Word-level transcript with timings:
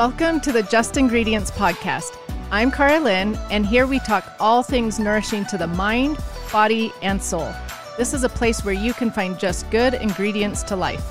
Welcome 0.00 0.40
to 0.40 0.52
the 0.52 0.62
Just 0.62 0.96
Ingredients 0.96 1.50
Podcast. 1.50 2.16
I'm 2.50 2.70
Cara 2.70 2.98
Lynn, 3.00 3.36
and 3.50 3.66
here 3.66 3.86
we 3.86 3.98
talk 3.98 4.32
all 4.40 4.62
things 4.62 4.98
nourishing 4.98 5.44
to 5.44 5.58
the 5.58 5.66
mind, 5.66 6.16
body, 6.50 6.90
and 7.02 7.22
soul. 7.22 7.52
This 7.98 8.14
is 8.14 8.24
a 8.24 8.30
place 8.30 8.64
where 8.64 8.72
you 8.72 8.94
can 8.94 9.10
find 9.10 9.38
just 9.38 9.70
good 9.70 9.92
ingredients 9.92 10.62
to 10.62 10.74
life. 10.74 11.04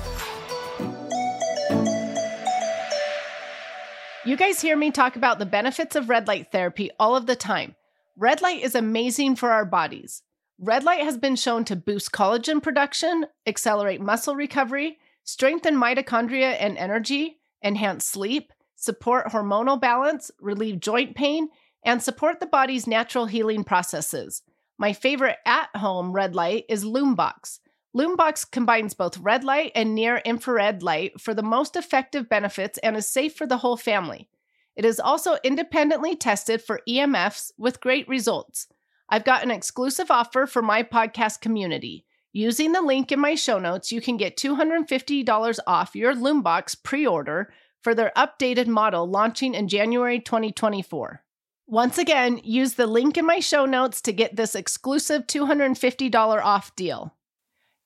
You 4.24 4.36
guys 4.36 4.60
hear 4.60 4.76
me 4.76 4.90
talk 4.90 5.14
about 5.14 5.38
the 5.38 5.46
benefits 5.46 5.94
of 5.94 6.08
red 6.08 6.26
light 6.26 6.50
therapy 6.50 6.90
all 6.98 7.14
of 7.14 7.26
the 7.26 7.36
time. 7.36 7.76
Red 8.16 8.42
light 8.42 8.60
is 8.60 8.74
amazing 8.74 9.36
for 9.36 9.52
our 9.52 9.64
bodies. 9.64 10.24
Red 10.58 10.82
light 10.82 11.04
has 11.04 11.16
been 11.16 11.36
shown 11.36 11.64
to 11.66 11.76
boost 11.76 12.10
collagen 12.10 12.60
production, 12.60 13.26
accelerate 13.46 14.00
muscle 14.00 14.34
recovery, 14.34 14.98
strengthen 15.22 15.76
mitochondria 15.76 16.56
and 16.58 16.76
energy, 16.76 17.36
enhance 17.62 18.04
sleep, 18.04 18.52
support 18.80 19.26
hormonal 19.26 19.80
balance, 19.80 20.30
relieve 20.40 20.80
joint 20.80 21.14
pain, 21.14 21.48
and 21.84 22.02
support 22.02 22.40
the 22.40 22.46
body's 22.46 22.86
natural 22.86 23.26
healing 23.26 23.62
processes. 23.62 24.42
My 24.78 24.94
favorite 24.94 25.36
at 25.44 25.68
home 25.76 26.12
red 26.12 26.34
light 26.34 26.64
is 26.68 26.84
Lumebox. 26.84 27.60
Lumebox 27.94 28.50
combines 28.50 28.94
both 28.94 29.18
red 29.18 29.44
light 29.44 29.72
and 29.74 29.94
near 29.94 30.18
infrared 30.24 30.82
light 30.82 31.20
for 31.20 31.34
the 31.34 31.42
most 31.42 31.76
effective 31.76 32.28
benefits 32.28 32.78
and 32.78 32.96
is 32.96 33.06
safe 33.06 33.34
for 33.34 33.46
the 33.46 33.58
whole 33.58 33.76
family. 33.76 34.28
It 34.76 34.84
is 34.84 34.98
also 34.98 35.36
independently 35.44 36.16
tested 36.16 36.62
for 36.62 36.80
EMFs 36.88 37.52
with 37.58 37.80
great 37.80 38.08
results. 38.08 38.68
I've 39.10 39.24
got 39.24 39.42
an 39.42 39.50
exclusive 39.50 40.10
offer 40.10 40.46
for 40.46 40.62
my 40.62 40.82
podcast 40.82 41.40
community. 41.40 42.06
Using 42.32 42.72
the 42.72 42.80
link 42.80 43.10
in 43.10 43.18
my 43.18 43.34
show 43.34 43.58
notes, 43.58 43.90
you 43.90 44.00
can 44.00 44.16
get 44.16 44.38
$250 44.38 45.58
off 45.66 45.96
your 45.96 46.14
Lumebox 46.14 46.82
pre 46.82 47.06
order 47.06 47.52
for 47.82 47.94
their 47.94 48.12
updated 48.16 48.66
model 48.66 49.08
launching 49.08 49.54
in 49.54 49.68
January 49.68 50.20
2024. 50.20 51.22
Once 51.66 51.98
again, 51.98 52.40
use 52.42 52.74
the 52.74 52.86
link 52.86 53.16
in 53.16 53.24
my 53.24 53.38
show 53.38 53.64
notes 53.64 54.00
to 54.00 54.12
get 54.12 54.34
this 54.34 54.54
exclusive 54.54 55.26
$250 55.26 56.42
off 56.42 56.74
deal. 56.74 57.14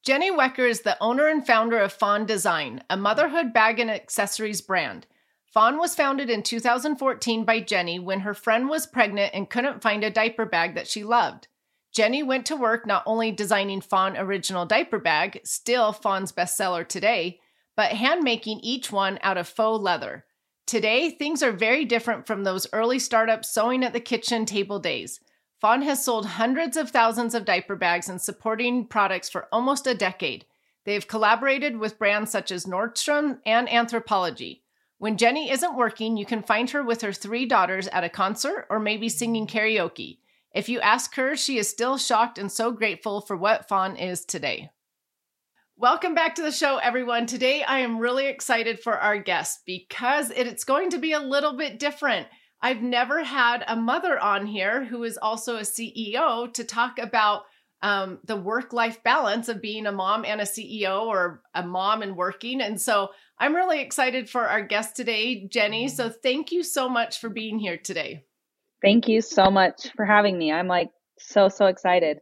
Jenny 0.02 0.30
Wecker 0.30 0.68
is 0.68 0.82
the 0.82 0.96
owner 1.02 1.28
and 1.28 1.46
founder 1.46 1.78
of 1.78 1.92
Fawn 1.92 2.26
Design, 2.26 2.82
a 2.90 2.96
motherhood 2.96 3.52
bag 3.52 3.80
and 3.80 3.90
accessories 3.90 4.60
brand. 4.60 5.06
Fawn 5.46 5.78
was 5.78 5.94
founded 5.94 6.28
in 6.28 6.42
2014 6.42 7.44
by 7.44 7.60
Jenny 7.60 7.98
when 7.98 8.20
her 8.20 8.34
friend 8.34 8.68
was 8.68 8.86
pregnant 8.86 9.32
and 9.34 9.48
couldn't 9.48 9.82
find 9.82 10.02
a 10.02 10.10
diaper 10.10 10.44
bag 10.44 10.74
that 10.74 10.88
she 10.88 11.04
loved. 11.04 11.48
Jenny 11.92 12.22
went 12.22 12.44
to 12.46 12.56
work 12.56 12.86
not 12.86 13.04
only 13.06 13.30
designing 13.30 13.80
Fawn 13.80 14.16
original 14.16 14.66
diaper 14.66 14.98
bag, 14.98 15.40
still 15.44 15.92
Fawn's 15.92 16.32
bestseller 16.32 16.86
today, 16.86 17.40
but 17.76 17.92
hand 17.92 18.22
making 18.22 18.60
each 18.60 18.92
one 18.92 19.18
out 19.22 19.36
of 19.36 19.48
faux 19.48 19.82
leather. 19.82 20.24
Today, 20.66 21.10
things 21.10 21.42
are 21.42 21.52
very 21.52 21.84
different 21.84 22.26
from 22.26 22.44
those 22.44 22.66
early 22.72 22.98
startup 22.98 23.44
sewing 23.44 23.84
at 23.84 23.92
the 23.92 24.00
kitchen 24.00 24.46
table 24.46 24.78
days. 24.78 25.20
Fawn 25.60 25.82
has 25.82 26.04
sold 26.04 26.26
hundreds 26.26 26.76
of 26.76 26.90
thousands 26.90 27.34
of 27.34 27.44
diaper 27.44 27.76
bags 27.76 28.08
and 28.08 28.20
supporting 28.20 28.86
products 28.86 29.28
for 29.28 29.48
almost 29.52 29.86
a 29.86 29.94
decade. 29.94 30.44
They 30.84 30.94
have 30.94 31.08
collaborated 31.08 31.78
with 31.78 31.98
brands 31.98 32.30
such 32.30 32.50
as 32.50 32.66
Nordstrom 32.66 33.38
and 33.46 33.68
Anthropologie. 33.68 34.60
When 34.98 35.16
Jenny 35.16 35.50
isn't 35.50 35.76
working, 35.76 36.16
you 36.16 36.26
can 36.26 36.42
find 36.42 36.70
her 36.70 36.82
with 36.82 37.02
her 37.02 37.12
three 37.12 37.46
daughters 37.46 37.88
at 37.88 38.04
a 38.04 38.08
concert 38.08 38.66
or 38.70 38.78
maybe 38.78 39.08
singing 39.08 39.46
karaoke. 39.46 40.18
If 40.54 40.68
you 40.68 40.80
ask 40.80 41.14
her, 41.16 41.36
she 41.36 41.58
is 41.58 41.68
still 41.68 41.98
shocked 41.98 42.38
and 42.38 42.50
so 42.50 42.70
grateful 42.70 43.20
for 43.20 43.36
what 43.36 43.68
Fawn 43.68 43.96
is 43.96 44.24
today. 44.24 44.70
Welcome 45.76 46.14
back 46.14 46.36
to 46.36 46.42
the 46.42 46.52
show, 46.52 46.76
everyone. 46.76 47.26
Today 47.26 47.64
I 47.64 47.80
am 47.80 47.98
really 47.98 48.28
excited 48.28 48.78
for 48.78 48.96
our 48.96 49.18
guest 49.18 49.62
because 49.66 50.30
it's 50.30 50.62
going 50.62 50.90
to 50.90 50.98
be 50.98 51.12
a 51.12 51.18
little 51.18 51.56
bit 51.56 51.80
different. 51.80 52.28
I've 52.62 52.80
never 52.80 53.24
had 53.24 53.64
a 53.66 53.74
mother 53.74 54.16
on 54.16 54.46
here 54.46 54.84
who 54.84 55.02
is 55.02 55.18
also 55.20 55.56
a 55.56 55.62
CEO 55.62 56.52
to 56.54 56.62
talk 56.62 57.00
about 57.00 57.42
um, 57.82 58.20
the 58.24 58.36
work 58.36 58.72
life 58.72 59.02
balance 59.02 59.48
of 59.48 59.60
being 59.60 59.86
a 59.86 59.92
mom 59.92 60.24
and 60.24 60.40
a 60.40 60.44
CEO 60.44 61.06
or 61.06 61.42
a 61.54 61.66
mom 61.66 62.02
and 62.02 62.16
working. 62.16 62.60
And 62.60 62.80
so 62.80 63.08
I'm 63.40 63.56
really 63.56 63.80
excited 63.80 64.30
for 64.30 64.46
our 64.46 64.62
guest 64.62 64.94
today, 64.94 65.48
Jenny. 65.48 65.88
So 65.88 66.08
thank 66.08 66.52
you 66.52 66.62
so 66.62 66.88
much 66.88 67.18
for 67.18 67.28
being 67.28 67.58
here 67.58 67.78
today. 67.78 68.22
Thank 68.80 69.08
you 69.08 69.20
so 69.20 69.50
much 69.50 69.88
for 69.96 70.04
having 70.04 70.38
me. 70.38 70.52
I'm 70.52 70.68
like 70.68 70.90
so, 71.18 71.48
so 71.48 71.66
excited. 71.66 72.20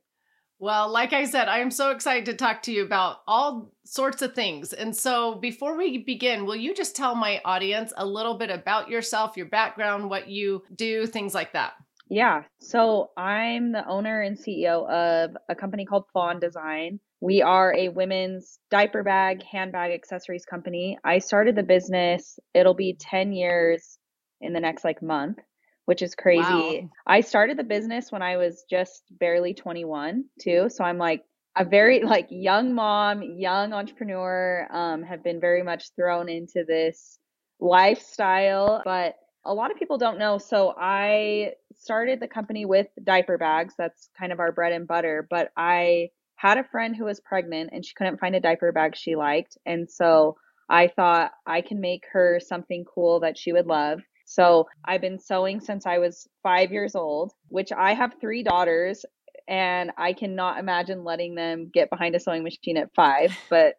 Well, 0.63 0.93
like 0.93 1.13
I 1.13 1.25
said, 1.25 1.49
I 1.49 1.59
am 1.59 1.73
so 1.73 1.91
excited 1.91 2.25
to 2.27 2.35
talk 2.35 2.63
to 2.63 2.73
you 2.73 2.85
about 2.85 3.17
all 3.27 3.73
sorts 3.85 4.23
of 4.23 4.33
things. 4.33 4.73
And 4.73 4.95
so, 4.95 5.35
before 5.35 5.77
we 5.77 5.99
begin, 5.99 6.47
will 6.47 6.55
you 6.55 6.73
just 6.73 6.95
tell 6.95 7.17
my 7.17 7.41
audience 7.45 7.93
a 7.97 8.07
little 8.07 8.39
bit 8.39 8.49
about 8.49 8.89
yourself, 8.89 9.37
your 9.37 9.47
background, 9.47 10.09
what 10.09 10.29
you 10.29 10.63
do, 10.77 11.09
things 11.09 11.35
like 11.35 11.55
that? 11.55 11.73
Yeah. 12.09 12.45
So, 12.61 13.11
I'm 13.17 13.73
the 13.73 13.85
owner 13.89 14.23
and 14.23 14.39
CEO 14.39 14.89
of 14.89 15.37
a 15.49 15.57
company 15.57 15.85
called 15.85 16.05
Fawn 16.13 16.39
Design. 16.39 17.01
We 17.21 17.43
are 17.43 17.75
a 17.75 17.89
women's 17.89 18.61
diaper 18.71 19.03
bag, 19.03 19.43
handbag 19.43 19.91
accessories 19.91 20.45
company. 20.45 20.97
I 21.03 21.19
started 21.19 21.57
the 21.57 21.65
business, 21.65 22.39
it'll 22.55 22.75
be 22.75 22.97
10 23.01 23.33
years 23.33 23.99
in 24.41 24.53
the 24.53 24.61
next 24.61 24.85
like 24.85 25.03
month 25.03 25.41
which 25.87 26.03
is 26.03 26.15
crazy. 26.15 26.43
Wow. 26.43 26.91
I 27.07 27.21
started 27.21 27.59
the 27.59 27.65
business 27.65 28.11
when 28.11 28.23
I 28.23 28.37
was 28.37 28.65
just 28.71 29.03
barely 29.11 29.55
21 29.55 30.25
too. 30.41 30.69
So 30.69 30.85
I'm 30.85 30.99
like 30.99 31.25
a 31.57 31.65
very 31.65 32.03
like 32.05 32.29
young 32.31 32.75
mom, 32.75 33.23
young 33.23 33.73
entrepreneur, 33.73 34.69
um, 34.71 35.03
have 35.03 35.23
been 35.23 35.41
very 35.41 35.63
much 35.63 35.91
thrown 35.97 36.29
into 36.29 36.65
this 36.67 37.19
lifestyle, 37.61 38.83
but 38.85 39.15
a 39.45 39.53
lot 39.53 39.71
of 39.71 39.77
people 39.77 39.99
don't 39.99 40.19
know. 40.19 40.39
So 40.39 40.73
I 40.79 41.53
started 41.75 42.21
the 42.21 42.29
company 42.29 42.65
with 42.65 42.87
diaper 43.03 43.39
bags. 43.39 43.75
That's 43.77 44.09
kind 44.19 44.33
of 44.33 44.41
our 44.41 44.53
bread 44.53 44.73
and 44.73 44.87
butter. 44.87 45.27
But 45.29 45.51
I 45.57 46.11
had 46.37 46.59
a 46.59 46.65
friend 46.65 46.95
who 46.97 47.05
was 47.05 47.21
pregnant 47.21 47.71
and 47.73 47.85
she 47.85 47.95
couldn't 47.95 48.19
find 48.19 48.35
a 48.35 48.41
diaper 48.41 48.71
bag 48.73 48.97
she 48.97 49.17
liked. 49.17 49.59
And 49.67 49.91
so 49.91 50.37
I 50.69 50.89
thought 50.89 51.33
I 51.47 51.61
can 51.61 51.81
make 51.81 52.05
her 52.13 52.41
something 52.41 52.85
cool 52.85 53.21
that 53.21 53.37
she 53.37 53.53
would 53.53 53.67
love. 53.67 54.01
So 54.33 54.67
I've 54.83 55.03
been 55.03 55.19
sewing 55.19 55.61
since 55.61 55.85
I 55.85 55.99
was 55.99 56.27
five 56.43 56.73
years 56.73 56.95
old, 56.95 57.33
which 57.49 57.71
I 57.71 57.93
have 57.93 58.15
three 58.19 58.43
daughters, 58.43 59.05
and 59.47 59.91
I 59.99 60.15
cannot 60.15 60.59
imagine 60.59 61.05
letting 61.05 61.35
them 61.35 61.71
get 61.71 61.91
behind 61.91 62.15
a 62.15 62.21
sewing 62.21 62.43
machine 62.43 62.79
at 62.79 62.95
five. 62.95 63.37
But 63.51 63.75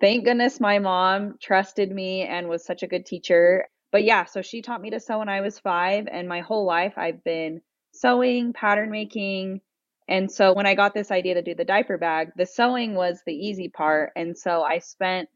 thank 0.00 0.24
goodness 0.24 0.60
my 0.60 0.78
mom 0.78 1.34
trusted 1.42 1.90
me 1.90 2.22
and 2.22 2.48
was 2.48 2.64
such 2.64 2.82
a 2.82 2.86
good 2.86 3.04
teacher. 3.04 3.66
But 3.92 4.04
yeah, 4.04 4.24
so 4.24 4.40
she 4.40 4.62
taught 4.62 4.80
me 4.80 4.88
to 4.90 5.00
sew 5.00 5.18
when 5.18 5.28
I 5.28 5.42
was 5.42 5.58
five, 5.58 6.06
and 6.10 6.26
my 6.26 6.40
whole 6.40 6.64
life 6.64 6.94
I've 6.96 7.22
been 7.22 7.60
sewing, 7.92 8.54
pattern 8.54 8.90
making. 8.90 9.60
And 10.08 10.32
so 10.32 10.54
when 10.54 10.64
I 10.66 10.74
got 10.74 10.94
this 10.94 11.10
idea 11.10 11.34
to 11.34 11.42
do 11.42 11.54
the 11.54 11.66
diaper 11.66 11.98
bag, 11.98 12.30
the 12.34 12.46
sewing 12.46 12.94
was 12.94 13.20
the 13.26 13.34
easy 13.34 13.68
part. 13.68 14.12
And 14.16 14.38
so 14.38 14.62
I 14.62 14.78
spent 14.78 15.28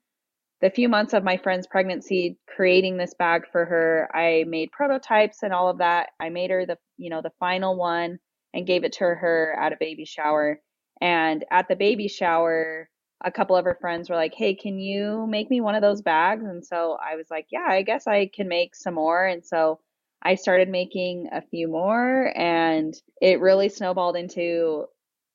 the 0.62 0.70
few 0.70 0.88
months 0.88 1.12
of 1.12 1.24
my 1.24 1.36
friend's 1.36 1.66
pregnancy 1.66 2.38
creating 2.46 2.96
this 2.96 3.14
bag 3.14 3.42
for 3.50 3.64
her 3.66 4.08
i 4.14 4.44
made 4.46 4.70
prototypes 4.72 5.42
and 5.42 5.52
all 5.52 5.68
of 5.68 5.78
that. 5.78 6.10
I 6.20 6.30
made 6.30 6.50
her 6.50 6.64
the 6.64 6.78
you 6.96 7.10
know 7.10 7.20
the 7.20 7.32
final 7.40 7.76
one 7.76 8.18
and 8.54 8.66
gave 8.66 8.84
it 8.84 8.92
to 8.94 9.04
her 9.04 9.56
at 9.60 9.72
a 9.72 9.76
baby 9.78 10.04
shower. 10.04 10.60
And 11.00 11.44
at 11.50 11.68
the 11.68 11.76
baby 11.76 12.08
shower 12.08 12.88
a 13.24 13.30
couple 13.30 13.56
of 13.56 13.64
her 13.64 13.78
friends 13.80 14.08
were 14.08 14.16
like 14.16 14.34
hey 14.34 14.54
can 14.54 14.78
you 14.78 15.26
make 15.28 15.50
me 15.50 15.60
one 15.60 15.74
of 15.74 15.82
those 15.82 16.02
bags? 16.02 16.44
And 16.44 16.64
so 16.64 16.96
i 17.04 17.16
was 17.16 17.26
like 17.30 17.46
yeah 17.50 17.66
i 17.68 17.82
guess 17.82 18.06
i 18.06 18.30
can 18.34 18.48
make 18.48 18.74
some 18.76 18.94
more. 18.94 19.24
And 19.24 19.44
so 19.44 19.80
i 20.22 20.36
started 20.36 20.68
making 20.68 21.28
a 21.32 21.42
few 21.42 21.68
more 21.68 22.32
and 22.36 22.94
it 23.20 23.40
really 23.40 23.68
snowballed 23.68 24.16
into 24.16 24.86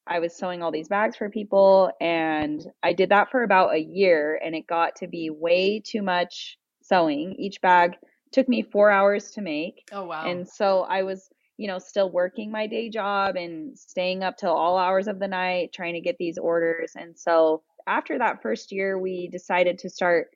I 0.09 0.19
was 0.19 0.35
sewing 0.35 0.61
all 0.61 0.71
these 0.71 0.87
bags 0.87 1.15
for 1.15 1.29
people 1.29 1.91
and 1.99 2.65
I 2.83 2.93
did 2.93 3.09
that 3.09 3.29
for 3.31 3.43
about 3.43 3.73
a 3.73 3.79
year 3.79 4.39
and 4.43 4.55
it 4.55 4.67
got 4.67 4.95
to 4.97 5.07
be 5.07 5.29
way 5.29 5.79
too 5.79 6.01
much 6.01 6.57
sewing. 6.81 7.35
Each 7.37 7.61
bag 7.61 7.97
took 8.31 8.47
me 8.47 8.61
4 8.61 8.91
hours 8.91 9.31
to 9.31 9.41
make. 9.41 9.87
Oh 9.91 10.05
wow. 10.05 10.29
And 10.29 10.47
so 10.47 10.81
I 10.81 11.03
was, 11.03 11.29
you 11.57 11.67
know, 11.67 11.79
still 11.79 12.09
working 12.09 12.51
my 12.51 12.67
day 12.67 12.89
job 12.89 13.35
and 13.35 13.77
staying 13.77 14.23
up 14.23 14.37
till 14.37 14.53
all 14.53 14.77
hours 14.77 15.07
of 15.07 15.19
the 15.19 15.27
night 15.27 15.71
trying 15.73 15.93
to 15.93 16.01
get 16.01 16.17
these 16.17 16.37
orders. 16.37 16.93
And 16.95 17.17
so 17.17 17.63
after 17.87 18.17
that 18.17 18.41
first 18.41 18.71
year 18.71 18.99
we 18.99 19.27
decided 19.27 19.77
to 19.79 19.89
start 19.89 20.27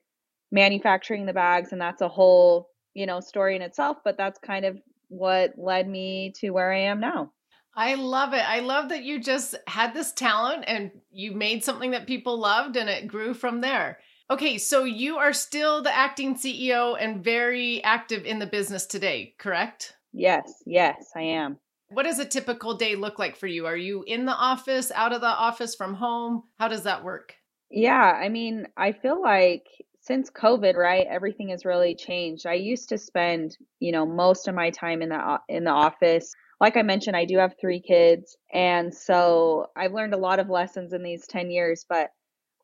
manufacturing 0.50 1.26
the 1.26 1.32
bags 1.32 1.72
and 1.72 1.80
that's 1.80 2.02
a 2.02 2.08
whole, 2.08 2.68
you 2.94 3.06
know, 3.06 3.20
story 3.20 3.56
in 3.56 3.62
itself, 3.62 3.98
but 4.04 4.16
that's 4.16 4.38
kind 4.38 4.64
of 4.64 4.78
what 5.08 5.52
led 5.58 5.88
me 5.88 6.32
to 6.36 6.50
where 6.50 6.72
I 6.72 6.80
am 6.80 7.00
now. 7.00 7.30
I 7.74 7.94
love 7.94 8.34
it. 8.34 8.44
I 8.46 8.60
love 8.60 8.90
that 8.90 9.02
you 9.02 9.20
just 9.20 9.54
had 9.66 9.94
this 9.94 10.12
talent 10.12 10.64
and 10.66 10.90
you 11.10 11.32
made 11.32 11.64
something 11.64 11.92
that 11.92 12.06
people 12.06 12.38
loved 12.38 12.76
and 12.76 12.88
it 12.88 13.08
grew 13.08 13.32
from 13.32 13.60
there. 13.60 13.98
Okay, 14.30 14.58
so 14.58 14.84
you 14.84 15.16
are 15.16 15.32
still 15.32 15.82
the 15.82 15.94
acting 15.94 16.34
CEO 16.36 16.96
and 16.98 17.24
very 17.24 17.82
active 17.82 18.24
in 18.24 18.38
the 18.38 18.46
business 18.46 18.86
today, 18.86 19.34
correct? 19.38 19.94
Yes, 20.12 20.62
yes, 20.66 21.10
I 21.16 21.22
am. 21.22 21.58
What 21.88 22.04
does 22.04 22.18
a 22.18 22.24
typical 22.24 22.74
day 22.74 22.96
look 22.96 23.18
like 23.18 23.36
for 23.36 23.46
you? 23.46 23.66
Are 23.66 23.76
you 23.76 24.02
in 24.06 24.24
the 24.24 24.32
office, 24.32 24.90
out 24.94 25.12
of 25.12 25.20
the 25.20 25.26
office, 25.26 25.74
from 25.74 25.94
home? 25.94 26.44
How 26.58 26.68
does 26.68 26.84
that 26.84 27.04
work? 27.04 27.34
Yeah, 27.70 28.18
I 28.22 28.28
mean, 28.28 28.68
I 28.76 28.92
feel 28.92 29.20
like 29.20 29.66
since 30.00 30.30
COVID, 30.30 30.76
right, 30.76 31.06
everything 31.08 31.50
has 31.50 31.64
really 31.64 31.94
changed. 31.94 32.46
I 32.46 32.54
used 32.54 32.88
to 32.88 32.98
spend, 32.98 33.56
you 33.80 33.92
know, 33.92 34.04
most 34.04 34.48
of 34.48 34.54
my 34.54 34.70
time 34.70 35.00
in 35.00 35.10
the 35.10 35.38
in 35.48 35.64
the 35.64 35.70
office. 35.70 36.34
Like 36.62 36.76
I 36.76 36.82
mentioned, 36.82 37.16
I 37.16 37.24
do 37.24 37.38
have 37.38 37.56
3 37.60 37.80
kids, 37.80 38.36
and 38.52 38.94
so 38.94 39.66
I've 39.76 39.92
learned 39.92 40.14
a 40.14 40.18
lot 40.18 40.38
of 40.38 40.48
lessons 40.48 40.92
in 40.92 41.02
these 41.02 41.26
10 41.26 41.50
years, 41.50 41.84
but 41.88 42.10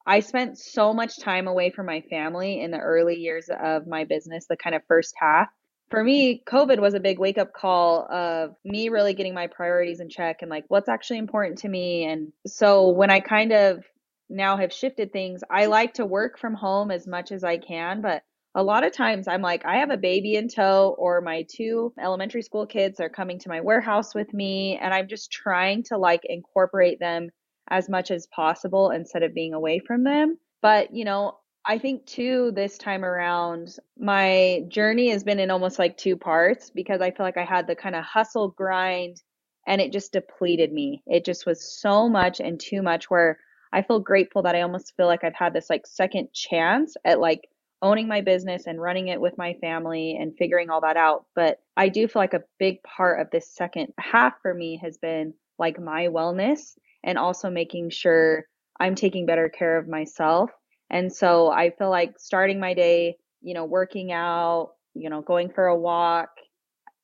I 0.06 0.20
spent 0.20 0.56
so 0.56 0.94
much 0.94 1.18
time 1.18 1.48
away 1.48 1.70
from 1.70 1.86
my 1.86 2.00
family 2.02 2.60
in 2.62 2.70
the 2.70 2.78
early 2.78 3.16
years 3.16 3.50
of 3.50 3.88
my 3.88 4.04
business, 4.04 4.46
the 4.48 4.56
kind 4.56 4.76
of 4.76 4.82
first 4.86 5.14
half. 5.20 5.48
For 5.90 6.02
me, 6.04 6.44
COVID 6.48 6.78
was 6.78 6.94
a 6.94 7.00
big 7.00 7.18
wake 7.18 7.38
up 7.38 7.52
call 7.52 8.06
of 8.10 8.54
me 8.64 8.88
really 8.88 9.14
getting 9.14 9.34
my 9.34 9.48
priorities 9.48 9.98
in 9.98 10.08
check 10.08 10.42
and 10.42 10.50
like 10.50 10.64
what's 10.68 10.88
actually 10.88 11.18
important 11.18 11.58
to 11.58 11.68
me. 11.68 12.04
And 12.04 12.32
so 12.46 12.90
when 12.90 13.10
I 13.10 13.20
kind 13.20 13.52
of 13.52 13.84
now 14.28 14.56
have 14.56 14.72
shifted 14.72 15.12
things. 15.12 15.42
I 15.50 15.66
like 15.66 15.94
to 15.94 16.06
work 16.06 16.38
from 16.38 16.54
home 16.54 16.90
as 16.90 17.06
much 17.06 17.32
as 17.32 17.44
I 17.44 17.58
can, 17.58 18.02
but 18.02 18.22
a 18.58 18.62
lot 18.62 18.84
of 18.84 18.92
times 18.92 19.28
I'm 19.28 19.40
like, 19.40 19.64
I 19.64 19.76
have 19.76 19.90
a 19.90 19.96
baby 19.96 20.34
in 20.34 20.48
tow, 20.48 20.96
or 20.98 21.20
my 21.20 21.46
two 21.48 21.92
elementary 22.02 22.42
school 22.42 22.66
kids 22.66 22.98
are 22.98 23.08
coming 23.08 23.38
to 23.38 23.48
my 23.48 23.60
warehouse 23.60 24.16
with 24.16 24.34
me, 24.34 24.76
and 24.82 24.92
I'm 24.92 25.06
just 25.06 25.30
trying 25.30 25.84
to 25.84 25.96
like 25.96 26.22
incorporate 26.24 26.98
them 26.98 27.30
as 27.70 27.88
much 27.88 28.10
as 28.10 28.26
possible 28.26 28.90
instead 28.90 29.22
of 29.22 29.32
being 29.32 29.54
away 29.54 29.78
from 29.78 30.02
them. 30.02 30.38
But, 30.60 30.92
you 30.92 31.04
know, 31.04 31.38
I 31.64 31.78
think 31.78 32.04
too, 32.06 32.50
this 32.52 32.78
time 32.78 33.04
around, 33.04 33.76
my 33.96 34.64
journey 34.66 35.10
has 35.10 35.22
been 35.22 35.38
in 35.38 35.52
almost 35.52 35.78
like 35.78 35.96
two 35.96 36.16
parts 36.16 36.70
because 36.70 37.00
I 37.00 37.12
feel 37.12 37.24
like 37.24 37.36
I 37.36 37.44
had 37.44 37.68
the 37.68 37.76
kind 37.76 37.94
of 37.94 38.02
hustle 38.02 38.48
grind 38.48 39.22
and 39.68 39.80
it 39.80 39.92
just 39.92 40.12
depleted 40.12 40.72
me. 40.72 41.04
It 41.06 41.24
just 41.24 41.46
was 41.46 41.78
so 41.80 42.08
much 42.08 42.40
and 42.40 42.58
too 42.58 42.82
much 42.82 43.08
where 43.08 43.38
I 43.72 43.82
feel 43.82 44.00
grateful 44.00 44.42
that 44.42 44.56
I 44.56 44.62
almost 44.62 44.94
feel 44.96 45.06
like 45.06 45.22
I've 45.22 45.34
had 45.36 45.52
this 45.52 45.70
like 45.70 45.86
second 45.86 46.32
chance 46.32 46.96
at 47.04 47.20
like 47.20 47.42
owning 47.82 48.08
my 48.08 48.20
business 48.20 48.66
and 48.66 48.80
running 48.80 49.08
it 49.08 49.20
with 49.20 49.38
my 49.38 49.54
family 49.60 50.16
and 50.20 50.36
figuring 50.36 50.70
all 50.70 50.80
that 50.80 50.96
out. 50.96 51.26
But 51.34 51.60
I 51.76 51.88
do 51.88 52.08
feel 52.08 52.20
like 52.20 52.34
a 52.34 52.44
big 52.58 52.82
part 52.82 53.20
of 53.20 53.30
this 53.30 53.54
second 53.54 53.92
half 53.98 54.34
for 54.42 54.52
me 54.52 54.80
has 54.82 54.98
been 54.98 55.34
like 55.58 55.80
my 55.80 56.06
wellness 56.06 56.76
and 57.04 57.18
also 57.18 57.50
making 57.50 57.90
sure 57.90 58.44
I'm 58.80 58.94
taking 58.94 59.26
better 59.26 59.48
care 59.48 59.78
of 59.78 59.88
myself. 59.88 60.50
And 60.90 61.12
so 61.12 61.50
I 61.50 61.70
feel 61.70 61.90
like 61.90 62.18
starting 62.18 62.58
my 62.60 62.74
day, 62.74 63.16
you 63.42 63.54
know, 63.54 63.64
working 63.64 64.10
out, 64.12 64.70
you 64.94 65.10
know, 65.10 65.20
going 65.20 65.50
for 65.50 65.66
a 65.66 65.78
walk, 65.78 66.30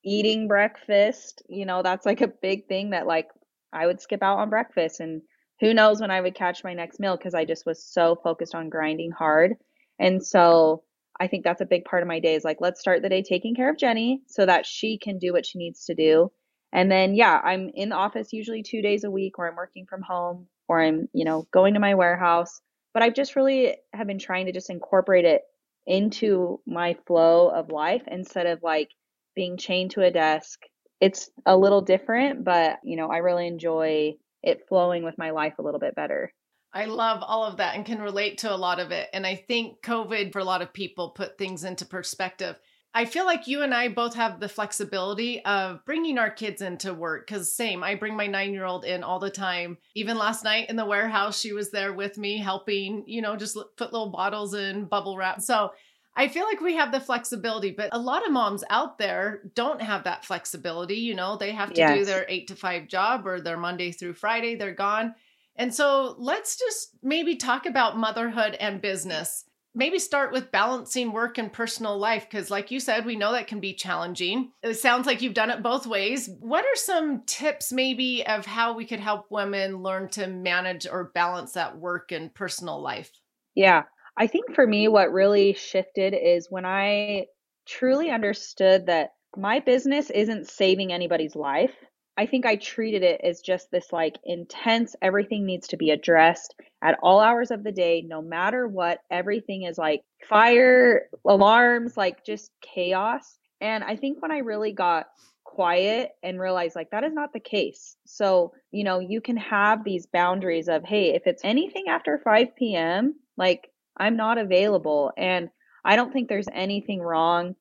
eating 0.03 0.47
breakfast, 0.47 1.41
you 1.47 1.65
know, 1.65 1.83
that's 1.83 2.05
like 2.05 2.21
a 2.21 2.27
big 2.27 2.67
thing 2.67 2.91
that 2.91 3.07
like 3.07 3.27
I 3.71 3.85
would 3.85 4.01
skip 4.01 4.23
out 4.23 4.39
on 4.39 4.49
breakfast 4.49 4.99
and 4.99 5.21
who 5.59 5.73
knows 5.73 6.01
when 6.01 6.11
I 6.11 6.21
would 6.21 6.35
catch 6.35 6.63
my 6.63 6.73
next 6.73 6.99
meal 6.99 7.15
because 7.17 7.33
I 7.33 7.45
just 7.45 7.65
was 7.65 7.83
so 7.83 8.17
focused 8.23 8.55
on 8.55 8.69
grinding 8.69 9.11
hard. 9.11 9.55
And 9.99 10.25
so 10.25 10.83
I 11.19 11.27
think 11.27 11.43
that's 11.43 11.61
a 11.61 11.65
big 11.65 11.85
part 11.85 12.01
of 12.01 12.07
my 12.07 12.19
day 12.19 12.35
is 12.35 12.43
like, 12.43 12.57
let's 12.59 12.79
start 12.81 13.01
the 13.01 13.09
day 13.09 13.23
taking 13.23 13.55
care 13.55 13.69
of 13.69 13.77
Jenny 13.77 14.21
so 14.27 14.45
that 14.45 14.65
she 14.65 14.97
can 14.97 15.17
do 15.17 15.31
what 15.33 15.45
she 15.45 15.57
needs 15.57 15.85
to 15.85 15.95
do. 15.95 16.31
And 16.73 16.91
then, 16.91 17.15
yeah, 17.15 17.39
I'm 17.41 17.71
in 17.73 17.89
the 17.89 17.95
office 17.95 18.33
usually 18.33 18.63
two 18.63 18.81
days 18.81 19.05
a 19.05 19.11
week 19.11 19.39
or 19.39 19.47
I'm 19.47 19.55
working 19.55 19.85
from 19.85 20.01
home 20.01 20.47
or 20.67 20.81
I'm, 20.81 21.07
you 21.13 21.23
know, 21.23 21.47
going 21.51 21.75
to 21.75 21.79
my 21.79 21.95
warehouse. 21.95 22.59
But 22.93 23.03
I've 23.03 23.13
just 23.13 23.35
really 23.35 23.75
have 23.93 24.07
been 24.07 24.19
trying 24.19 24.47
to 24.47 24.51
just 24.51 24.69
incorporate 24.69 25.25
it 25.25 25.41
into 25.85 26.59
my 26.65 26.97
flow 27.07 27.49
of 27.49 27.69
life 27.69 28.03
instead 28.07 28.47
of 28.47 28.63
like 28.63 28.89
being 29.35 29.57
chained 29.57 29.91
to 29.91 30.01
a 30.01 30.11
desk. 30.11 30.59
It's 30.99 31.29
a 31.45 31.55
little 31.55 31.81
different, 31.81 32.43
but, 32.43 32.79
you 32.83 32.97
know, 32.97 33.09
I 33.09 33.17
really 33.17 33.47
enjoy 33.47 34.15
it 34.43 34.67
flowing 34.67 35.03
with 35.03 35.17
my 35.17 35.31
life 35.31 35.53
a 35.59 35.61
little 35.61 35.79
bit 35.79 35.95
better. 35.95 36.33
I 36.75 36.85
love 36.85 37.23
all 37.23 37.45
of 37.45 37.57
that 37.57 37.75
and 37.75 37.85
can 37.85 38.01
relate 38.01 38.39
to 38.39 38.53
a 38.53 38.57
lot 38.57 38.81
of 38.81 38.91
it. 38.91 39.09
And 39.13 39.25
I 39.25 39.35
think 39.35 39.81
COVID, 39.81 40.33
for 40.33 40.39
a 40.39 40.43
lot 40.43 40.61
of 40.61 40.73
people, 40.73 41.11
put 41.11 41.37
things 41.37 41.63
into 41.63 41.85
perspective. 41.85 42.59
I 42.93 43.05
feel 43.05 43.25
like 43.25 43.47
you 43.47 43.61
and 43.61 43.73
I 43.73 43.87
both 43.87 44.15
have 44.15 44.39
the 44.39 44.49
flexibility 44.49 45.43
of 45.43 45.83
bringing 45.85 46.17
our 46.17 46.29
kids 46.29 46.61
into 46.61 46.93
work 46.93 47.27
because, 47.27 47.55
same, 47.55 47.83
I 47.83 47.95
bring 47.95 48.15
my 48.15 48.27
nine 48.27 48.53
year 48.53 48.65
old 48.65 48.85
in 48.85 49.03
all 49.03 49.19
the 49.19 49.29
time. 49.29 49.77
Even 49.95 50.17
last 50.17 50.43
night 50.43 50.69
in 50.69 50.75
the 50.75 50.85
warehouse, 50.85 51.39
she 51.39 51.53
was 51.53 51.71
there 51.71 51.93
with 51.93 52.17
me 52.17 52.37
helping, 52.37 53.03
you 53.07 53.21
know, 53.21 53.35
just 53.35 53.57
put 53.77 53.91
little 53.93 54.11
bottles 54.11 54.53
in 54.53 54.85
bubble 54.85 55.17
wrap. 55.17 55.41
So 55.41 55.71
I 56.15 56.29
feel 56.29 56.45
like 56.45 56.61
we 56.61 56.75
have 56.75 56.93
the 56.93 57.01
flexibility, 57.01 57.71
but 57.71 57.89
a 57.91 57.99
lot 57.99 58.25
of 58.25 58.31
moms 58.31 58.63
out 58.69 58.97
there 58.97 59.41
don't 59.55 59.81
have 59.81 60.05
that 60.05 60.23
flexibility. 60.23 60.95
You 60.95 61.15
know, 61.15 61.35
they 61.35 61.51
have 61.51 61.73
to 61.73 61.81
yes. 61.81 61.97
do 61.97 62.05
their 62.05 62.25
eight 62.29 62.47
to 62.47 62.55
five 62.55 62.87
job 62.87 63.27
or 63.27 63.41
their 63.41 63.57
Monday 63.57 63.91
through 63.91 64.13
Friday, 64.13 64.55
they're 64.55 64.73
gone. 64.73 65.15
And 65.55 65.73
so 65.73 66.15
let's 66.17 66.57
just 66.57 66.89
maybe 67.01 67.35
talk 67.35 67.65
about 67.65 67.97
motherhood 67.97 68.55
and 68.59 68.81
business. 68.81 69.45
Maybe 69.77 69.99
start 69.99 70.31
with 70.31 70.53
balancing 70.53 71.11
work 71.11 71.37
and 71.37 71.51
personal 71.51 71.97
life, 71.97 72.27
because, 72.29 72.49
like 72.49 72.71
you 72.71 72.79
said, 72.79 73.05
we 73.05 73.17
know 73.17 73.33
that 73.33 73.47
can 73.47 73.59
be 73.59 73.73
challenging. 73.73 74.51
It 74.63 74.75
sounds 74.75 75.05
like 75.05 75.21
you've 75.21 75.33
done 75.33 75.49
it 75.49 75.61
both 75.61 75.85
ways. 75.85 76.29
What 76.39 76.63
are 76.63 76.75
some 76.75 77.23
tips, 77.25 77.73
maybe, 77.73 78.25
of 78.25 78.45
how 78.45 78.73
we 78.73 78.85
could 78.85 79.01
help 79.01 79.25
women 79.29 79.83
learn 79.83 80.07
to 80.11 80.27
manage 80.27 80.87
or 80.87 81.11
balance 81.13 81.51
that 81.53 81.77
work 81.77 82.13
and 82.13 82.33
personal 82.33 82.81
life? 82.81 83.11
Yeah. 83.53 83.83
I 84.17 84.27
think 84.27 84.55
for 84.55 84.65
me, 84.65 84.87
what 84.87 85.11
really 85.11 85.53
shifted 85.53 86.13
is 86.13 86.47
when 86.49 86.65
I 86.65 87.25
truly 87.67 88.09
understood 88.11 88.85
that 88.85 89.09
my 89.35 89.59
business 89.59 90.09
isn't 90.09 90.49
saving 90.49 90.93
anybody's 90.93 91.35
life. 91.35 91.75
I 92.17 92.25
think 92.25 92.45
I 92.45 92.55
treated 92.55 93.03
it 93.03 93.19
as 93.23 93.41
just 93.41 93.71
this 93.71 93.91
like 93.91 94.17
intense, 94.23 94.95
everything 95.01 95.45
needs 95.45 95.67
to 95.69 95.77
be 95.77 95.91
addressed 95.91 96.55
at 96.81 96.97
all 97.03 97.19
hours 97.19 97.51
of 97.51 97.63
the 97.63 97.73
day, 97.73 98.05
no 98.07 98.21
matter 98.21 98.67
what. 98.67 98.99
Everything 99.11 99.63
is 99.63 99.77
like 99.77 100.01
fire 100.23 101.09
alarms, 101.27 101.97
like 101.97 102.25
just 102.25 102.51
chaos. 102.61 103.37
And 103.59 103.83
I 103.83 103.97
think 103.97 104.21
when 104.21 104.31
I 104.31 104.39
really 104.39 104.71
got 104.71 105.07
quiet 105.43 106.11
and 106.23 106.39
realized 106.39 106.75
like 106.75 106.89
that 106.91 107.03
is 107.03 107.13
not 107.13 107.33
the 107.33 107.39
case. 107.39 107.97
So, 108.05 108.53
you 108.71 108.83
know, 108.83 108.99
you 108.99 109.19
can 109.19 109.37
have 109.37 109.83
these 109.83 110.05
boundaries 110.05 110.69
of, 110.69 110.83
hey, 110.85 111.15
if 111.15 111.23
it's 111.25 111.43
anything 111.43 111.85
after 111.89 112.21
5 112.23 112.55
p.m., 112.55 113.15
like 113.37 113.69
I'm 113.97 114.15
not 114.15 114.37
available. 114.37 115.11
And 115.17 115.49
I 115.83 115.95
don't 115.95 116.13
think 116.13 116.29
there's 116.29 116.47
anything 116.53 117.01
wrong 117.01 117.55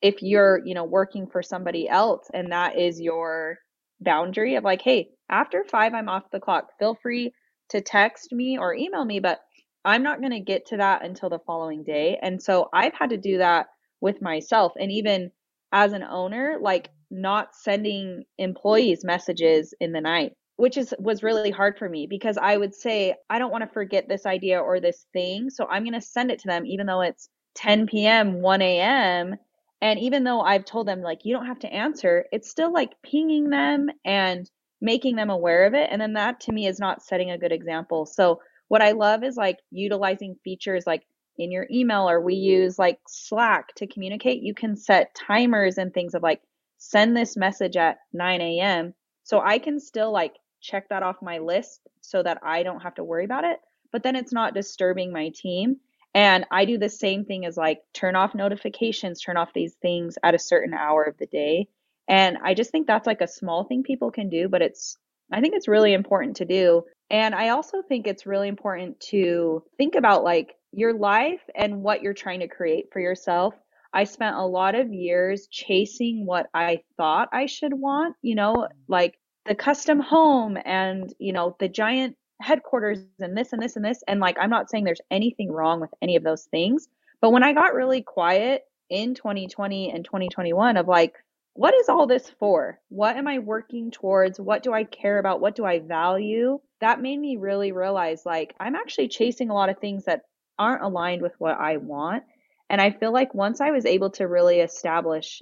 if 0.00 0.22
you're, 0.22 0.62
you 0.64 0.74
know, 0.74 0.84
working 0.84 1.26
for 1.26 1.42
somebody 1.42 1.88
else 1.88 2.28
and 2.32 2.52
that 2.52 2.78
is 2.78 3.00
your 3.00 3.58
boundary 4.00 4.56
of 4.56 4.64
like, 4.64 4.82
hey, 4.82 5.10
after 5.30 5.64
five, 5.64 5.94
I'm 5.94 6.08
off 6.08 6.30
the 6.30 6.40
clock. 6.40 6.70
Feel 6.78 6.94
free 6.94 7.32
to 7.70 7.80
text 7.80 8.32
me 8.32 8.58
or 8.58 8.74
email 8.74 9.04
me, 9.04 9.20
but 9.20 9.40
I'm 9.84 10.02
not 10.02 10.20
going 10.20 10.32
to 10.32 10.40
get 10.40 10.66
to 10.66 10.78
that 10.78 11.04
until 11.04 11.30
the 11.30 11.38
following 11.40 11.84
day. 11.84 12.18
And 12.22 12.42
so 12.42 12.68
I've 12.72 12.94
had 12.94 13.10
to 13.10 13.16
do 13.16 13.38
that 13.38 13.66
with 14.00 14.22
myself. 14.22 14.72
And 14.78 14.90
even 14.92 15.30
as 15.72 15.92
an 15.92 16.02
owner, 16.02 16.56
like 16.60 16.90
not 17.10 17.54
sending 17.54 18.24
employees 18.38 19.04
messages 19.04 19.74
in 19.80 19.92
the 19.92 20.00
night 20.00 20.32
which 20.58 20.76
is 20.76 20.92
was 20.98 21.22
really 21.22 21.52
hard 21.52 21.78
for 21.78 21.88
me 21.88 22.06
because 22.08 22.36
I 22.36 22.56
would 22.56 22.74
say 22.74 23.14
I 23.30 23.38
don't 23.38 23.52
want 23.52 23.62
to 23.62 23.72
forget 23.72 24.08
this 24.08 24.26
idea 24.26 24.58
or 24.60 24.80
this 24.80 25.06
thing, 25.12 25.50
so 25.50 25.66
I'm 25.70 25.84
going 25.84 25.94
to 25.94 26.00
send 26.00 26.32
it 26.32 26.40
to 26.40 26.48
them 26.48 26.66
even 26.66 26.86
though 26.86 27.00
it's 27.00 27.28
10 27.54 27.86
p.m., 27.86 28.42
1 28.42 28.60
a.m. 28.62 29.36
And 29.80 29.98
even 30.00 30.24
though 30.24 30.40
I've 30.40 30.64
told 30.64 30.88
them 30.88 31.02
like 31.02 31.20
you 31.24 31.34
don't 31.34 31.46
have 31.46 31.60
to 31.60 31.72
answer, 31.72 32.26
it's 32.32 32.50
still 32.50 32.72
like 32.72 33.00
pinging 33.02 33.50
them 33.50 33.88
and 34.04 34.50
making 34.80 35.16
them 35.16 35.30
aware 35.30 35.66
of 35.66 35.74
it. 35.74 35.88
And 35.90 36.00
then 36.00 36.14
that 36.14 36.40
to 36.40 36.52
me 36.52 36.66
is 36.66 36.78
not 36.80 37.02
setting 37.02 37.30
a 37.30 37.38
good 37.38 37.52
example. 37.52 38.06
So 38.06 38.40
what 38.68 38.82
I 38.82 38.92
love 38.92 39.24
is 39.24 39.36
like 39.36 39.58
utilizing 39.70 40.36
features 40.44 40.86
like 40.86 41.04
in 41.38 41.52
your 41.52 41.66
email 41.70 42.08
or 42.08 42.20
we 42.20 42.34
use 42.34 42.78
like 42.78 42.98
Slack 43.08 43.74
to 43.76 43.86
communicate. 43.86 44.42
You 44.42 44.54
can 44.54 44.76
set 44.76 45.14
timers 45.14 45.78
and 45.78 45.92
things 45.92 46.14
of 46.14 46.22
like 46.22 46.42
send 46.78 47.16
this 47.16 47.36
message 47.36 47.76
at 47.76 47.98
9 48.12 48.40
a.m. 48.40 48.94
So 49.22 49.40
I 49.40 49.58
can 49.58 49.80
still 49.80 50.12
like 50.12 50.34
check 50.60 50.88
that 50.88 51.02
off 51.02 51.16
my 51.22 51.38
list 51.38 51.80
so 52.00 52.22
that 52.22 52.38
I 52.42 52.62
don't 52.62 52.80
have 52.80 52.94
to 52.96 53.04
worry 53.04 53.24
about 53.24 53.44
it. 53.44 53.58
But 53.92 54.02
then 54.02 54.16
it's 54.16 54.32
not 54.32 54.54
disturbing 54.54 55.12
my 55.12 55.30
team. 55.34 55.76
And 56.18 56.46
I 56.50 56.64
do 56.64 56.78
the 56.78 56.88
same 56.88 57.24
thing 57.24 57.46
as 57.46 57.56
like 57.56 57.78
turn 57.94 58.16
off 58.16 58.34
notifications, 58.34 59.20
turn 59.20 59.36
off 59.36 59.52
these 59.54 59.74
things 59.74 60.18
at 60.24 60.34
a 60.34 60.38
certain 60.40 60.74
hour 60.74 61.04
of 61.04 61.16
the 61.16 61.26
day. 61.26 61.68
And 62.08 62.38
I 62.42 62.54
just 62.54 62.72
think 62.72 62.88
that's 62.88 63.06
like 63.06 63.20
a 63.20 63.28
small 63.28 63.62
thing 63.62 63.84
people 63.84 64.10
can 64.10 64.28
do, 64.28 64.48
but 64.48 64.60
it's, 64.60 64.96
I 65.32 65.40
think 65.40 65.54
it's 65.54 65.68
really 65.68 65.92
important 65.92 66.38
to 66.38 66.44
do. 66.44 66.82
And 67.08 67.36
I 67.36 67.50
also 67.50 67.82
think 67.82 68.08
it's 68.08 68.26
really 68.26 68.48
important 68.48 68.98
to 69.10 69.62
think 69.76 69.94
about 69.94 70.24
like 70.24 70.56
your 70.72 70.92
life 70.92 71.42
and 71.54 71.82
what 71.84 72.02
you're 72.02 72.14
trying 72.14 72.40
to 72.40 72.48
create 72.48 72.86
for 72.92 72.98
yourself. 72.98 73.54
I 73.92 74.02
spent 74.02 74.34
a 74.34 74.44
lot 74.44 74.74
of 74.74 74.92
years 74.92 75.46
chasing 75.48 76.26
what 76.26 76.48
I 76.52 76.80
thought 76.96 77.28
I 77.32 77.46
should 77.46 77.74
want, 77.74 78.16
you 78.22 78.34
know, 78.34 78.66
like 78.88 79.20
the 79.46 79.54
custom 79.54 80.00
home 80.00 80.58
and 80.64 81.14
you 81.20 81.32
know 81.32 81.54
the 81.60 81.68
giant 81.68 82.16
headquarters 82.40 83.00
and 83.20 83.36
this 83.36 83.52
and 83.52 83.62
this 83.62 83.76
and 83.76 83.84
this 83.84 84.02
and 84.06 84.20
like 84.20 84.36
i'm 84.40 84.50
not 84.50 84.70
saying 84.70 84.84
there's 84.84 85.00
anything 85.10 85.50
wrong 85.50 85.80
with 85.80 85.90
any 86.02 86.16
of 86.16 86.22
those 86.22 86.44
things 86.44 86.88
but 87.20 87.30
when 87.30 87.42
i 87.42 87.52
got 87.52 87.74
really 87.74 88.02
quiet 88.02 88.62
in 88.90 89.14
2020 89.14 89.90
and 89.90 90.04
2021 90.04 90.76
of 90.76 90.88
like 90.88 91.14
what 91.54 91.74
is 91.74 91.88
all 91.88 92.06
this 92.06 92.30
for? 92.38 92.78
What 92.88 93.16
am 93.16 93.26
i 93.26 93.40
working 93.40 93.90
towards? 93.90 94.38
What 94.38 94.62
do 94.62 94.72
i 94.72 94.84
care 94.84 95.18
about? 95.18 95.40
What 95.40 95.56
do 95.56 95.64
i 95.64 95.80
value? 95.80 96.60
That 96.80 97.02
made 97.02 97.18
me 97.18 97.36
really 97.36 97.72
realize 97.72 98.22
like 98.24 98.54
i'm 98.60 98.76
actually 98.76 99.08
chasing 99.08 99.50
a 99.50 99.54
lot 99.54 99.68
of 99.68 99.78
things 99.78 100.04
that 100.04 100.22
aren't 100.58 100.82
aligned 100.82 101.22
with 101.22 101.34
what 101.38 101.58
I 101.58 101.76
want. 101.76 102.24
And 102.70 102.80
I 102.80 102.90
feel 102.90 103.12
like 103.12 103.34
once 103.34 103.60
I 103.60 103.70
was 103.70 103.86
able 103.86 104.10
to 104.10 104.26
really 104.26 104.60
establish 104.60 105.40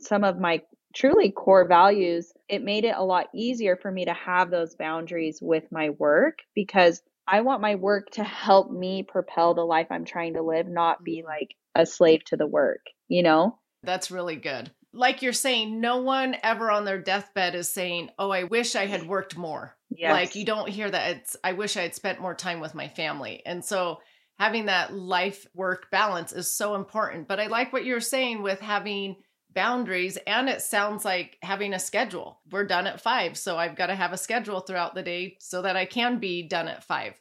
some 0.00 0.24
of 0.24 0.38
my 0.38 0.62
truly 0.94 1.30
core 1.30 1.66
values, 1.66 2.32
it 2.48 2.62
made 2.62 2.84
it 2.84 2.94
a 2.96 3.04
lot 3.04 3.28
easier 3.34 3.76
for 3.76 3.90
me 3.90 4.04
to 4.06 4.14
have 4.14 4.50
those 4.50 4.74
boundaries 4.74 5.38
with 5.40 5.64
my 5.70 5.90
work 5.90 6.38
because 6.54 7.02
I 7.26 7.42
want 7.42 7.60
my 7.60 7.74
work 7.74 8.10
to 8.12 8.24
help 8.24 8.70
me 8.70 9.02
propel 9.02 9.54
the 9.54 9.64
life 9.64 9.88
I'm 9.90 10.06
trying 10.06 10.34
to 10.34 10.42
live, 10.42 10.66
not 10.66 11.04
be 11.04 11.18
mm-hmm. 11.18 11.28
like 11.28 11.54
a 11.74 11.84
slave 11.84 12.24
to 12.26 12.36
the 12.36 12.46
work, 12.46 12.86
you 13.08 13.22
know? 13.22 13.58
That's 13.82 14.10
really 14.10 14.36
good. 14.36 14.70
Like 14.94 15.20
you're 15.20 15.34
saying, 15.34 15.80
no 15.80 15.98
one 15.98 16.36
ever 16.42 16.70
on 16.70 16.86
their 16.86 16.98
deathbed 16.98 17.54
is 17.54 17.70
saying, 17.70 18.10
Oh, 18.18 18.30
I 18.30 18.44
wish 18.44 18.74
I 18.74 18.86
had 18.86 19.06
worked 19.06 19.36
more. 19.36 19.76
Yes. 19.90 20.12
Like 20.12 20.34
you 20.34 20.44
don't 20.44 20.68
hear 20.68 20.90
that. 20.90 21.16
It's, 21.16 21.36
I 21.44 21.52
wish 21.52 21.76
I 21.76 21.82
had 21.82 21.94
spent 21.94 22.20
more 22.20 22.34
time 22.34 22.60
with 22.60 22.74
my 22.74 22.88
family. 22.88 23.42
And 23.44 23.62
so 23.62 24.00
having 24.38 24.66
that 24.66 24.94
life 24.94 25.46
work 25.54 25.90
balance 25.90 26.32
is 26.32 26.52
so 26.52 26.74
important. 26.74 27.28
But 27.28 27.40
I 27.40 27.48
like 27.48 27.72
what 27.72 27.84
you're 27.84 28.00
saying 28.00 28.42
with 28.42 28.60
having 28.60 29.16
boundaries 29.54 30.18
and 30.26 30.48
it 30.48 30.62
sounds 30.62 31.04
like 31.04 31.38
having 31.42 31.74
a 31.74 31.78
schedule. 31.78 32.40
We're 32.50 32.66
done 32.66 32.86
at 32.86 33.00
5, 33.00 33.36
so 33.36 33.56
I've 33.56 33.76
got 33.76 33.86
to 33.86 33.94
have 33.94 34.12
a 34.12 34.18
schedule 34.18 34.60
throughout 34.60 34.94
the 34.94 35.02
day 35.02 35.36
so 35.40 35.62
that 35.62 35.76
I 35.76 35.84
can 35.84 36.18
be 36.18 36.46
done 36.46 36.68
at 36.68 36.84
5. 36.84 37.14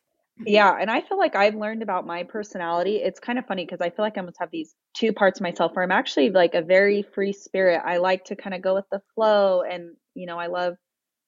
Yeah, 0.46 0.78
and 0.80 0.92
I 0.92 1.02
feel 1.02 1.18
like 1.18 1.36
I've 1.36 1.56
learned 1.56 1.82
about 1.82 2.06
my 2.06 2.24
personality. 2.24 2.98
It's 2.98 3.20
kind 3.20 3.40
of 3.40 3.48
funny 3.48 3.66
because 3.66 3.82
I 3.82 3.90
feel 3.90 4.06
like 4.06 4.18
I 4.18 4.20
almost 4.20 4.38
have 4.40 4.52
these 4.52 4.76
two 4.94 5.12
parts 5.12 5.40
of 5.40 5.44
myself 5.44 5.76
where 5.76 5.84
I'm 5.84 5.92
actually 5.92 6.30
like 6.30 6.54
a 6.54 6.62
very 6.62 7.02
free 7.02 7.34
spirit. 7.34 7.82
I 7.84 7.98
like 7.98 8.26
to 8.26 8.36
kind 8.36 8.54
of 8.54 8.62
go 8.62 8.76
with 8.76 8.86
the 8.92 9.02
flow 9.16 9.64
and, 9.64 9.96
you 10.14 10.28
know, 10.28 10.38
I 10.38 10.48
love 10.48 10.76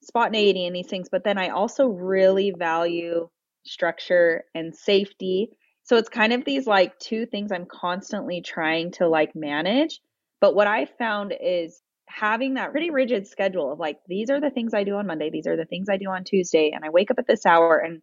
spontaneity 0.03 0.65
and 0.65 0.75
these 0.75 0.87
things, 0.87 1.09
but 1.11 1.23
then 1.23 1.39
I 1.39 1.49
also 1.49 1.87
really 1.87 2.51
value 2.51 3.29
structure 3.65 4.43
and 4.53 4.75
safety. 4.75 5.49
So 5.83 5.97
it's 5.97 6.09
kind 6.09 6.31
of 6.31 6.45
these 6.45 6.67
like 6.67 6.97
two 6.99 7.25
things 7.25 7.51
I'm 7.51 7.65
constantly 7.65 8.41
trying 8.41 8.91
to 8.93 9.07
like 9.07 9.35
manage. 9.35 9.99
But 10.41 10.55
what 10.55 10.67
I 10.67 10.85
found 10.85 11.33
is 11.39 11.81
having 12.07 12.55
that 12.55 12.71
pretty 12.71 12.89
rigid 12.89 13.27
schedule 13.27 13.71
of 13.71 13.79
like, 13.79 13.99
these 14.07 14.29
are 14.29 14.39
the 14.39 14.49
things 14.49 14.73
I 14.73 14.83
do 14.83 14.95
on 14.95 15.07
Monday, 15.07 15.29
these 15.29 15.47
are 15.47 15.57
the 15.57 15.65
things 15.65 15.89
I 15.89 15.97
do 15.97 16.09
on 16.09 16.23
Tuesday, 16.23 16.71
and 16.73 16.83
I 16.83 16.89
wake 16.89 17.11
up 17.11 17.19
at 17.19 17.27
this 17.27 17.45
hour 17.45 17.77
and 17.77 18.01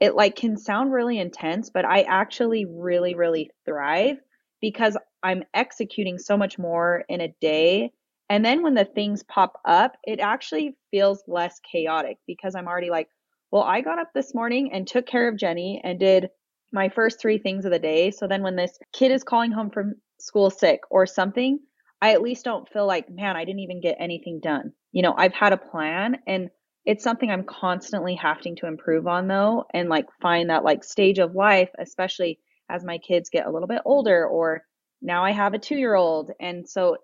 it 0.00 0.14
like 0.14 0.36
can 0.36 0.56
sound 0.56 0.92
really 0.92 1.18
intense, 1.18 1.70
but 1.70 1.84
I 1.84 2.02
actually 2.02 2.66
really, 2.66 3.14
really 3.14 3.50
thrive 3.64 4.18
because 4.60 4.96
I'm 5.22 5.42
executing 5.54 6.18
so 6.18 6.36
much 6.36 6.58
more 6.58 7.04
in 7.08 7.20
a 7.20 7.34
day. 7.40 7.92
And 8.30 8.44
then 8.44 8.62
when 8.62 8.74
the 8.74 8.84
things 8.84 9.22
pop 9.24 9.60
up, 9.64 9.96
it 10.04 10.20
actually 10.20 10.76
feels 10.90 11.24
less 11.26 11.60
chaotic 11.60 12.18
because 12.26 12.54
I'm 12.54 12.68
already 12.68 12.90
like, 12.90 13.08
well, 13.50 13.62
I 13.62 13.80
got 13.80 13.98
up 13.98 14.10
this 14.14 14.34
morning 14.34 14.70
and 14.72 14.86
took 14.86 15.06
care 15.06 15.28
of 15.28 15.38
Jenny 15.38 15.80
and 15.82 15.98
did 15.98 16.28
my 16.70 16.90
first 16.90 17.20
three 17.20 17.38
things 17.38 17.64
of 17.64 17.72
the 17.72 17.78
day. 17.78 18.10
So 18.10 18.28
then 18.28 18.42
when 18.42 18.56
this 18.56 18.78
kid 18.92 19.10
is 19.10 19.24
calling 19.24 19.50
home 19.50 19.70
from 19.70 19.94
school 20.20 20.50
sick 20.50 20.80
or 20.90 21.06
something, 21.06 21.58
I 22.00 22.12
at 22.12 22.22
least 22.22 22.44
don't 22.44 22.68
feel 22.68 22.86
like, 22.86 23.10
man, 23.10 23.36
I 23.36 23.44
didn't 23.44 23.60
even 23.60 23.80
get 23.80 23.96
anything 23.98 24.40
done. 24.40 24.72
You 24.92 25.02
know, 25.02 25.14
I've 25.16 25.34
had 25.34 25.52
a 25.52 25.56
plan 25.56 26.18
and 26.26 26.50
it's 26.84 27.04
something 27.04 27.30
I'm 27.30 27.44
constantly 27.44 28.14
having 28.14 28.56
to 28.56 28.66
improve 28.66 29.06
on 29.06 29.26
though 29.28 29.64
and 29.74 29.88
like 29.88 30.06
find 30.22 30.50
that 30.50 30.64
like 30.64 30.84
stage 30.84 31.18
of 31.18 31.34
life, 31.34 31.70
especially 31.78 32.38
as 32.70 32.84
my 32.84 32.98
kids 32.98 33.30
get 33.30 33.46
a 33.46 33.50
little 33.50 33.68
bit 33.68 33.82
older 33.84 34.26
or 34.26 34.62
now 35.02 35.24
I 35.24 35.32
have 35.32 35.54
a 35.54 35.58
2-year-old 35.58 36.30
and 36.40 36.68
so 36.68 36.96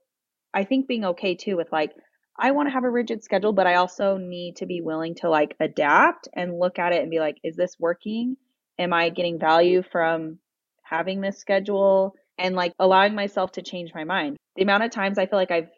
I 0.55 0.65
think 0.65 0.89
being 0.89 1.05
okay 1.05 1.35
too 1.35 1.57
with 1.57 1.71
like 1.73 1.93
I 2.39 2.51
want 2.53 2.69
to 2.69 2.73
have 2.73 2.85
a 2.85 2.91
rigid 2.91 3.23
schedule 3.25 3.53
but 3.53 3.67
I 3.67 3.75
also 3.75 4.17
need 4.17 4.57
to 4.57 4.67
be 4.67 4.81
willing 4.81 5.15
to 5.17 5.29
like 5.31 5.57
adapt 5.61 6.29
and 6.35 6.59
look 6.59 6.79
at 6.79 6.93
it 6.93 7.03
and 7.03 7.11
be 7.11 7.21
like 7.21 7.37
is 7.45 7.57
this 7.57 7.77
working? 7.79 8.37
Am 8.79 8.93
I 8.93 9.09
getting 9.11 9.39
value 9.39 9.83
from 9.83 10.39
having 10.83 11.21
this 11.21 11.39
schedule? 11.39 12.15
And 12.39 12.55
like 12.55 12.73
allowing 12.79 13.15
myself 13.15 13.53
to 13.53 13.63
change 13.63 13.93
my 13.95 14.05
mind. 14.05 14.37
The 14.57 14.63
amount 14.63 14.85
of 14.85 14.91
times 14.91 15.19
I 15.19 15.27
feel 15.27 15.39
like 15.39 15.51
I've 15.51 15.71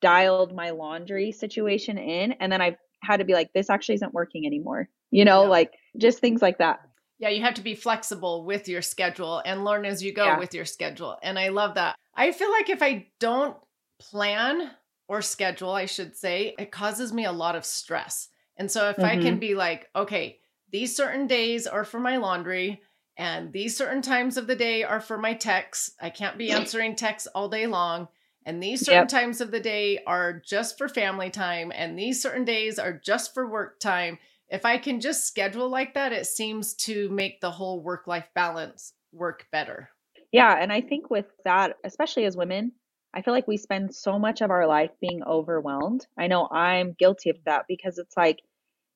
dialed 0.00 0.54
my 0.54 0.70
laundry 0.70 1.32
situation 1.32 1.98
in 1.98 2.32
and 2.32 2.52
then 2.52 2.60
I've 2.60 2.76
had 3.02 3.18
to 3.18 3.24
be 3.24 3.34
like, 3.34 3.52
this 3.52 3.70
actually 3.70 3.96
isn't 3.96 4.14
working 4.14 4.46
anymore. 4.46 4.88
You 5.10 5.24
know, 5.24 5.42
yeah. 5.42 5.48
like 5.48 5.72
just 5.98 6.18
things 6.18 6.42
like 6.42 6.58
that. 6.58 6.80
Yeah, 7.18 7.28
you 7.28 7.42
have 7.42 7.54
to 7.54 7.62
be 7.62 7.74
flexible 7.74 8.44
with 8.44 8.68
your 8.68 8.82
schedule 8.82 9.42
and 9.44 9.64
learn 9.64 9.84
as 9.84 10.02
you 10.02 10.12
go 10.12 10.24
yeah. 10.24 10.38
with 10.38 10.54
your 10.54 10.64
schedule. 10.64 11.16
And 11.22 11.38
I 11.38 11.48
love 11.48 11.74
that. 11.74 11.94
I 12.14 12.32
feel 12.32 12.50
like 12.50 12.68
if 12.68 12.82
I 12.82 13.06
don't 13.20 13.56
plan 14.00 14.70
or 15.06 15.22
schedule, 15.22 15.70
I 15.70 15.86
should 15.86 16.16
say, 16.16 16.54
it 16.58 16.72
causes 16.72 17.12
me 17.12 17.24
a 17.24 17.32
lot 17.32 17.54
of 17.54 17.64
stress. 17.64 18.28
And 18.56 18.70
so 18.70 18.88
if 18.88 18.96
mm-hmm. 18.96 19.04
I 19.04 19.16
can 19.16 19.34
mm-hmm. 19.34 19.38
be 19.38 19.54
like, 19.54 19.88
okay, 19.94 20.38
these 20.72 20.96
certain 20.96 21.26
days 21.26 21.66
are 21.66 21.84
for 21.84 22.00
my 22.00 22.16
laundry, 22.16 22.82
and 23.16 23.52
these 23.52 23.76
certain 23.76 24.02
times 24.02 24.36
of 24.36 24.46
the 24.46 24.56
day 24.56 24.84
are 24.84 25.00
for 25.00 25.18
my 25.18 25.34
texts. 25.34 25.94
I 26.00 26.10
can't 26.10 26.38
be 26.38 26.50
answering 26.50 26.96
texts 26.96 27.28
all 27.34 27.48
day 27.48 27.66
long. 27.66 28.08
And 28.44 28.62
these 28.62 28.80
certain 28.80 29.02
yep. 29.02 29.08
times 29.08 29.40
of 29.40 29.50
the 29.50 29.60
day 29.60 30.00
are 30.06 30.32
just 30.32 30.76
for 30.78 30.88
family 30.88 31.30
time. 31.30 31.72
And 31.74 31.98
these 31.98 32.20
certain 32.20 32.44
days 32.44 32.78
are 32.78 32.92
just 32.92 33.34
for 33.34 33.48
work 33.48 33.78
time. 33.78 34.18
If 34.48 34.64
I 34.64 34.78
can 34.78 35.00
just 35.00 35.26
schedule 35.26 35.68
like 35.68 35.94
that, 35.94 36.12
it 36.12 36.26
seems 36.26 36.74
to 36.74 37.08
make 37.10 37.40
the 37.40 37.50
whole 37.50 37.80
work 37.80 38.06
life 38.06 38.28
balance 38.34 38.94
work 39.12 39.46
better. 39.52 39.90
Yeah. 40.32 40.56
And 40.58 40.72
I 40.72 40.80
think 40.80 41.10
with 41.10 41.26
that, 41.44 41.76
especially 41.84 42.24
as 42.24 42.36
women, 42.36 42.72
I 43.14 43.22
feel 43.22 43.34
like 43.34 43.46
we 43.46 43.58
spend 43.58 43.94
so 43.94 44.18
much 44.18 44.40
of 44.40 44.50
our 44.50 44.66
life 44.66 44.90
being 45.00 45.22
overwhelmed. 45.22 46.06
I 46.18 46.26
know 46.26 46.48
I'm 46.50 46.96
guilty 46.98 47.30
of 47.30 47.36
that 47.44 47.66
because 47.68 47.98
it's 47.98 48.16
like, 48.16 48.40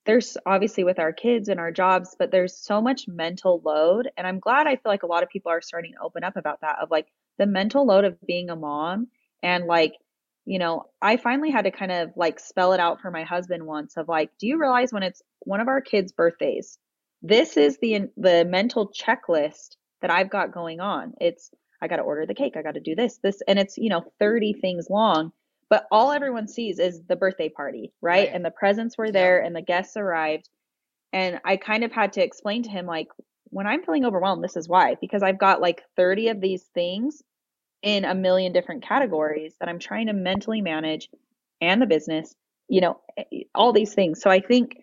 there's 0.06 0.36
obviously 0.46 0.84
with 0.84 0.98
our 0.98 1.12
kids 1.12 1.48
and 1.48 1.60
our 1.60 1.72
jobs, 1.72 2.16
but 2.18 2.30
there's 2.30 2.56
so 2.56 2.80
much 2.80 3.08
mental 3.08 3.60
load. 3.64 4.08
And 4.16 4.26
I'm 4.26 4.38
glad 4.38 4.66
I 4.66 4.76
feel 4.76 4.92
like 4.92 5.02
a 5.02 5.08
lot 5.08 5.22
of 5.22 5.28
people 5.28 5.50
are 5.50 5.60
starting 5.60 5.92
to 5.92 6.04
open 6.04 6.24
up 6.24 6.36
about 6.36 6.60
that 6.62 6.78
of 6.80 6.90
like 6.90 7.08
the 7.38 7.46
mental 7.46 7.86
load 7.86 8.04
of 8.04 8.16
being 8.26 8.48
a 8.48 8.56
mom. 8.56 9.08
And 9.42 9.66
like, 9.66 9.94
you 10.44 10.58
know, 10.58 10.84
I 11.02 11.16
finally 11.16 11.50
had 11.50 11.64
to 11.64 11.70
kind 11.70 11.92
of 11.92 12.10
like 12.16 12.38
spell 12.40 12.72
it 12.72 12.80
out 12.80 13.00
for 13.00 13.10
my 13.10 13.24
husband 13.24 13.66
once 13.66 13.96
of 13.96 14.08
like, 14.08 14.30
do 14.38 14.46
you 14.46 14.58
realize 14.58 14.92
when 14.92 15.02
it's 15.02 15.22
one 15.40 15.60
of 15.60 15.68
our 15.68 15.80
kids' 15.80 16.12
birthdays, 16.12 16.78
this 17.22 17.56
is 17.56 17.78
the 17.78 18.08
the 18.16 18.44
mental 18.44 18.92
checklist 18.92 19.76
that 20.02 20.10
I've 20.10 20.30
got 20.30 20.52
going 20.52 20.80
on. 20.80 21.14
It's 21.20 21.50
I 21.82 21.88
got 21.88 21.96
to 21.96 22.02
order 22.02 22.26
the 22.26 22.34
cake, 22.34 22.56
I 22.56 22.62
got 22.62 22.74
to 22.74 22.80
do 22.80 22.94
this, 22.94 23.18
this, 23.22 23.42
and 23.46 23.58
it's 23.58 23.76
you 23.76 23.90
know 23.90 24.04
30 24.20 24.54
things 24.60 24.88
long 24.88 25.32
but 25.68 25.86
all 25.90 26.12
everyone 26.12 26.48
sees 26.48 26.78
is 26.78 27.02
the 27.08 27.16
birthday 27.16 27.48
party, 27.48 27.92
right? 28.00 28.28
right. 28.28 28.30
And 28.32 28.44
the 28.44 28.50
presents 28.50 28.96
were 28.96 29.10
there 29.10 29.40
yeah. 29.40 29.46
and 29.46 29.56
the 29.56 29.62
guests 29.62 29.96
arrived. 29.96 30.48
And 31.12 31.40
I 31.44 31.56
kind 31.56 31.84
of 31.84 31.92
had 31.92 32.12
to 32.14 32.22
explain 32.22 32.62
to 32.64 32.70
him, 32.70 32.86
like, 32.86 33.08
when 33.50 33.66
I'm 33.66 33.82
feeling 33.82 34.04
overwhelmed, 34.04 34.42
this 34.42 34.56
is 34.56 34.68
why, 34.68 34.96
because 35.00 35.22
I've 35.22 35.38
got 35.38 35.60
like 35.60 35.82
30 35.96 36.28
of 36.28 36.40
these 36.40 36.64
things 36.74 37.22
in 37.82 38.04
a 38.04 38.14
million 38.14 38.52
different 38.52 38.82
categories 38.82 39.54
that 39.60 39.68
I'm 39.68 39.78
trying 39.78 40.08
to 40.08 40.12
mentally 40.12 40.60
manage 40.60 41.08
and 41.60 41.80
the 41.80 41.86
business, 41.86 42.34
you 42.68 42.80
know, 42.80 43.00
eh, 43.16 43.44
all 43.54 43.72
these 43.72 43.94
things. 43.94 44.20
So 44.20 44.30
I 44.30 44.40
think 44.40 44.76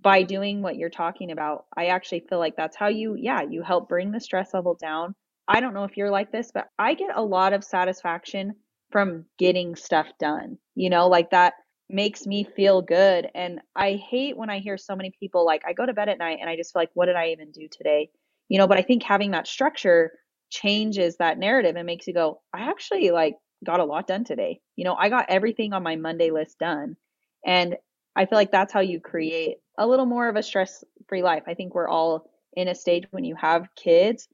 by 0.00 0.22
doing 0.22 0.62
what 0.62 0.76
you're 0.76 0.90
talking 0.90 1.30
about, 1.30 1.66
I 1.76 1.86
actually 1.86 2.24
feel 2.28 2.38
like 2.38 2.56
that's 2.56 2.76
how 2.76 2.88
you, 2.88 3.16
yeah, 3.18 3.42
you 3.42 3.62
help 3.62 3.88
bring 3.88 4.10
the 4.10 4.20
stress 4.20 4.54
level 4.54 4.74
down. 4.74 5.14
I 5.48 5.60
don't 5.60 5.74
know 5.74 5.84
if 5.84 5.96
you're 5.96 6.10
like 6.10 6.32
this, 6.32 6.50
but 6.52 6.68
I 6.78 6.94
get 6.94 7.10
a 7.14 7.22
lot 7.22 7.52
of 7.52 7.64
satisfaction 7.64 8.54
from 8.92 9.24
getting 9.38 9.74
stuff 9.76 10.06
done. 10.20 10.58
You 10.74 10.90
know, 10.90 11.08
like 11.08 11.30
that 11.30 11.54
makes 11.88 12.26
me 12.26 12.44
feel 12.44 12.82
good. 12.82 13.28
And 13.34 13.60
I 13.74 13.94
hate 13.94 14.36
when 14.36 14.50
I 14.50 14.58
hear 14.58 14.78
so 14.78 14.96
many 14.96 15.12
people 15.18 15.44
like, 15.44 15.62
I 15.66 15.72
go 15.72 15.84
to 15.84 15.92
bed 15.92 16.08
at 16.08 16.18
night 16.18 16.38
and 16.40 16.48
I 16.48 16.56
just 16.56 16.72
feel 16.72 16.82
like, 16.82 16.90
what 16.94 17.06
did 17.06 17.16
I 17.16 17.28
even 17.28 17.50
do 17.50 17.68
today? 17.70 18.10
You 18.48 18.58
know, 18.58 18.66
but 18.66 18.78
I 18.78 18.82
think 18.82 19.02
having 19.02 19.32
that 19.32 19.46
structure 19.46 20.12
changes 20.50 21.16
that 21.16 21.38
narrative 21.38 21.76
and 21.76 21.86
makes 21.86 22.06
you 22.06 22.14
go, 22.14 22.40
I 22.52 22.68
actually 22.68 23.10
like 23.10 23.36
got 23.64 23.80
a 23.80 23.84
lot 23.84 24.06
done 24.06 24.24
today. 24.24 24.60
You 24.76 24.84
know, 24.84 24.94
I 24.94 25.08
got 25.08 25.26
everything 25.28 25.72
on 25.72 25.82
my 25.82 25.96
Monday 25.96 26.30
list 26.30 26.58
done. 26.58 26.96
And 27.44 27.76
I 28.14 28.26
feel 28.26 28.38
like 28.38 28.52
that's 28.52 28.72
how 28.72 28.80
you 28.80 29.00
create 29.00 29.56
a 29.78 29.86
little 29.86 30.06
more 30.06 30.28
of 30.28 30.36
a 30.36 30.42
stress 30.42 30.84
free 31.08 31.22
life. 31.22 31.44
I 31.46 31.54
think 31.54 31.74
we're 31.74 31.88
all 31.88 32.30
in 32.54 32.68
a 32.68 32.74
stage 32.74 33.04
when 33.10 33.24
you 33.24 33.34
have 33.36 33.68
kids, 33.74 34.28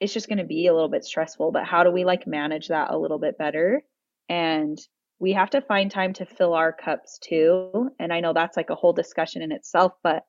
it's 0.00 0.12
just 0.12 0.28
going 0.28 0.38
to 0.38 0.44
be 0.44 0.66
a 0.66 0.74
little 0.74 0.88
bit 0.88 1.04
stressful, 1.04 1.52
but 1.52 1.64
how 1.64 1.82
do 1.82 1.90
we 1.90 2.04
like 2.04 2.26
manage 2.26 2.68
that 2.68 2.90
a 2.90 2.98
little 2.98 3.18
bit 3.18 3.38
better? 3.38 3.82
And 4.28 4.78
we 5.18 5.32
have 5.32 5.50
to 5.50 5.60
find 5.60 5.90
time 5.90 6.12
to 6.14 6.26
fill 6.26 6.54
our 6.54 6.72
cups 6.72 7.18
too. 7.18 7.90
And 7.98 8.12
I 8.12 8.20
know 8.20 8.32
that's 8.32 8.56
like 8.56 8.70
a 8.70 8.74
whole 8.74 8.92
discussion 8.92 9.42
in 9.42 9.52
itself, 9.52 9.92
but 10.02 10.24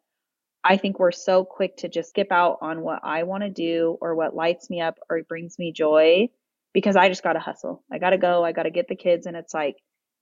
I 0.63 0.77
think 0.77 0.99
we're 0.99 1.11
so 1.11 1.45
quick 1.45 1.77
to 1.77 1.89
just 1.89 2.09
skip 2.09 2.31
out 2.31 2.57
on 2.61 2.81
what 2.81 2.99
I 3.03 3.23
want 3.23 3.43
to 3.43 3.49
do 3.49 3.97
or 4.01 4.15
what 4.15 4.35
lights 4.35 4.69
me 4.69 4.81
up 4.81 4.97
or 5.09 5.21
brings 5.23 5.59
me 5.59 5.71
joy 5.71 6.29
because 6.73 6.95
I 6.95 7.09
just 7.09 7.23
got 7.23 7.33
to 7.33 7.39
hustle. 7.39 7.83
I 7.91 7.99
got 7.99 8.11
to 8.11 8.17
go, 8.17 8.43
I 8.43 8.51
got 8.51 8.63
to 8.63 8.71
get 8.71 8.87
the 8.87 8.95
kids. 8.95 9.25
And 9.25 9.35
it's 9.35 9.53
like, 9.53 9.75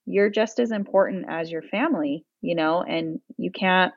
you're 0.04 0.30
just 0.30 0.60
as 0.60 0.70
important 0.70 1.26
as 1.28 1.50
your 1.50 1.62
family, 1.62 2.24
you 2.40 2.54
know, 2.54 2.82
and 2.82 3.18
you 3.36 3.50
can't 3.50 3.92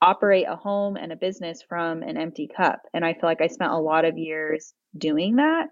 operate 0.00 0.46
a 0.48 0.56
home 0.56 0.96
and 0.96 1.10
a 1.10 1.16
business 1.16 1.62
from 1.66 2.02
an 2.02 2.16
empty 2.16 2.48
cup. 2.54 2.82
And 2.92 3.04
I 3.04 3.14
feel 3.14 3.22
like 3.24 3.40
I 3.40 3.46
spent 3.46 3.72
a 3.72 3.78
lot 3.78 4.04
of 4.04 4.18
years 4.18 4.74
doing 4.96 5.36
that. 5.36 5.68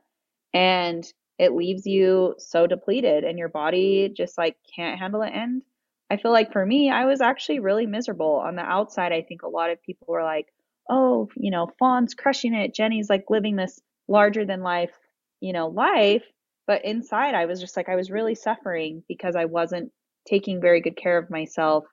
And 0.54 1.04
it 1.38 1.52
leaves 1.52 1.87
you 1.87 2.35
so 2.38 2.66
depleted 2.66 3.25
and 3.25 3.38
your 3.38 3.49
body 3.49 4.12
just 4.14 4.38
like 4.38 4.57
can't 4.75 4.99
handle 4.99 5.23
it. 5.23 5.33
And 5.35 5.62
I 6.11 6.16
feel 6.16 6.33
like 6.33 6.52
for 6.52 6.64
me, 6.64 6.90
I 6.90 7.05
was 7.05 7.21
actually 7.21 7.61
really 7.61 7.87
miserable 7.87 8.37
on 8.37 8.57
the 8.57 8.62
outside. 8.62 9.12
I 9.12 9.23
think 9.23 9.43
a 9.43 9.49
lot 9.49 9.71
of 9.71 9.83
people 9.83 10.07
were 10.09 10.23
like, 10.23 10.47
oh, 10.88 11.28
you 11.37 11.50
know, 11.50 11.71
Fawn's 11.78 12.14
crushing 12.14 12.55
it. 12.55 12.75
Jenny's 12.75 13.11
like 13.11 13.25
living 13.28 13.57
this 13.57 13.81
larger 14.09 14.45
than 14.45 14.62
life, 14.62 14.93
you 15.40 15.52
know, 15.52 15.69
life. 15.69 16.25
But 16.66 16.85
inside, 16.85 17.35
I 17.35 17.47
was 17.47 17.61
just 17.61 17.76
like, 17.76 17.88
I 17.88 17.97
was 17.97 18.11
really 18.11 18.35
suffering 18.35 19.02
because 19.09 19.37
I 19.37 19.45
wasn't 19.45 19.93
taking 20.26 20.61
very 20.61 20.81
good 20.81 20.97
care 20.97 21.19
of 21.19 21.31
myself 21.31 21.85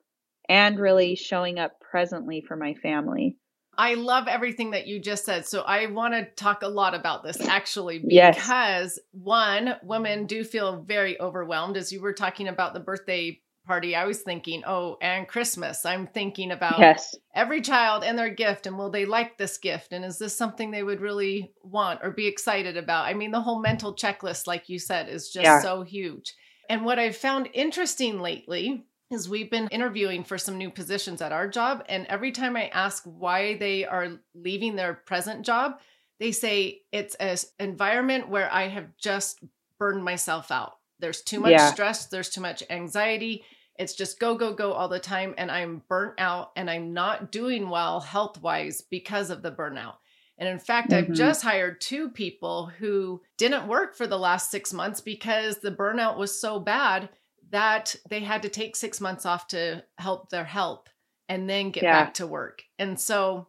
and 0.48 0.78
really 0.78 1.16
showing 1.16 1.58
up 1.58 1.80
presently 1.80 2.40
for 2.46 2.56
my 2.56 2.74
family. 2.74 3.36
I 3.78 3.94
love 3.94 4.28
everything 4.28 4.70
that 4.72 4.86
you 4.86 5.00
just 5.00 5.24
said. 5.24 5.46
So 5.46 5.62
I 5.62 5.86
want 5.86 6.14
to 6.14 6.24
talk 6.36 6.62
a 6.62 6.68
lot 6.68 6.94
about 6.94 7.22
this 7.22 7.40
actually 7.40 7.98
because 7.98 8.10
yes. 8.12 8.98
one, 9.12 9.76
women 9.82 10.26
do 10.26 10.44
feel 10.44 10.82
very 10.82 11.20
overwhelmed 11.20 11.76
as 11.76 11.92
you 11.92 12.00
were 12.00 12.12
talking 12.12 12.48
about 12.48 12.74
the 12.74 12.80
birthday 12.80 13.40
party. 13.66 13.96
I 13.96 14.04
was 14.04 14.20
thinking, 14.20 14.62
oh, 14.66 14.98
and 15.00 15.26
Christmas. 15.26 15.86
I'm 15.86 16.06
thinking 16.06 16.50
about 16.50 16.78
yes. 16.78 17.14
every 17.34 17.60
child 17.60 18.04
and 18.04 18.18
their 18.18 18.30
gift 18.30 18.66
and 18.66 18.76
will 18.76 18.90
they 18.90 19.06
like 19.06 19.38
this 19.38 19.58
gift 19.58 19.92
and 19.92 20.04
is 20.04 20.18
this 20.18 20.36
something 20.36 20.70
they 20.70 20.82
would 20.82 21.00
really 21.00 21.52
want 21.62 22.00
or 22.02 22.10
be 22.10 22.26
excited 22.26 22.76
about? 22.76 23.06
I 23.06 23.14
mean, 23.14 23.30
the 23.30 23.40
whole 23.40 23.60
mental 23.60 23.94
checklist 23.94 24.46
like 24.46 24.68
you 24.68 24.78
said 24.78 25.08
is 25.08 25.30
just 25.30 25.44
yeah. 25.44 25.60
so 25.60 25.82
huge. 25.82 26.34
And 26.68 26.84
what 26.84 26.98
I've 26.98 27.16
found 27.16 27.48
interesting 27.52 28.20
lately 28.20 28.84
is 29.14 29.28
we've 29.28 29.50
been 29.50 29.68
interviewing 29.68 30.24
for 30.24 30.36
some 30.36 30.58
new 30.58 30.70
positions 30.70 31.22
at 31.22 31.32
our 31.32 31.48
job 31.48 31.84
and 31.88 32.06
every 32.08 32.32
time 32.32 32.56
i 32.56 32.66
ask 32.68 33.02
why 33.04 33.56
they 33.56 33.84
are 33.84 34.18
leaving 34.34 34.76
their 34.76 34.94
present 34.94 35.44
job 35.44 35.78
they 36.20 36.32
say 36.32 36.82
it's 36.92 37.14
an 37.16 37.36
environment 37.58 38.28
where 38.28 38.52
i 38.52 38.68
have 38.68 38.96
just 38.96 39.42
burned 39.78 40.04
myself 40.04 40.50
out 40.50 40.74
there's 40.98 41.22
too 41.22 41.40
much 41.40 41.52
yeah. 41.52 41.72
stress 41.72 42.06
there's 42.06 42.30
too 42.30 42.40
much 42.40 42.62
anxiety 42.68 43.44
it's 43.76 43.94
just 43.94 44.20
go 44.20 44.34
go 44.34 44.52
go 44.52 44.72
all 44.72 44.88
the 44.88 45.00
time 45.00 45.34
and 45.38 45.50
i'm 45.50 45.82
burnt 45.88 46.14
out 46.18 46.50
and 46.56 46.70
i'm 46.70 46.92
not 46.92 47.32
doing 47.32 47.70
well 47.70 48.00
health 48.00 48.40
wise 48.42 48.82
because 48.82 49.30
of 49.30 49.42
the 49.42 49.52
burnout 49.52 49.94
and 50.38 50.48
in 50.48 50.58
fact, 50.58 50.90
mm-hmm. 50.90 51.12
I've 51.12 51.16
just 51.16 51.42
hired 51.42 51.80
two 51.80 52.08
people 52.08 52.66
who 52.78 53.22
didn't 53.36 53.68
work 53.68 53.94
for 53.94 54.06
the 54.06 54.18
last 54.18 54.50
six 54.50 54.72
months 54.72 55.00
because 55.00 55.58
the 55.58 55.70
burnout 55.70 56.18
was 56.18 56.38
so 56.38 56.58
bad 56.58 57.08
that 57.50 57.94
they 58.08 58.20
had 58.20 58.42
to 58.42 58.48
take 58.48 58.76
six 58.76 59.00
months 59.00 59.26
off 59.26 59.48
to 59.48 59.84
help 59.98 60.30
their 60.30 60.44
help 60.44 60.88
and 61.28 61.48
then 61.48 61.70
get 61.70 61.82
yeah. 61.82 62.04
back 62.04 62.14
to 62.14 62.26
work. 62.26 62.62
And 62.78 62.98
so 62.98 63.48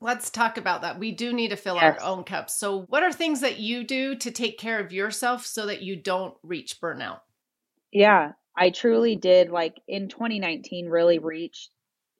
let's 0.00 0.30
talk 0.30 0.56
about 0.56 0.82
that. 0.82 0.98
We 0.98 1.12
do 1.12 1.32
need 1.32 1.48
to 1.48 1.56
fill 1.56 1.76
yes. 1.76 2.00
our 2.00 2.06
own 2.06 2.24
cups. 2.24 2.58
So, 2.58 2.82
what 2.88 3.02
are 3.02 3.12
things 3.12 3.40
that 3.40 3.58
you 3.58 3.84
do 3.84 4.16
to 4.16 4.30
take 4.30 4.58
care 4.58 4.80
of 4.80 4.92
yourself 4.92 5.46
so 5.46 5.66
that 5.66 5.82
you 5.82 5.96
don't 5.96 6.34
reach 6.42 6.80
burnout? 6.80 7.20
Yeah, 7.92 8.32
I 8.56 8.70
truly 8.70 9.16
did, 9.16 9.50
like 9.50 9.80
in 9.88 10.08
2019, 10.08 10.88
really 10.88 11.18
reach, 11.18 11.68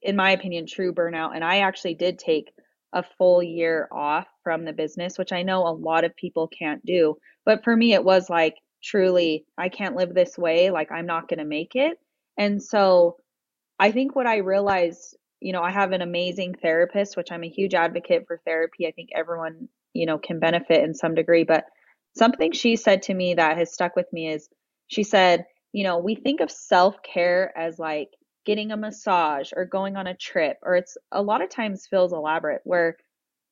in 0.01 0.15
my 0.15 0.31
opinion, 0.31 0.65
true 0.67 0.93
burnout. 0.93 1.35
And 1.35 1.43
I 1.43 1.59
actually 1.59 1.95
did 1.95 2.19
take 2.19 2.51
a 2.93 3.03
full 3.17 3.41
year 3.41 3.87
off 3.91 4.27
from 4.43 4.65
the 4.65 4.73
business, 4.73 5.17
which 5.17 5.31
I 5.31 5.43
know 5.43 5.65
a 5.67 5.71
lot 5.71 6.03
of 6.03 6.15
people 6.15 6.47
can't 6.47 6.85
do. 6.85 7.15
But 7.45 7.63
for 7.63 7.75
me, 7.75 7.93
it 7.93 8.03
was 8.03 8.29
like, 8.29 8.55
truly, 8.83 9.45
I 9.57 9.69
can't 9.69 9.95
live 9.95 10.13
this 10.13 10.37
way. 10.37 10.71
Like, 10.71 10.91
I'm 10.91 11.05
not 11.05 11.27
going 11.27 11.39
to 11.39 11.45
make 11.45 11.75
it. 11.75 11.97
And 12.37 12.61
so 12.61 13.17
I 13.79 13.91
think 13.91 14.15
what 14.15 14.27
I 14.27 14.37
realized, 14.37 15.17
you 15.39 15.53
know, 15.53 15.61
I 15.61 15.71
have 15.71 15.91
an 15.91 16.01
amazing 16.01 16.55
therapist, 16.61 17.17
which 17.17 17.31
I'm 17.31 17.43
a 17.43 17.49
huge 17.49 17.73
advocate 17.73 18.25
for 18.27 18.39
therapy. 18.45 18.87
I 18.87 18.91
think 18.91 19.09
everyone, 19.15 19.69
you 19.93 20.05
know, 20.05 20.17
can 20.17 20.39
benefit 20.39 20.83
in 20.83 20.93
some 20.93 21.15
degree. 21.15 21.43
But 21.43 21.65
something 22.15 22.51
she 22.51 22.75
said 22.75 23.03
to 23.03 23.13
me 23.13 23.35
that 23.35 23.57
has 23.57 23.73
stuck 23.73 23.95
with 23.95 24.11
me 24.13 24.29
is 24.29 24.49
she 24.87 25.03
said, 25.03 25.45
you 25.71 25.83
know, 25.83 25.99
we 25.99 26.15
think 26.15 26.41
of 26.41 26.51
self 26.51 27.01
care 27.01 27.57
as 27.57 27.79
like 27.79 28.09
getting 28.45 28.71
a 28.71 28.77
massage 28.77 29.51
or 29.55 29.65
going 29.65 29.95
on 29.95 30.07
a 30.07 30.15
trip, 30.15 30.57
or 30.63 30.75
it's 30.75 30.97
a 31.11 31.21
lot 31.21 31.41
of 31.41 31.49
times 31.49 31.87
feels 31.87 32.11
elaborate, 32.11 32.61
where, 32.63 32.97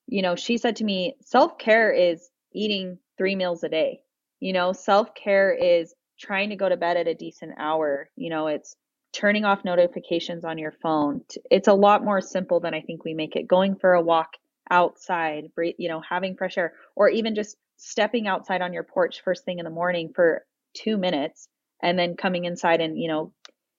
you 0.07 0.21
know, 0.21 0.35
she 0.35 0.57
said 0.57 0.75
to 0.77 0.83
me, 0.83 1.15
self 1.21 1.57
care 1.57 1.91
is 1.91 2.29
eating 2.53 2.97
three 3.17 3.35
meals 3.35 3.63
a 3.63 3.69
day 3.69 4.01
you 4.39 4.53
know, 4.53 4.73
self 4.73 5.13
care 5.15 5.51
is 5.51 5.93
trying 6.19 6.49
to 6.49 6.55
go 6.55 6.69
to 6.69 6.77
bed 6.77 6.97
at 6.97 7.07
a 7.07 7.15
decent 7.15 7.53
hour. 7.57 8.09
You 8.15 8.29
know, 8.29 8.47
it's 8.47 8.75
turning 9.13 9.45
off 9.45 9.65
notifications 9.65 10.45
on 10.45 10.57
your 10.57 10.73
phone. 10.83 11.21
It's 11.49 11.67
a 11.67 11.73
lot 11.73 12.03
more 12.03 12.21
simple 12.21 12.59
than 12.59 12.73
I 12.73 12.81
think 12.81 13.03
we 13.03 13.13
make 13.13 13.35
it. 13.35 13.47
Going 13.47 13.75
for 13.75 13.93
a 13.93 14.01
walk 14.01 14.29
outside, 14.69 15.45
you 15.77 15.89
know, 15.89 16.01
having 16.07 16.35
fresh 16.35 16.57
air, 16.57 16.73
or 16.95 17.09
even 17.09 17.35
just 17.35 17.57
stepping 17.77 18.27
outside 18.27 18.61
on 18.61 18.73
your 18.73 18.83
porch 18.83 19.21
first 19.23 19.45
thing 19.45 19.59
in 19.59 19.65
the 19.65 19.71
morning 19.71 20.11
for 20.13 20.45
two 20.73 20.97
minutes 20.97 21.47
and 21.81 21.97
then 21.97 22.15
coming 22.15 22.45
inside 22.45 22.81
and, 22.81 22.99
you 22.99 23.07
know, 23.07 23.33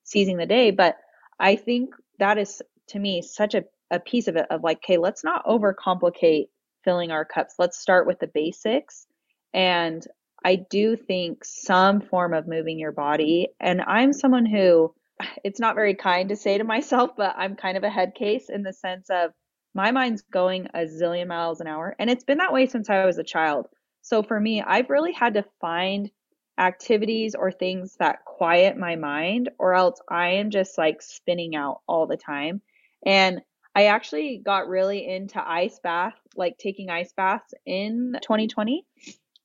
seizing 0.04 0.38
the 0.38 0.46
day. 0.46 0.70
But 0.70 0.96
I 1.38 1.56
think 1.56 1.94
that 2.18 2.38
is 2.38 2.62
to 2.88 2.98
me 2.98 3.22
such 3.22 3.54
a, 3.54 3.64
a 3.90 4.00
piece 4.00 4.26
of 4.26 4.36
it 4.36 4.46
of 4.50 4.62
like, 4.62 4.78
okay, 4.78 4.96
let's 4.96 5.22
not 5.22 5.44
overcomplicate 5.46 6.46
filling 6.82 7.10
our 7.10 7.24
cups. 7.24 7.54
Let's 7.58 7.78
start 7.78 8.06
with 8.06 8.18
the 8.18 8.26
basics. 8.26 9.06
And 9.52 10.04
I 10.44 10.56
do 10.56 10.96
think 10.96 11.44
some 11.44 12.00
form 12.00 12.34
of 12.34 12.48
moving 12.48 12.78
your 12.78 12.92
body, 12.92 13.48
and 13.60 13.82
I'm 13.82 14.12
someone 14.12 14.46
who 14.46 14.94
it's 15.44 15.60
not 15.60 15.74
very 15.74 15.94
kind 15.94 16.30
to 16.30 16.36
say 16.36 16.58
to 16.58 16.64
myself, 16.64 17.10
but 17.16 17.34
I'm 17.36 17.56
kind 17.56 17.76
of 17.76 17.84
a 17.84 17.90
head 17.90 18.14
case 18.14 18.48
in 18.48 18.62
the 18.62 18.72
sense 18.72 19.10
of 19.10 19.32
my 19.74 19.90
mind's 19.90 20.22
going 20.22 20.68
a 20.74 20.80
zillion 20.80 21.28
miles 21.28 21.60
an 21.60 21.66
hour. 21.66 21.94
And 21.98 22.10
it's 22.10 22.24
been 22.24 22.38
that 22.38 22.52
way 22.52 22.66
since 22.66 22.88
I 22.90 23.04
was 23.04 23.18
a 23.18 23.24
child. 23.24 23.66
So 24.02 24.22
for 24.22 24.40
me, 24.40 24.62
I've 24.62 24.90
really 24.90 25.12
had 25.12 25.34
to 25.34 25.44
find 25.60 26.10
activities 26.58 27.34
or 27.34 27.52
things 27.52 27.96
that 27.98 28.24
quiet 28.24 28.76
my 28.76 28.96
mind, 28.96 29.50
or 29.58 29.74
else 29.74 30.00
I 30.08 30.28
am 30.34 30.50
just 30.50 30.76
like 30.76 31.02
spinning 31.02 31.54
out 31.54 31.80
all 31.86 32.06
the 32.06 32.16
time. 32.16 32.60
And 33.04 33.40
I 33.74 33.86
actually 33.86 34.42
got 34.44 34.68
really 34.68 35.06
into 35.06 35.40
ice 35.46 35.78
bath, 35.82 36.14
like 36.34 36.58
taking 36.58 36.90
ice 36.90 37.12
baths 37.12 37.54
in 37.64 38.16
2020. 38.20 38.84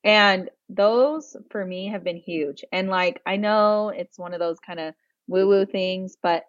And 0.05 0.51
those 0.69 1.35
for 1.49 1.65
me 1.65 1.87
have 1.87 2.03
been 2.03 2.17
huge. 2.17 2.63
And 2.71 2.89
like, 2.89 3.21
I 3.25 3.37
know 3.37 3.89
it's 3.89 4.19
one 4.19 4.33
of 4.33 4.39
those 4.39 4.59
kind 4.59 4.79
of 4.79 4.93
woo 5.27 5.47
woo 5.47 5.65
things, 5.65 6.15
but 6.21 6.43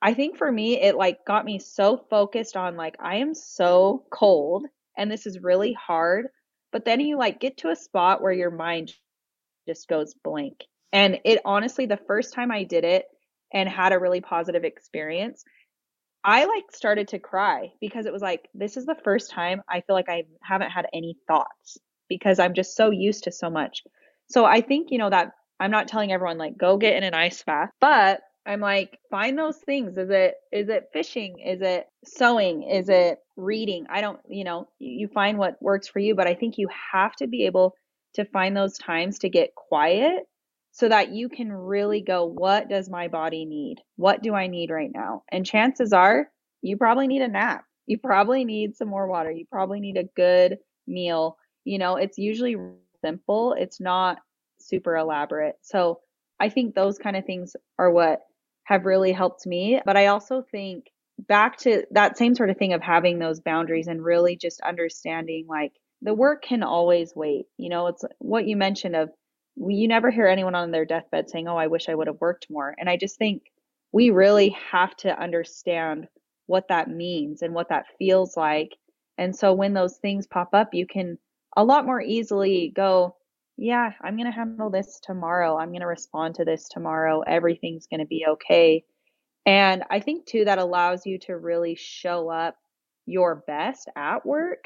I 0.00 0.14
think 0.14 0.38
for 0.38 0.50
me, 0.50 0.80
it 0.80 0.96
like 0.96 1.26
got 1.26 1.44
me 1.44 1.58
so 1.58 1.98
focused 2.08 2.56
on 2.56 2.76
like, 2.76 2.96
I 2.98 3.16
am 3.16 3.34
so 3.34 4.06
cold 4.10 4.66
and 4.96 5.12
this 5.12 5.26
is 5.26 5.42
really 5.42 5.74
hard. 5.74 6.28
But 6.72 6.86
then 6.86 7.00
you 7.00 7.18
like 7.18 7.38
get 7.38 7.58
to 7.58 7.68
a 7.68 7.76
spot 7.76 8.22
where 8.22 8.32
your 8.32 8.50
mind 8.50 8.94
just 9.68 9.86
goes 9.86 10.14
blank. 10.24 10.64
And 10.90 11.20
it 11.24 11.40
honestly, 11.44 11.84
the 11.84 11.98
first 11.98 12.32
time 12.32 12.50
I 12.50 12.64
did 12.64 12.84
it 12.84 13.04
and 13.52 13.68
had 13.68 13.92
a 13.92 13.98
really 13.98 14.22
positive 14.22 14.64
experience, 14.64 15.44
I 16.24 16.46
like 16.46 16.72
started 16.72 17.08
to 17.08 17.18
cry 17.18 17.72
because 17.78 18.06
it 18.06 18.12
was 18.12 18.22
like, 18.22 18.48
this 18.54 18.78
is 18.78 18.86
the 18.86 18.96
first 19.04 19.30
time 19.30 19.62
I 19.68 19.82
feel 19.82 19.94
like 19.94 20.08
I 20.08 20.24
haven't 20.42 20.70
had 20.70 20.86
any 20.94 21.18
thoughts 21.28 21.78
because 22.10 22.38
I'm 22.38 22.52
just 22.52 22.76
so 22.76 22.90
used 22.90 23.24
to 23.24 23.32
so 23.32 23.48
much. 23.48 23.82
So 24.28 24.44
I 24.44 24.60
think, 24.60 24.88
you 24.90 24.98
know, 24.98 25.08
that 25.08 25.32
I'm 25.58 25.70
not 25.70 25.88
telling 25.88 26.12
everyone 26.12 26.36
like 26.36 26.58
go 26.58 26.76
get 26.76 26.96
in 26.96 27.04
an 27.04 27.14
ice 27.14 27.42
bath, 27.42 27.70
but 27.80 28.20
I'm 28.44 28.60
like 28.60 28.98
find 29.10 29.38
those 29.38 29.58
things. 29.58 29.96
Is 29.96 30.10
it 30.10 30.34
is 30.52 30.68
it 30.68 30.88
fishing? 30.92 31.38
Is 31.38 31.62
it 31.62 31.86
sewing? 32.04 32.62
Is 32.64 32.88
it 32.88 33.18
reading? 33.36 33.86
I 33.88 34.00
don't, 34.00 34.20
you 34.28 34.44
know, 34.44 34.68
you 34.78 35.08
find 35.08 35.38
what 35.38 35.62
works 35.62 35.88
for 35.88 35.98
you, 35.98 36.14
but 36.14 36.26
I 36.26 36.34
think 36.34 36.58
you 36.58 36.68
have 36.92 37.14
to 37.16 37.26
be 37.26 37.46
able 37.46 37.74
to 38.14 38.24
find 38.24 38.56
those 38.56 38.76
times 38.78 39.20
to 39.20 39.28
get 39.28 39.54
quiet 39.54 40.24
so 40.72 40.88
that 40.88 41.12
you 41.12 41.28
can 41.28 41.52
really 41.52 42.00
go 42.00 42.24
what 42.24 42.68
does 42.68 42.88
my 42.88 43.08
body 43.08 43.44
need? 43.44 43.76
What 43.96 44.22
do 44.22 44.34
I 44.34 44.46
need 44.46 44.70
right 44.70 44.90
now? 44.92 45.22
And 45.30 45.44
chances 45.44 45.92
are 45.92 46.28
you 46.62 46.76
probably 46.76 47.06
need 47.06 47.22
a 47.22 47.28
nap. 47.28 47.64
You 47.86 47.98
probably 47.98 48.44
need 48.44 48.76
some 48.76 48.88
more 48.88 49.06
water. 49.06 49.30
You 49.30 49.46
probably 49.50 49.80
need 49.80 49.96
a 49.96 50.08
good 50.16 50.58
meal 50.86 51.36
you 51.64 51.78
know, 51.78 51.96
it's 51.96 52.18
usually 52.18 52.56
simple, 53.02 53.54
it's 53.58 53.80
not 53.80 54.18
super 54.58 54.96
elaborate. 54.96 55.56
So 55.62 56.00
I 56.38 56.48
think 56.48 56.74
those 56.74 56.98
kind 56.98 57.16
of 57.16 57.24
things 57.24 57.56
are 57.78 57.90
what 57.90 58.20
have 58.64 58.86
really 58.86 59.12
helped 59.12 59.46
me. 59.46 59.80
But 59.84 59.96
I 59.96 60.06
also 60.06 60.42
think 60.42 60.86
back 61.18 61.58
to 61.58 61.84
that 61.90 62.16
same 62.16 62.34
sort 62.34 62.50
of 62.50 62.56
thing 62.56 62.72
of 62.72 62.82
having 62.82 63.18
those 63.18 63.40
boundaries 63.40 63.88
and 63.88 64.02
really 64.02 64.36
just 64.36 64.60
understanding 64.62 65.46
like 65.48 65.72
the 66.02 66.14
work 66.14 66.42
can 66.42 66.62
always 66.62 67.14
wait. 67.14 67.46
You 67.58 67.68
know, 67.68 67.88
it's 67.88 68.04
what 68.18 68.46
you 68.46 68.56
mentioned 68.56 68.96
of 68.96 69.10
you 69.56 69.88
never 69.88 70.10
hear 70.10 70.26
anyone 70.26 70.54
on 70.54 70.70
their 70.70 70.86
deathbed 70.86 71.28
saying, 71.28 71.48
Oh, 71.48 71.56
I 71.56 71.66
wish 71.66 71.88
I 71.88 71.94
would 71.94 72.06
have 72.06 72.20
worked 72.20 72.46
more. 72.48 72.74
And 72.78 72.88
I 72.88 72.96
just 72.96 73.18
think 73.18 73.42
we 73.92 74.10
really 74.10 74.56
have 74.70 74.96
to 74.98 75.20
understand 75.20 76.08
what 76.46 76.68
that 76.68 76.88
means 76.88 77.42
and 77.42 77.54
what 77.54 77.68
that 77.68 77.86
feels 77.98 78.36
like. 78.36 78.76
And 79.18 79.36
so 79.36 79.52
when 79.52 79.74
those 79.74 79.98
things 79.98 80.26
pop 80.26 80.50
up, 80.54 80.70
you 80.72 80.86
can 80.86 81.18
a 81.56 81.64
lot 81.64 81.86
more 81.86 82.00
easily 82.00 82.72
go, 82.74 83.16
yeah, 83.56 83.92
I'm 84.02 84.16
going 84.16 84.26
to 84.26 84.32
handle 84.32 84.70
this 84.70 85.00
tomorrow. 85.02 85.56
I'm 85.56 85.70
going 85.70 85.80
to 85.80 85.86
respond 85.86 86.36
to 86.36 86.44
this 86.44 86.68
tomorrow. 86.68 87.20
Everything's 87.20 87.86
going 87.86 88.00
to 88.00 88.06
be 88.06 88.24
okay. 88.26 88.84
And 89.46 89.84
I 89.90 90.00
think 90.00 90.26
too, 90.26 90.44
that 90.44 90.58
allows 90.58 91.06
you 91.06 91.18
to 91.20 91.36
really 91.36 91.74
show 91.74 92.30
up 92.30 92.56
your 93.06 93.42
best 93.46 93.88
at 93.96 94.24
work 94.24 94.64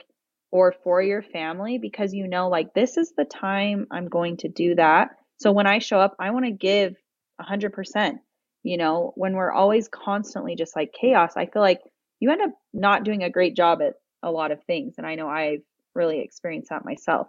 or 0.52 0.74
for 0.84 1.02
your 1.02 1.22
family 1.22 1.78
because 1.78 2.14
you 2.14 2.28
know, 2.28 2.48
like, 2.48 2.74
this 2.74 2.96
is 2.96 3.12
the 3.16 3.24
time 3.24 3.86
I'm 3.90 4.08
going 4.08 4.36
to 4.38 4.48
do 4.48 4.76
that. 4.76 5.08
So 5.38 5.50
when 5.50 5.66
I 5.66 5.78
show 5.78 5.98
up, 5.98 6.14
I 6.20 6.30
want 6.30 6.44
to 6.44 6.52
give 6.52 6.94
100%. 7.40 8.18
You 8.62 8.78
know, 8.78 9.12
when 9.16 9.34
we're 9.34 9.52
always 9.52 9.88
constantly 9.88 10.54
just 10.56 10.74
like 10.76 10.94
chaos, 10.98 11.32
I 11.36 11.46
feel 11.46 11.60
like 11.60 11.80
you 12.20 12.30
end 12.30 12.40
up 12.40 12.52
not 12.72 13.04
doing 13.04 13.22
a 13.22 13.30
great 13.30 13.54
job 13.56 13.82
at 13.82 13.94
a 14.22 14.30
lot 14.30 14.52
of 14.52 14.62
things. 14.64 14.94
And 14.96 15.06
I 15.06 15.16
know 15.16 15.28
I've 15.28 15.60
really 15.94 16.20
experience 16.20 16.68
that 16.68 16.84
myself. 16.84 17.28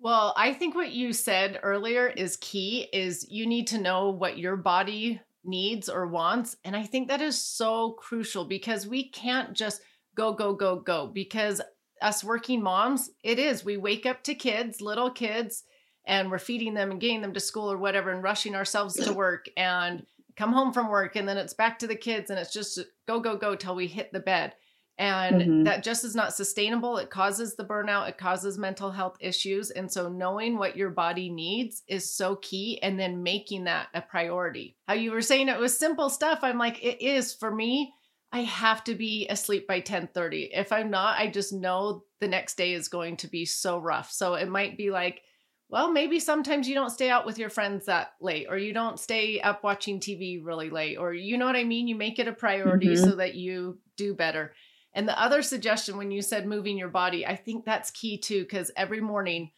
Well, 0.00 0.34
I 0.36 0.52
think 0.52 0.74
what 0.74 0.92
you 0.92 1.12
said 1.12 1.60
earlier 1.62 2.08
is 2.08 2.36
key 2.36 2.88
is 2.92 3.26
you 3.30 3.46
need 3.46 3.68
to 3.68 3.80
know 3.80 4.10
what 4.10 4.38
your 4.38 4.56
body 4.56 5.20
needs 5.44 5.88
or 5.88 6.06
wants 6.06 6.56
and 6.64 6.74
I 6.74 6.84
think 6.84 7.08
that 7.08 7.20
is 7.20 7.38
so 7.38 7.92
crucial 7.92 8.46
because 8.46 8.86
we 8.86 9.10
can't 9.10 9.52
just 9.52 9.82
go 10.14 10.32
go 10.32 10.54
go 10.54 10.76
go 10.76 11.06
because 11.06 11.60
us 12.00 12.24
working 12.24 12.62
moms, 12.62 13.10
it 13.22 13.38
is 13.38 13.64
we 13.64 13.76
wake 13.76 14.06
up 14.06 14.22
to 14.24 14.34
kids, 14.34 14.80
little 14.80 15.10
kids 15.10 15.64
and 16.06 16.30
we're 16.30 16.38
feeding 16.38 16.74
them 16.74 16.90
and 16.90 17.00
getting 17.00 17.22
them 17.22 17.32
to 17.32 17.40
school 17.40 17.70
or 17.70 17.78
whatever 17.78 18.10
and 18.10 18.22
rushing 18.22 18.54
ourselves 18.54 18.94
to 18.94 19.12
work 19.12 19.46
and 19.56 20.04
come 20.36 20.52
home 20.52 20.72
from 20.72 20.88
work 20.88 21.16
and 21.16 21.28
then 21.28 21.38
it's 21.38 21.54
back 21.54 21.78
to 21.78 21.86
the 21.86 21.94
kids 21.94 22.30
and 22.30 22.38
it's 22.38 22.52
just 22.52 22.78
go 23.06 23.20
go 23.20 23.36
go 23.36 23.54
till 23.54 23.74
we 23.74 23.86
hit 23.86 24.12
the 24.12 24.20
bed 24.20 24.52
and 24.98 25.40
mm-hmm. 25.40 25.62
that 25.64 25.82
just 25.82 26.04
is 26.04 26.14
not 26.14 26.34
sustainable 26.34 26.98
it 26.98 27.10
causes 27.10 27.56
the 27.56 27.64
burnout 27.64 28.08
it 28.08 28.16
causes 28.16 28.56
mental 28.56 28.90
health 28.90 29.16
issues 29.20 29.70
and 29.70 29.90
so 29.90 30.08
knowing 30.08 30.56
what 30.56 30.76
your 30.76 30.90
body 30.90 31.28
needs 31.28 31.82
is 31.88 32.14
so 32.14 32.36
key 32.36 32.78
and 32.82 32.98
then 32.98 33.22
making 33.22 33.64
that 33.64 33.88
a 33.94 34.00
priority 34.00 34.76
how 34.86 34.94
you 34.94 35.10
were 35.10 35.22
saying 35.22 35.48
it 35.48 35.58
was 35.58 35.76
simple 35.76 36.08
stuff 36.08 36.40
i'm 36.42 36.58
like 36.58 36.82
it 36.82 37.04
is 37.04 37.34
for 37.34 37.52
me 37.52 37.92
i 38.32 38.42
have 38.42 38.84
to 38.84 38.94
be 38.94 39.26
asleep 39.28 39.66
by 39.66 39.80
10:30 39.80 40.50
if 40.52 40.70
i'm 40.70 40.90
not 40.90 41.18
i 41.18 41.28
just 41.28 41.52
know 41.52 42.04
the 42.20 42.28
next 42.28 42.56
day 42.56 42.72
is 42.72 42.88
going 42.88 43.16
to 43.16 43.26
be 43.26 43.44
so 43.44 43.78
rough 43.78 44.12
so 44.12 44.34
it 44.34 44.48
might 44.48 44.76
be 44.76 44.90
like 44.90 45.22
well, 45.70 45.90
maybe 45.90 46.20
sometimes 46.20 46.68
you 46.68 46.74
don't 46.74 46.90
stay 46.90 47.10
out 47.10 47.26
with 47.26 47.38
your 47.38 47.50
friends 47.50 47.86
that 47.86 48.12
late, 48.20 48.46
or 48.48 48.56
you 48.56 48.72
don't 48.72 49.00
stay 49.00 49.40
up 49.40 49.64
watching 49.64 49.98
TV 49.98 50.38
really 50.40 50.70
late, 50.70 50.98
or 50.98 51.12
you 51.12 51.38
know 51.38 51.46
what 51.46 51.56
I 51.56 51.64
mean? 51.64 51.88
You 51.88 51.96
make 51.96 52.18
it 52.18 52.28
a 52.28 52.32
priority 52.32 52.88
mm-hmm. 52.88 53.04
so 53.04 53.16
that 53.16 53.34
you 53.34 53.78
do 53.96 54.14
better. 54.14 54.54
And 54.94 55.08
the 55.08 55.20
other 55.20 55.42
suggestion 55.42 55.96
when 55.96 56.10
you 56.10 56.22
said 56.22 56.46
moving 56.46 56.78
your 56.78 56.88
body, 56.88 57.26
I 57.26 57.36
think 57.36 57.64
that's 57.64 57.90
key 57.90 58.16
too, 58.18 58.42
because 58.42 58.70
every 58.76 59.00
morning 59.00 59.50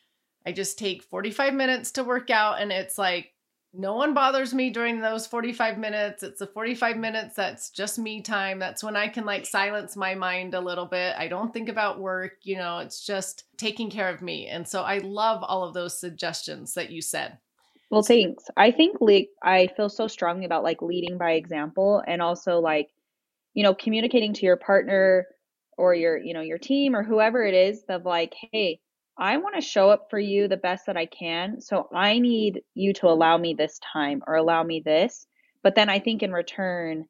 I 0.46 0.52
just 0.52 0.78
take 0.78 1.02
45 1.02 1.54
minutes 1.54 1.90
to 1.92 2.04
work 2.04 2.30
out, 2.30 2.60
and 2.60 2.72
it's 2.72 2.96
like 2.96 3.34
no 3.78 3.94
one 3.94 4.14
bothers 4.14 4.54
me 4.54 4.70
during 4.70 5.00
those 5.00 5.26
45 5.26 5.76
minutes. 5.76 6.22
It's 6.22 6.38
the 6.38 6.46
45 6.46 6.96
minutes 6.96 7.36
that's 7.36 7.70
just 7.70 7.98
me 7.98 8.22
time. 8.22 8.58
That's 8.58 8.82
when 8.82 8.96
I 8.96 9.08
can 9.08 9.26
like 9.26 9.44
silence 9.44 9.96
my 9.96 10.14
mind 10.14 10.54
a 10.54 10.60
little 10.60 10.86
bit. 10.86 11.14
I 11.18 11.28
don't 11.28 11.52
think 11.52 11.68
about 11.68 12.00
work, 12.00 12.38
you 12.42 12.56
know, 12.56 12.78
it's 12.78 13.04
just 13.04 13.44
taking 13.58 13.90
care 13.90 14.08
of 14.08 14.22
me. 14.22 14.46
And 14.46 14.66
so 14.66 14.82
I 14.82 14.98
love 14.98 15.42
all 15.42 15.64
of 15.64 15.74
those 15.74 15.98
suggestions 15.98 16.74
that 16.74 16.90
you 16.90 17.02
said. 17.02 17.38
Well, 17.90 18.02
thanks. 18.02 18.44
I 18.56 18.70
think 18.70 18.96
like 19.00 19.28
I 19.42 19.68
feel 19.76 19.88
so 19.88 20.08
strongly 20.08 20.44
about 20.44 20.64
like 20.64 20.82
leading 20.82 21.18
by 21.18 21.32
example 21.32 22.02
and 22.06 22.22
also 22.22 22.58
like 22.58 22.88
you 23.56 23.64
know 23.64 23.74
communicating 23.74 24.34
to 24.34 24.46
your 24.46 24.56
partner 24.56 25.26
or 25.76 25.94
your 25.94 26.16
you 26.16 26.32
know 26.32 26.42
your 26.42 26.58
team 26.58 26.94
or 26.94 27.02
whoever 27.02 27.44
it 27.44 27.54
is 27.54 27.82
of 27.88 28.04
like 28.04 28.32
hey 28.52 28.78
I 29.18 29.38
want 29.38 29.54
to 29.54 29.62
show 29.62 29.88
up 29.88 30.08
for 30.10 30.18
you 30.18 30.46
the 30.46 30.58
best 30.58 30.86
that 30.86 30.96
I 30.98 31.06
can. 31.06 31.62
So 31.62 31.88
I 31.90 32.18
need 32.18 32.60
you 32.74 32.92
to 32.94 33.08
allow 33.08 33.38
me 33.38 33.54
this 33.54 33.80
time 33.92 34.22
or 34.26 34.34
allow 34.34 34.62
me 34.62 34.82
this. 34.84 35.26
But 35.62 35.74
then 35.74 35.88
I 35.88 36.00
think 36.00 36.22
in 36.22 36.32
return, 36.32 37.06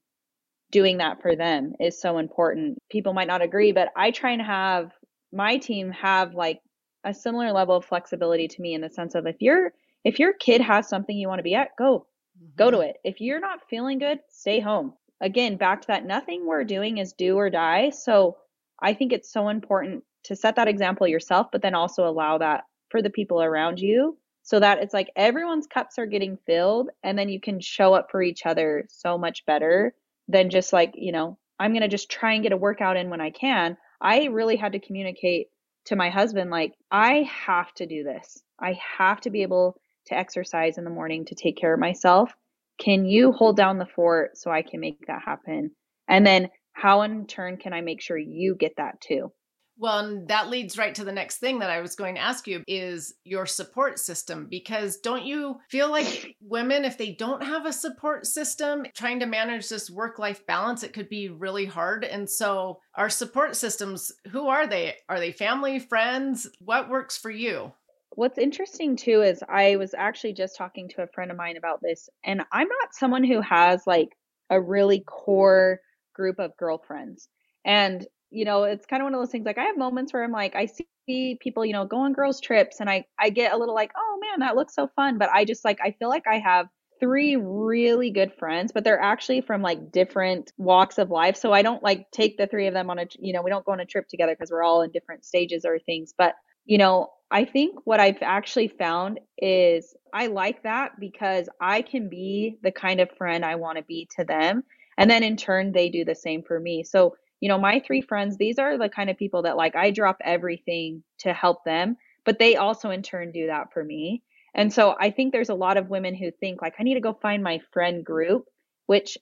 doing 0.70 0.98
that 0.98 1.20
for 1.20 1.34
them 1.34 1.72
is 1.80 2.00
so 2.00 2.18
important. 2.18 2.78
People 2.90 3.12
might 3.12 3.26
not 3.26 3.42
agree, 3.42 3.72
but 3.72 3.88
I 3.96 4.12
try 4.12 4.30
and 4.30 4.42
have 4.42 4.92
my 5.32 5.56
team 5.56 5.90
have 5.90 6.34
like 6.34 6.60
a 7.04 7.12
similar 7.12 7.52
level 7.52 7.76
of 7.76 7.84
flexibility 7.84 8.46
to 8.46 8.62
me 8.62 8.74
in 8.74 8.80
the 8.80 8.90
sense 8.90 9.14
of 9.14 9.26
if 9.26 9.36
you're 9.40 9.72
if 10.04 10.20
your 10.20 10.32
kid 10.32 10.60
has 10.60 10.88
something 10.88 11.16
you 11.16 11.26
want 11.26 11.40
to 11.40 11.44
be 11.44 11.56
at, 11.56 11.70
go. 11.76 12.06
Mm-hmm. 12.38 12.56
Go 12.56 12.70
to 12.70 12.76
mm-hmm. 12.76 12.90
it. 12.90 12.96
If 13.02 13.20
you're 13.20 13.40
not 13.40 13.68
feeling 13.68 13.98
good, 13.98 14.20
stay 14.28 14.60
home. 14.60 14.92
Again, 15.20 15.56
back 15.56 15.82
to 15.82 15.86
that 15.88 16.06
nothing 16.06 16.46
we're 16.46 16.64
doing 16.64 16.98
is 16.98 17.12
do 17.12 17.36
or 17.36 17.50
die. 17.50 17.90
So 17.90 18.36
I 18.80 18.94
think 18.94 19.12
it's 19.12 19.32
so 19.32 19.48
important 19.48 20.04
to 20.24 20.36
set 20.36 20.56
that 20.56 20.68
example 20.68 21.06
yourself, 21.06 21.48
but 21.50 21.62
then 21.62 21.74
also 21.74 22.06
allow 22.06 22.38
that 22.38 22.64
for 22.90 23.00
the 23.02 23.10
people 23.10 23.42
around 23.42 23.80
you 23.80 24.18
so 24.42 24.60
that 24.60 24.78
it's 24.78 24.94
like 24.94 25.10
everyone's 25.16 25.66
cups 25.66 25.98
are 25.98 26.06
getting 26.06 26.38
filled 26.46 26.90
and 27.02 27.18
then 27.18 27.28
you 27.28 27.40
can 27.40 27.60
show 27.60 27.94
up 27.94 28.10
for 28.10 28.22
each 28.22 28.46
other 28.46 28.86
so 28.88 29.18
much 29.18 29.44
better 29.46 29.94
than 30.28 30.50
just 30.50 30.72
like, 30.72 30.92
you 30.94 31.12
know, 31.12 31.38
I'm 31.58 31.72
going 31.72 31.82
to 31.82 31.88
just 31.88 32.10
try 32.10 32.34
and 32.34 32.42
get 32.42 32.52
a 32.52 32.56
workout 32.56 32.96
in 32.96 33.10
when 33.10 33.20
I 33.20 33.30
can. 33.30 33.76
I 34.00 34.26
really 34.26 34.56
had 34.56 34.72
to 34.72 34.78
communicate 34.78 35.48
to 35.86 35.96
my 35.96 36.10
husband 36.10 36.50
like 36.50 36.74
I 36.90 37.28
have 37.30 37.72
to 37.74 37.86
do 37.86 38.04
this. 38.04 38.42
I 38.60 38.78
have 38.98 39.20
to 39.22 39.30
be 39.30 39.42
able 39.42 39.80
to 40.06 40.16
exercise 40.16 40.78
in 40.78 40.84
the 40.84 40.90
morning 40.90 41.24
to 41.26 41.34
take 41.34 41.56
care 41.56 41.74
of 41.74 41.80
myself. 41.80 42.32
Can 42.78 43.04
you 43.04 43.32
hold 43.32 43.56
down 43.56 43.78
the 43.78 43.86
fort 43.86 44.36
so 44.36 44.50
I 44.50 44.62
can 44.62 44.80
make 44.80 45.06
that 45.06 45.22
happen? 45.24 45.70
And 46.08 46.26
then 46.26 46.50
how 46.72 47.02
in 47.02 47.26
turn 47.26 47.56
can 47.56 47.72
I 47.72 47.80
make 47.80 48.00
sure 48.00 48.18
you 48.18 48.54
get 48.54 48.76
that 48.76 49.00
too? 49.00 49.32
Well, 49.78 50.24
that 50.28 50.48
leads 50.48 50.78
right 50.78 50.94
to 50.94 51.04
the 51.04 51.12
next 51.12 51.36
thing 51.36 51.58
that 51.58 51.68
I 51.68 51.82
was 51.82 51.96
going 51.96 52.14
to 52.14 52.20
ask 52.20 52.46
you 52.46 52.62
is 52.66 53.14
your 53.24 53.44
support 53.44 53.98
system. 53.98 54.46
Because 54.50 54.96
don't 54.98 55.24
you 55.24 55.56
feel 55.68 55.90
like 55.90 56.34
women, 56.40 56.84
if 56.86 56.96
they 56.96 57.12
don't 57.12 57.42
have 57.42 57.66
a 57.66 57.72
support 57.72 58.26
system, 58.26 58.86
trying 58.94 59.20
to 59.20 59.26
manage 59.26 59.68
this 59.68 59.90
work 59.90 60.18
life 60.18 60.46
balance, 60.46 60.82
it 60.82 60.94
could 60.94 61.10
be 61.10 61.28
really 61.28 61.66
hard. 61.66 62.04
And 62.04 62.28
so, 62.28 62.80
our 62.94 63.10
support 63.10 63.54
systems, 63.54 64.12
who 64.30 64.48
are 64.48 64.66
they? 64.66 64.94
Are 65.10 65.20
they 65.20 65.32
family, 65.32 65.78
friends? 65.78 66.48
What 66.58 66.88
works 66.88 67.18
for 67.18 67.30
you? 67.30 67.72
What's 68.16 68.38
interesting 68.38 68.96
too 68.96 69.20
is 69.20 69.44
I 69.46 69.76
was 69.76 69.92
actually 69.92 70.32
just 70.32 70.56
talking 70.56 70.88
to 70.88 71.02
a 71.02 71.06
friend 71.06 71.30
of 71.30 71.36
mine 71.36 71.58
about 71.58 71.80
this, 71.82 72.08
and 72.24 72.42
I'm 72.50 72.66
not 72.66 72.94
someone 72.94 73.22
who 73.24 73.42
has 73.42 73.86
like 73.86 74.08
a 74.48 74.58
really 74.58 75.00
core 75.00 75.80
group 76.14 76.38
of 76.38 76.56
girlfriends. 76.56 77.28
And 77.66 78.06
you 78.30 78.46
know, 78.46 78.64
it's 78.64 78.86
kind 78.86 79.02
of 79.02 79.04
one 79.04 79.14
of 79.14 79.20
those 79.20 79.30
things 79.30 79.44
like 79.44 79.58
I 79.58 79.64
have 79.64 79.76
moments 79.76 80.12
where 80.14 80.24
I'm 80.24 80.32
like, 80.32 80.56
I 80.56 80.66
see 80.66 81.38
people, 81.40 81.64
you 81.66 81.74
know, 81.74 81.84
go 81.84 81.98
on 81.98 82.14
girls' 82.14 82.40
trips 82.40 82.80
and 82.80 82.88
I, 82.90 83.04
I 83.20 83.28
get 83.30 83.52
a 83.52 83.56
little 83.58 83.74
like, 83.74 83.92
oh 83.96 84.18
man, 84.20 84.40
that 84.40 84.56
looks 84.56 84.74
so 84.74 84.88
fun. 84.96 85.18
But 85.18 85.30
I 85.30 85.44
just 85.44 85.64
like, 85.64 85.78
I 85.84 85.92
feel 85.92 86.08
like 86.08 86.26
I 86.26 86.38
have 86.38 86.66
three 86.98 87.36
really 87.36 88.10
good 88.10 88.32
friends, 88.32 88.72
but 88.72 88.82
they're 88.82 89.00
actually 89.00 89.42
from 89.42 89.60
like 89.62 89.92
different 89.92 90.52
walks 90.56 90.98
of 90.98 91.10
life. 91.10 91.36
So 91.36 91.52
I 91.52 91.60
don't 91.62 91.82
like 91.82 92.10
take 92.10 92.38
the 92.38 92.46
three 92.46 92.66
of 92.66 92.74
them 92.74 92.88
on 92.90 92.98
a, 92.98 93.06
you 93.18 93.32
know, 93.34 93.42
we 93.42 93.50
don't 93.50 93.64
go 93.64 93.72
on 93.72 93.80
a 93.80 93.86
trip 93.86 94.08
together 94.08 94.32
because 94.34 94.50
we're 94.50 94.64
all 94.64 94.80
in 94.82 94.90
different 94.90 95.24
stages 95.26 95.64
or 95.66 95.78
things. 95.78 96.14
But, 96.16 96.34
you 96.66 96.78
know, 96.78 97.10
I 97.30 97.44
think 97.44 97.78
what 97.84 98.00
I've 98.00 98.22
actually 98.22 98.68
found 98.68 99.20
is 99.38 99.94
I 100.12 100.28
like 100.28 100.62
that 100.62 101.00
because 101.00 101.48
I 101.60 101.82
can 101.82 102.08
be 102.08 102.58
the 102.62 102.70
kind 102.70 103.00
of 103.00 103.10
friend 103.16 103.44
I 103.44 103.56
want 103.56 103.78
to 103.78 103.84
be 103.84 104.08
to 104.16 104.24
them. 104.24 104.62
And 104.98 105.10
then 105.10 105.22
in 105.22 105.36
turn, 105.36 105.72
they 105.72 105.88
do 105.88 106.04
the 106.04 106.14
same 106.14 106.42
for 106.42 106.60
me. 106.60 106.84
So 106.84 107.16
you 107.40 107.48
know, 107.48 107.58
my 107.58 107.80
three 107.80 108.00
friends, 108.00 108.36
these 108.36 108.58
are 108.58 108.78
the 108.78 108.88
kind 108.88 109.10
of 109.10 109.18
people 109.18 109.42
that 109.42 109.56
like 109.56 109.76
I 109.76 109.90
drop 109.90 110.18
everything 110.24 111.02
to 111.18 111.32
help 111.32 111.64
them, 111.64 111.96
but 112.24 112.38
they 112.38 112.56
also 112.56 112.90
in 112.90 113.02
turn 113.02 113.32
do 113.32 113.46
that 113.48 113.72
for 113.72 113.84
me. 113.84 114.22
And 114.54 114.72
so 114.72 114.96
I 114.98 115.10
think 115.10 115.32
there's 115.32 115.50
a 115.50 115.54
lot 115.54 115.76
of 115.76 115.90
women 115.90 116.14
who 116.14 116.30
think 116.30 116.62
like 116.62 116.74
I 116.78 116.82
need 116.82 116.94
to 116.94 117.00
go 117.00 117.12
find 117.12 117.42
my 117.42 117.60
friend 117.72 118.04
group, 118.04 118.46
which 118.86 119.18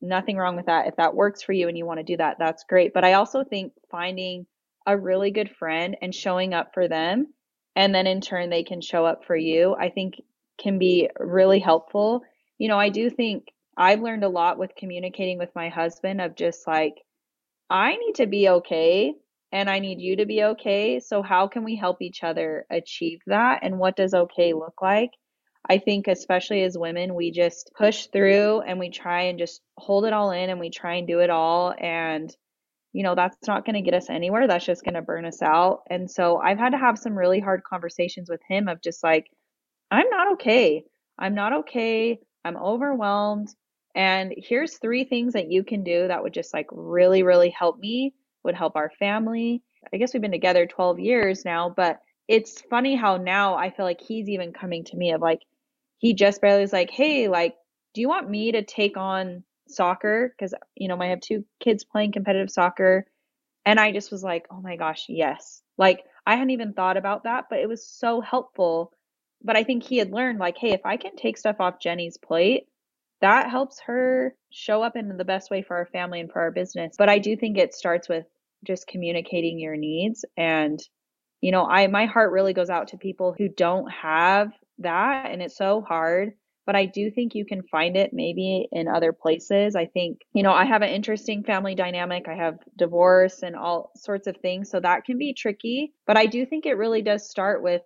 nothing 0.00 0.36
wrong 0.38 0.56
with 0.56 0.66
that. 0.66 0.86
If 0.86 0.96
that 0.96 1.14
works 1.14 1.42
for 1.42 1.52
you 1.52 1.68
and 1.68 1.76
you 1.76 1.84
want 1.84 1.98
to 1.98 2.04
do 2.04 2.16
that, 2.16 2.36
that's 2.38 2.64
great. 2.64 2.94
But 2.94 3.04
I 3.04 3.14
also 3.14 3.44
think 3.44 3.72
finding 3.90 4.46
a 4.88 4.96
really 4.96 5.30
good 5.30 5.50
friend 5.50 5.96
and 6.00 6.14
showing 6.14 6.54
up 6.54 6.72
for 6.72 6.88
them 6.88 7.26
and 7.76 7.94
then 7.94 8.06
in 8.06 8.22
turn 8.22 8.48
they 8.48 8.64
can 8.64 8.80
show 8.80 9.04
up 9.04 9.24
for 9.26 9.36
you, 9.36 9.76
I 9.78 9.90
think 9.90 10.14
can 10.58 10.78
be 10.78 11.10
really 11.20 11.60
helpful. 11.60 12.22
You 12.56 12.68
know, 12.68 12.78
I 12.78 12.88
do 12.88 13.10
think 13.10 13.44
I've 13.76 14.00
learned 14.00 14.24
a 14.24 14.28
lot 14.28 14.58
with 14.58 14.74
communicating 14.76 15.38
with 15.38 15.54
my 15.54 15.68
husband 15.68 16.22
of 16.22 16.34
just 16.34 16.66
like 16.66 16.94
I 17.70 17.96
need 17.96 18.14
to 18.16 18.26
be 18.26 18.48
okay 18.48 19.12
and 19.52 19.68
I 19.68 19.78
need 19.78 20.00
you 20.00 20.16
to 20.16 20.26
be 20.26 20.42
okay. 20.42 21.00
So, 21.00 21.22
how 21.22 21.48
can 21.48 21.64
we 21.64 21.76
help 21.76 22.00
each 22.00 22.24
other 22.24 22.64
achieve 22.70 23.20
that? 23.26 23.60
And 23.62 23.78
what 23.78 23.94
does 23.94 24.14
okay 24.14 24.54
look 24.54 24.80
like? 24.80 25.10
I 25.68 25.78
think, 25.78 26.08
especially 26.08 26.62
as 26.64 26.78
women, 26.78 27.14
we 27.14 27.30
just 27.30 27.70
push 27.76 28.06
through 28.06 28.62
and 28.62 28.78
we 28.78 28.90
try 28.90 29.24
and 29.24 29.38
just 29.38 29.60
hold 29.76 30.06
it 30.06 30.14
all 30.14 30.30
in 30.30 30.48
and 30.48 30.58
we 30.58 30.70
try 30.70 30.94
and 30.94 31.06
do 31.06 31.20
it 31.20 31.30
all. 31.30 31.74
And, 31.78 32.34
you 32.98 33.04
know, 33.04 33.14
that's 33.14 33.46
not 33.46 33.64
going 33.64 33.76
to 33.76 33.80
get 33.80 33.94
us 33.94 34.10
anywhere. 34.10 34.48
That's 34.48 34.66
just 34.66 34.82
going 34.82 34.94
to 34.94 35.02
burn 35.02 35.24
us 35.24 35.40
out. 35.40 35.82
And 35.88 36.10
so, 36.10 36.38
I've 36.38 36.58
had 36.58 36.70
to 36.70 36.78
have 36.78 36.98
some 36.98 37.16
really 37.16 37.38
hard 37.38 37.62
conversations 37.62 38.28
with 38.28 38.40
him 38.48 38.66
of 38.66 38.82
just 38.82 39.04
like, 39.04 39.30
I'm 39.88 40.10
not 40.10 40.32
okay. 40.32 40.82
I'm 41.16 41.36
not 41.36 41.52
okay. 41.60 42.18
I'm 42.44 42.56
overwhelmed. 42.56 43.54
And 43.94 44.34
here's 44.36 44.78
three 44.78 45.04
things 45.04 45.34
that 45.34 45.48
you 45.48 45.62
can 45.62 45.84
do 45.84 46.08
that 46.08 46.24
would 46.24 46.34
just 46.34 46.52
like 46.52 46.66
really, 46.72 47.22
really 47.22 47.50
help 47.50 47.78
me, 47.78 48.14
would 48.42 48.56
help 48.56 48.74
our 48.74 48.90
family. 48.98 49.62
I 49.94 49.98
guess 49.98 50.12
we've 50.12 50.20
been 50.20 50.32
together 50.32 50.66
12 50.66 50.98
years 50.98 51.44
now, 51.44 51.72
but 51.74 52.00
it's 52.26 52.62
funny 52.62 52.96
how 52.96 53.16
now 53.16 53.54
I 53.54 53.70
feel 53.70 53.86
like 53.86 54.00
he's 54.00 54.28
even 54.28 54.52
coming 54.52 54.82
to 54.86 54.96
me 54.96 55.12
of 55.12 55.20
like, 55.20 55.42
he 55.98 56.14
just 56.14 56.40
barely 56.40 56.64
is 56.64 56.72
like, 56.72 56.90
hey, 56.90 57.28
like, 57.28 57.54
do 57.94 58.00
you 58.00 58.08
want 58.08 58.28
me 58.28 58.50
to 58.50 58.64
take 58.64 58.96
on 58.96 59.44
soccer? 59.70 60.34
Because, 60.36 60.54
you 60.76 60.88
know, 60.88 61.00
I 61.00 61.06
have 61.06 61.20
two 61.20 61.44
kids 61.60 61.84
playing 61.84 62.12
competitive 62.12 62.50
soccer. 62.50 63.06
And 63.66 63.78
I 63.78 63.92
just 63.92 64.10
was 64.10 64.22
like, 64.22 64.46
oh 64.50 64.60
my 64.60 64.76
gosh, 64.76 65.06
yes. 65.08 65.62
Like, 65.76 66.04
I 66.26 66.32
hadn't 66.32 66.50
even 66.50 66.72
thought 66.72 66.96
about 66.96 67.24
that, 67.24 67.46
but 67.50 67.58
it 67.60 67.68
was 67.68 67.86
so 67.86 68.20
helpful. 68.20 68.92
But 69.42 69.56
I 69.56 69.64
think 69.64 69.82
he 69.82 69.98
had 69.98 70.12
learned, 70.12 70.38
like, 70.38 70.56
hey, 70.58 70.72
if 70.72 70.84
I 70.84 70.96
can 70.96 71.16
take 71.16 71.38
stuff 71.38 71.56
off 71.60 71.80
Jenny's 71.80 72.16
plate, 72.16 72.66
that 73.20 73.50
helps 73.50 73.80
her 73.80 74.34
show 74.50 74.82
up 74.82 74.96
in 74.96 75.16
the 75.16 75.24
best 75.24 75.50
way 75.50 75.62
for 75.62 75.76
our 75.76 75.86
family 75.86 76.20
and 76.20 76.30
for 76.30 76.40
our 76.40 76.50
business. 76.50 76.94
But 76.96 77.08
I 77.08 77.18
do 77.18 77.36
think 77.36 77.58
it 77.58 77.74
starts 77.74 78.08
with 78.08 78.26
just 78.64 78.86
communicating 78.86 79.58
your 79.58 79.76
needs 79.76 80.24
and 80.36 80.80
you 81.40 81.52
know, 81.52 81.64
I 81.64 81.86
my 81.86 82.06
heart 82.06 82.32
really 82.32 82.52
goes 82.52 82.70
out 82.70 82.88
to 82.88 82.96
people 82.96 83.34
who 83.36 83.48
don't 83.48 83.88
have 83.90 84.50
that 84.78 85.30
and 85.30 85.40
it's 85.40 85.56
so 85.56 85.82
hard 85.82 86.32
but 86.68 86.76
I 86.76 86.84
do 86.84 87.10
think 87.10 87.34
you 87.34 87.46
can 87.46 87.62
find 87.62 87.96
it 87.96 88.10
maybe 88.12 88.68
in 88.72 88.88
other 88.88 89.10
places. 89.10 89.74
I 89.74 89.86
think, 89.86 90.18
you 90.34 90.42
know, 90.42 90.52
I 90.52 90.66
have 90.66 90.82
an 90.82 90.90
interesting 90.90 91.42
family 91.42 91.74
dynamic. 91.74 92.28
I 92.28 92.34
have 92.34 92.58
divorce 92.76 93.42
and 93.42 93.56
all 93.56 93.90
sorts 93.96 94.26
of 94.26 94.36
things. 94.36 94.70
So 94.70 94.78
that 94.78 95.06
can 95.06 95.16
be 95.16 95.32
tricky. 95.32 95.94
But 96.06 96.18
I 96.18 96.26
do 96.26 96.44
think 96.44 96.66
it 96.66 96.76
really 96.76 97.00
does 97.00 97.26
start 97.26 97.62
with 97.62 97.80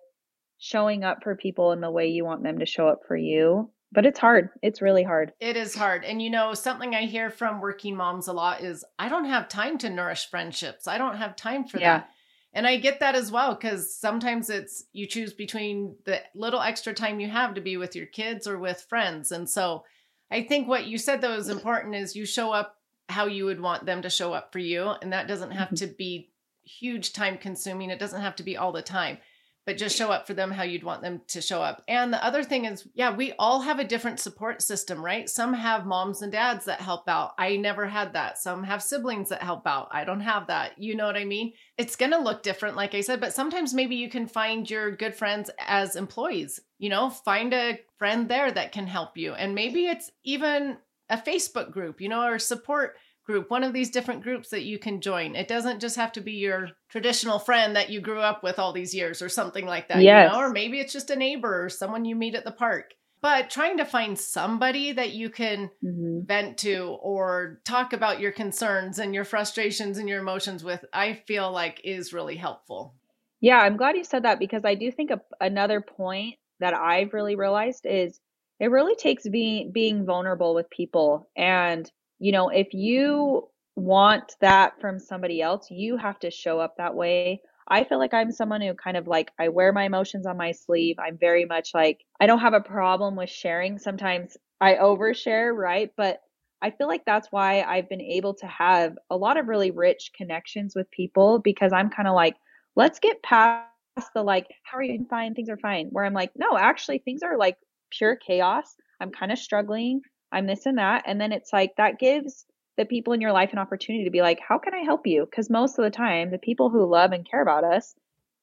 showing 0.57 1.05
up 1.05 1.23
for 1.23 1.33
people 1.33 1.71
in 1.71 1.79
the 1.79 1.89
way 1.89 2.07
you 2.07 2.25
want 2.25 2.43
them 2.43 2.59
to 2.59 2.65
show 2.65 2.89
up 2.89 3.03
for 3.07 3.15
you. 3.15 3.71
But 3.93 4.05
it's 4.05 4.19
hard. 4.19 4.49
It's 4.61 4.81
really 4.81 5.03
hard. 5.03 5.31
It 5.39 5.55
is 5.55 5.73
hard. 5.75 6.03
And 6.03 6.21
you 6.21 6.29
know, 6.29 6.53
something 6.53 6.93
I 6.93 7.03
hear 7.03 7.29
from 7.29 7.61
working 7.61 7.95
moms 7.95 8.27
a 8.27 8.33
lot 8.33 8.65
is 8.65 8.83
I 8.99 9.07
don't 9.07 9.29
have 9.29 9.47
time 9.47 9.77
to 9.77 9.89
nourish 9.89 10.29
friendships. 10.29 10.89
I 10.89 10.97
don't 10.97 11.15
have 11.15 11.37
time 11.37 11.63
for 11.63 11.79
yeah. 11.79 11.99
that. 11.99 12.09
And 12.53 12.67
I 12.67 12.77
get 12.77 12.99
that 12.99 13.15
as 13.15 13.31
well 13.31 13.55
because 13.55 13.93
sometimes 13.93 14.49
it's 14.49 14.85
you 14.93 15.07
choose 15.07 15.33
between 15.33 15.95
the 16.05 16.21
little 16.35 16.61
extra 16.61 16.93
time 16.93 17.19
you 17.19 17.27
have 17.27 17.55
to 17.55 17.61
be 17.61 17.77
with 17.77 17.95
your 17.95 18.05
kids 18.05 18.47
or 18.47 18.59
with 18.59 18.85
friends. 18.87 19.31
And 19.31 19.49
so 19.49 19.85
I 20.29 20.43
think 20.43 20.67
what 20.67 20.85
you 20.85 20.97
said 20.97 21.21
though 21.21 21.33
is 21.33 21.49
important 21.49 21.95
is 21.95 22.15
you 22.15 22.25
show 22.25 22.51
up 22.51 22.77
how 23.09 23.25
you 23.25 23.45
would 23.45 23.59
want 23.59 23.85
them 23.85 24.03
to 24.03 24.09
show 24.09 24.33
up 24.33 24.51
for 24.51 24.59
you. 24.59 24.89
And 25.01 25.13
that 25.13 25.27
doesn't 25.27 25.51
have 25.51 25.69
mm-hmm. 25.69 25.87
to 25.87 25.87
be 25.87 26.29
huge 26.63 27.13
time 27.13 27.37
consuming. 27.37 27.89
It 27.89 27.99
doesn't 27.99 28.21
have 28.21 28.35
to 28.37 28.43
be 28.43 28.55
all 28.55 28.71
the 28.71 28.81
time 28.81 29.17
but 29.65 29.77
just 29.77 29.97
show 29.97 30.11
up 30.11 30.27
for 30.27 30.33
them 30.33 30.51
how 30.51 30.63
you'd 30.63 30.83
want 30.83 31.01
them 31.01 31.21
to 31.27 31.41
show 31.41 31.61
up. 31.61 31.83
And 31.87 32.11
the 32.11 32.23
other 32.23 32.43
thing 32.43 32.65
is, 32.65 32.87
yeah, 32.93 33.15
we 33.15 33.33
all 33.39 33.61
have 33.61 33.79
a 33.79 33.83
different 33.83 34.19
support 34.19 34.61
system, 34.61 35.03
right? 35.03 35.29
Some 35.29 35.53
have 35.53 35.85
moms 35.85 36.21
and 36.21 36.31
dads 36.31 36.65
that 36.65 36.81
help 36.81 37.07
out. 37.07 37.33
I 37.37 37.55
never 37.57 37.87
had 37.87 38.13
that. 38.13 38.37
Some 38.37 38.63
have 38.63 38.83
siblings 38.83 39.29
that 39.29 39.41
help 39.41 39.65
out. 39.65 39.87
I 39.91 40.03
don't 40.03 40.19
have 40.19 40.47
that. 40.47 40.77
You 40.77 40.95
know 40.95 41.05
what 41.05 41.17
I 41.17 41.25
mean? 41.25 41.53
It's 41.77 41.95
going 41.95 42.11
to 42.11 42.17
look 42.17 42.43
different, 42.43 42.75
like 42.75 42.93
I 42.93 43.01
said, 43.01 43.21
but 43.21 43.33
sometimes 43.33 43.73
maybe 43.73 43.95
you 43.95 44.09
can 44.09 44.27
find 44.27 44.69
your 44.69 44.91
good 44.91 45.15
friends 45.15 45.49
as 45.59 45.95
employees. 45.95 46.59
You 46.79 46.89
know, 46.89 47.09
find 47.09 47.53
a 47.53 47.79
friend 47.97 48.27
there 48.27 48.51
that 48.51 48.73
can 48.73 48.87
help 48.87 49.17
you. 49.17 49.33
And 49.33 49.55
maybe 49.55 49.85
it's 49.85 50.11
even 50.23 50.77
a 51.09 51.17
Facebook 51.17 51.71
group, 51.71 52.01
you 52.01 52.09
know, 52.09 52.25
or 52.25 52.39
support 52.39 52.97
group, 53.25 53.49
one 53.49 53.63
of 53.63 53.73
these 53.73 53.89
different 53.89 54.21
groups 54.21 54.49
that 54.49 54.63
you 54.63 54.77
can 54.77 55.01
join. 55.01 55.35
It 55.35 55.47
doesn't 55.47 55.79
just 55.79 55.95
have 55.95 56.11
to 56.13 56.21
be 56.21 56.33
your 56.33 56.69
traditional 56.89 57.39
friend 57.39 57.75
that 57.75 57.89
you 57.89 58.01
grew 58.01 58.19
up 58.19 58.43
with 58.43 58.59
all 58.59 58.73
these 58.73 58.93
years 58.93 59.21
or 59.21 59.29
something 59.29 59.65
like 59.65 59.87
that, 59.87 60.01
yes. 60.01 60.25
you 60.25 60.37
know, 60.37 60.43
or 60.43 60.49
maybe 60.49 60.79
it's 60.79 60.93
just 60.93 61.09
a 61.09 61.15
neighbor 61.15 61.63
or 61.63 61.69
someone 61.69 62.05
you 62.05 62.15
meet 62.15 62.35
at 62.35 62.43
the 62.43 62.51
park. 62.51 62.93
But 63.21 63.49
trying 63.49 63.77
to 63.77 63.85
find 63.85 64.19
somebody 64.19 64.91
that 64.91 65.13
you 65.13 65.29
can 65.29 65.71
mm-hmm. 65.81 66.25
vent 66.25 66.57
to 66.59 66.97
or 67.01 67.61
talk 67.63 67.93
about 67.93 68.19
your 68.19 68.33
concerns 68.33 68.99
and 68.99 69.15
your 69.15 69.23
frustrations 69.23 69.97
and 69.97 70.09
your 70.09 70.19
emotions 70.19 70.61
with, 70.61 70.83
I 70.91 71.13
feel 71.25 71.49
like 71.49 71.79
is 71.85 72.11
really 72.11 72.35
helpful. 72.35 72.95
Yeah, 73.39 73.59
I'm 73.59 73.77
glad 73.77 73.95
you 73.95 74.03
said 74.03 74.23
that 74.23 74.39
because 74.39 74.65
I 74.65 74.75
do 74.75 74.91
think 74.91 75.09
a, 75.09 75.21
another 75.39 75.79
point 75.79 76.35
that 76.59 76.73
I've 76.73 77.13
really 77.13 77.35
realized 77.35 77.85
is 77.85 78.19
it 78.59 78.71
really 78.71 78.95
takes 78.95 79.27
being 79.27 79.71
being 79.71 80.05
vulnerable 80.05 80.53
with 80.53 80.69
people 80.69 81.29
and 81.35 81.89
you 82.23 82.31
know, 82.31 82.47
if 82.47 82.73
you 82.73 83.49
want 83.75 84.37
that 84.39 84.79
from 84.79 84.97
somebody 84.97 85.41
else, 85.41 85.69
you 85.69 85.97
have 85.97 86.17
to 86.19 86.31
show 86.31 86.57
up 86.57 86.77
that 86.77 86.95
way. 86.95 87.41
I 87.67 87.83
feel 87.83 87.99
like 87.99 88.13
I'm 88.13 88.31
someone 88.31 88.61
who 88.61 88.73
kind 88.75 88.95
of 88.95 89.07
like 89.07 89.31
I 89.37 89.49
wear 89.49 89.73
my 89.73 89.83
emotions 89.83 90.25
on 90.25 90.37
my 90.37 90.53
sleeve. 90.53 90.95
I'm 90.99 91.17
very 91.17 91.43
much 91.43 91.71
like 91.73 91.99
I 92.21 92.27
don't 92.27 92.39
have 92.39 92.53
a 92.53 92.61
problem 92.61 93.17
with 93.17 93.29
sharing. 93.29 93.77
Sometimes 93.77 94.37
I 94.61 94.75
overshare, 94.75 95.53
right? 95.53 95.91
But 95.97 96.21
I 96.61 96.71
feel 96.71 96.87
like 96.87 97.03
that's 97.05 97.27
why 97.29 97.61
I've 97.61 97.89
been 97.89 97.99
able 97.99 98.35
to 98.35 98.47
have 98.47 98.97
a 99.09 99.17
lot 99.17 99.35
of 99.35 99.49
really 99.49 99.71
rich 99.71 100.11
connections 100.15 100.75
with 100.77 100.89
people 100.91 101.39
because 101.39 101.73
I'm 101.73 101.89
kind 101.89 102.07
of 102.07 102.15
like, 102.15 102.37
let's 102.77 102.99
get 102.99 103.21
past 103.21 103.67
the 104.15 104.23
like, 104.23 104.47
how 104.63 104.77
are 104.77 104.83
you 104.83 105.05
fine? 105.09 105.33
Things 105.33 105.49
are 105.49 105.57
fine. 105.57 105.87
Where 105.91 106.05
I'm 106.05 106.13
like, 106.13 106.31
no, 106.37 106.55
actually, 106.57 106.99
things 106.99 107.21
are 107.21 107.37
like 107.37 107.57
pure 107.91 108.15
chaos. 108.15 108.75
I'm 109.01 109.11
kind 109.11 109.33
of 109.33 109.37
struggling. 109.39 110.03
I'm 110.33 110.47
this 110.47 110.65
and 110.65 110.77
that. 110.77 111.03
And 111.05 111.21
then 111.21 111.31
it's 111.31 111.53
like 111.53 111.75
that 111.77 111.99
gives 111.99 112.45
the 112.77 112.85
people 112.85 113.13
in 113.13 113.21
your 113.21 113.31
life 113.31 113.53
an 113.53 113.59
opportunity 113.59 114.05
to 114.05 114.11
be 114.11 114.21
like, 114.21 114.39
how 114.39 114.57
can 114.57 114.73
I 114.73 114.79
help 114.79 115.05
you? 115.05 115.25
Because 115.25 115.49
most 115.49 115.77
of 115.77 115.83
the 115.83 115.91
time, 115.91 116.31
the 116.31 116.37
people 116.37 116.69
who 116.69 116.89
love 116.89 117.11
and 117.11 117.29
care 117.29 117.41
about 117.41 117.63
us, 117.63 117.93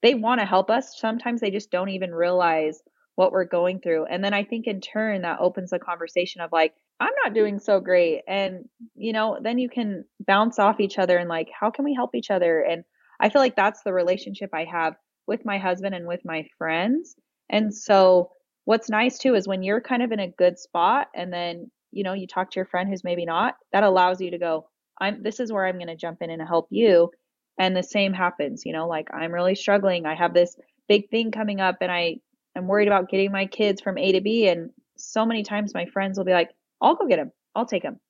they 0.02 0.14
want 0.14 0.40
to 0.40 0.46
help 0.46 0.70
us. 0.70 0.98
Sometimes 0.98 1.40
they 1.40 1.50
just 1.50 1.70
don't 1.70 1.88
even 1.90 2.14
realize 2.14 2.80
what 3.16 3.32
we're 3.32 3.44
going 3.44 3.80
through. 3.80 4.06
And 4.06 4.24
then 4.24 4.32
I 4.32 4.44
think 4.44 4.66
in 4.66 4.80
turn, 4.80 5.22
that 5.22 5.40
opens 5.40 5.70
the 5.70 5.78
conversation 5.78 6.40
of 6.40 6.52
like, 6.52 6.74
I'm 7.00 7.12
not 7.24 7.34
doing 7.34 7.58
so 7.58 7.80
great. 7.80 8.22
And, 8.28 8.68
you 8.94 9.12
know, 9.12 9.38
then 9.42 9.58
you 9.58 9.68
can 9.68 10.04
bounce 10.26 10.58
off 10.58 10.80
each 10.80 10.98
other 10.98 11.18
and 11.18 11.28
like, 11.28 11.48
how 11.58 11.70
can 11.70 11.84
we 11.84 11.94
help 11.94 12.14
each 12.14 12.30
other? 12.30 12.60
And 12.60 12.84
I 13.18 13.28
feel 13.28 13.42
like 13.42 13.56
that's 13.56 13.82
the 13.82 13.92
relationship 13.92 14.50
I 14.54 14.64
have 14.64 14.94
with 15.26 15.44
my 15.44 15.58
husband 15.58 15.94
and 15.94 16.06
with 16.06 16.20
my 16.24 16.46
friends. 16.56 17.14
And 17.48 17.74
so, 17.74 18.30
what's 18.64 18.88
nice 18.88 19.18
too 19.18 19.34
is 19.34 19.48
when 19.48 19.62
you're 19.62 19.80
kind 19.80 20.02
of 20.02 20.12
in 20.12 20.20
a 20.20 20.28
good 20.28 20.58
spot 20.58 21.08
and 21.14 21.32
then 21.32 21.70
you 21.92 22.02
know 22.02 22.12
you 22.12 22.26
talk 22.26 22.50
to 22.50 22.56
your 22.56 22.66
friend 22.66 22.88
who's 22.88 23.04
maybe 23.04 23.24
not 23.24 23.56
that 23.72 23.84
allows 23.84 24.20
you 24.20 24.30
to 24.30 24.38
go 24.38 24.68
i'm 25.00 25.22
this 25.22 25.40
is 25.40 25.52
where 25.52 25.66
i'm 25.66 25.76
going 25.76 25.86
to 25.86 25.96
jump 25.96 26.22
in 26.22 26.30
and 26.30 26.42
help 26.42 26.68
you. 26.70 27.10
And 27.58 27.76
the 27.76 27.82
same 27.82 28.14
happens 28.14 28.64
you 28.64 28.72
know 28.72 28.88
like 28.88 29.08
i'm 29.12 29.32
really 29.32 29.54
struggling 29.54 30.06
i 30.06 30.14
have 30.14 30.32
this 30.32 30.56
big 30.88 31.10
thing 31.10 31.30
coming 31.30 31.60
up 31.60 31.76
and 31.80 31.92
i 31.92 32.16
i'm 32.56 32.66
worried 32.66 32.88
about 32.88 33.10
getting 33.10 33.30
my 33.30 33.46
kids 33.46 33.82
from 33.82 33.98
a 33.98 34.12
to 34.12 34.20
b 34.20 34.48
and 34.48 34.70
so 34.96 35.26
many 35.26 35.42
times 35.42 35.74
my 35.74 35.84
friends 35.86 36.16
will 36.16 36.24
be 36.24 36.32
like 36.32 36.50
i'll 36.80 36.94
go 36.94 37.06
get 37.06 37.16
them 37.16 37.32
i'll 37.54 37.66
take 37.66 37.82
them 37.82 38.00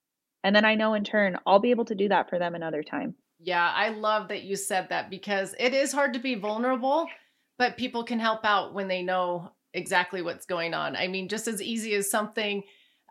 and 0.44 0.54
then 0.54 0.64
i 0.64 0.76
know 0.76 0.94
in 0.94 1.02
turn 1.02 1.36
i'll 1.46 1.58
be 1.58 1.72
able 1.72 1.84
to 1.84 1.96
do 1.96 2.08
that 2.08 2.30
for 2.30 2.38
them 2.38 2.54
another 2.54 2.84
time. 2.84 3.14
Yeah 3.40 3.72
i 3.74 3.88
love 3.88 4.28
that 4.28 4.44
you 4.44 4.54
said 4.54 4.88
that 4.90 5.10
because 5.10 5.54
it 5.58 5.74
is 5.74 5.90
hard 5.90 6.14
to 6.14 6.20
be 6.20 6.36
vulnerable 6.36 7.08
but 7.58 7.76
people 7.76 8.04
can 8.04 8.18
help 8.18 8.44
out 8.44 8.72
when 8.72 8.88
they 8.88 9.02
know 9.02 9.50
exactly 9.74 10.22
what's 10.22 10.46
going 10.46 10.74
on. 10.74 10.96
I 10.96 11.08
mean 11.08 11.28
just 11.28 11.46
as 11.46 11.60
easy 11.60 11.94
as 11.94 12.10
something 12.10 12.62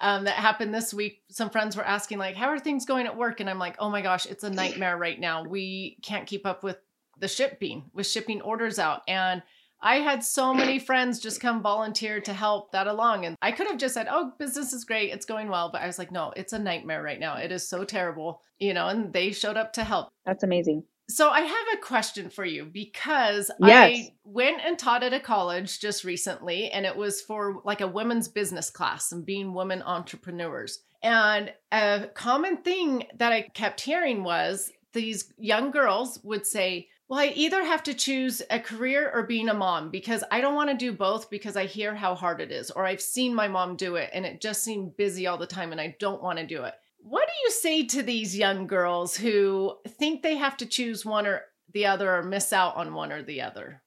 um, 0.02 0.24
that 0.26 0.36
happened 0.36 0.74
this 0.74 0.94
week. 0.94 1.22
Some 1.30 1.50
friends 1.50 1.76
were 1.76 1.86
asking, 1.86 2.18
like, 2.18 2.36
how 2.36 2.48
are 2.48 2.60
things 2.60 2.86
going 2.86 3.06
at 3.06 3.18
work? 3.18 3.40
And 3.40 3.50
I'm 3.50 3.60
like, 3.60 3.76
oh 3.80 3.90
my 3.90 4.02
gosh, 4.02 4.26
it's 4.26 4.44
a 4.44 4.50
nightmare 4.50 4.98
right 4.98 5.20
now. 5.20 5.44
We 5.44 5.98
can't 6.02 6.28
keep 6.28 6.46
up 6.46 6.64
with 6.64 6.78
the 7.20 7.28
shipping, 7.28 7.90
with 7.94 8.08
shipping 8.08 8.42
orders 8.42 8.80
out. 8.80 9.02
And 9.08 9.44
I 9.82 9.98
had 9.98 10.24
so 10.24 10.54
many 10.54 10.78
friends 10.80 11.20
just 11.20 11.40
come 11.40 11.62
volunteer 11.62 12.20
to 12.22 12.34
help 12.34 12.72
that 12.72 12.88
along. 12.88 13.26
And 13.26 13.38
I 13.42 13.52
could 13.52 13.68
have 13.68 13.78
just 13.78 13.94
said, 13.94 14.08
oh, 14.10 14.34
business 14.38 14.74
is 14.74 14.84
great. 14.84 15.12
It's 15.12 15.26
going 15.26 15.50
well. 15.50 15.70
But 15.72 15.82
I 15.82 15.88
was 15.88 15.98
like, 15.98 16.12
no, 16.12 16.34
it's 16.36 16.54
a 16.54 16.60
nightmare 16.60 17.02
right 17.02 17.20
now. 17.20 17.38
It 17.38 17.52
is 17.52 17.68
so 17.68 17.84
terrible, 17.86 18.42
you 18.60 18.74
know, 18.74 18.88
and 18.88 19.14
they 19.14 19.32
showed 19.32 19.58
up 19.58 19.74
to 19.74 19.84
help. 19.84 20.10
That's 20.26 20.44
amazing. 20.44 20.84
So 21.10 21.30
I 21.30 21.42
have 21.42 21.68
a 21.74 21.82
question 21.82 22.30
for 22.30 22.46
you 22.46 22.66
because 22.66 23.50
yes. 23.60 23.92
I 23.92 24.14
went 24.24 24.62
and 24.64 24.78
taught 24.78 25.02
at 25.02 25.12
a 25.12 25.20
college 25.20 25.80
just 25.80 26.04
recently 26.04 26.70
and 26.70 26.86
it 26.86 26.96
was 26.96 27.20
for 27.20 27.62
like 27.66 27.82
a 27.82 27.88
women's 27.88 28.28
business 28.28 28.70
class 28.70 29.12
and 29.12 29.26
being 29.26 29.56
women 29.56 29.82
entrepreneurs. 29.82 30.80
And 31.02 31.52
a 31.72 32.10
common 32.14 32.58
thing 32.58 33.08
that 33.18 33.34
I 33.34 33.42
kept 33.42 33.82
hearing 33.82 34.24
was 34.24 34.72
these 34.94 35.34
young 35.40 35.72
girls 35.72 36.20
would 36.24 36.46
say, 36.46 36.90
well, 37.08 37.20
I 37.20 37.34
either 37.36 37.64
have 37.64 37.82
to 37.84 37.96
choose 37.96 38.44
a 38.52 38.60
career 38.60 39.10
or 39.12 39.24
being 39.24 39.50
a 39.50 39.54
mom 39.56 39.90
because 39.90 40.24
I 40.30 40.42
don't 40.42 40.54
want 40.54 40.70
to 40.70 40.78
do 40.78 40.92
both 40.94 41.32
because 41.32 41.58
I 41.58 41.66
hear 41.66 41.96
how 41.96 42.14
hard 42.14 42.40
it 42.40 42.52
is, 42.52 42.70
or 42.70 42.86
I've 42.86 43.02
seen 43.02 43.34
my 43.34 43.48
mom 43.48 43.78
do 43.78 43.96
it 43.96 44.12
and 44.14 44.28
it 44.28 44.42
just 44.42 44.64
seemed 44.64 44.96
busy 44.96 45.26
all 45.26 45.40
the 45.40 45.48
time 45.48 45.72
and 45.72 45.82
I 45.82 45.96
don't 46.00 46.22
want 46.22 46.38
to 46.38 46.46
do 46.46 46.66
it. 46.66 46.76
What 47.02 47.28
do 47.28 47.34
you 47.44 47.52
say 47.52 47.86
to 47.88 48.04
these 48.04 48.38
young 48.38 48.68
girls 48.68 49.18
who 49.18 49.76
think 49.88 50.22
they 50.22 50.36
have 50.36 50.58
to 50.58 50.66
choose 50.66 51.06
one 51.06 51.26
or 51.26 51.42
the 51.74 51.86
other 51.86 52.14
or 52.14 52.24
miss 52.24 52.54
out 52.54 52.76
on 52.76 52.94
one 52.94 53.12
or 53.12 53.24
the 53.24 53.42
other? 53.42 53.82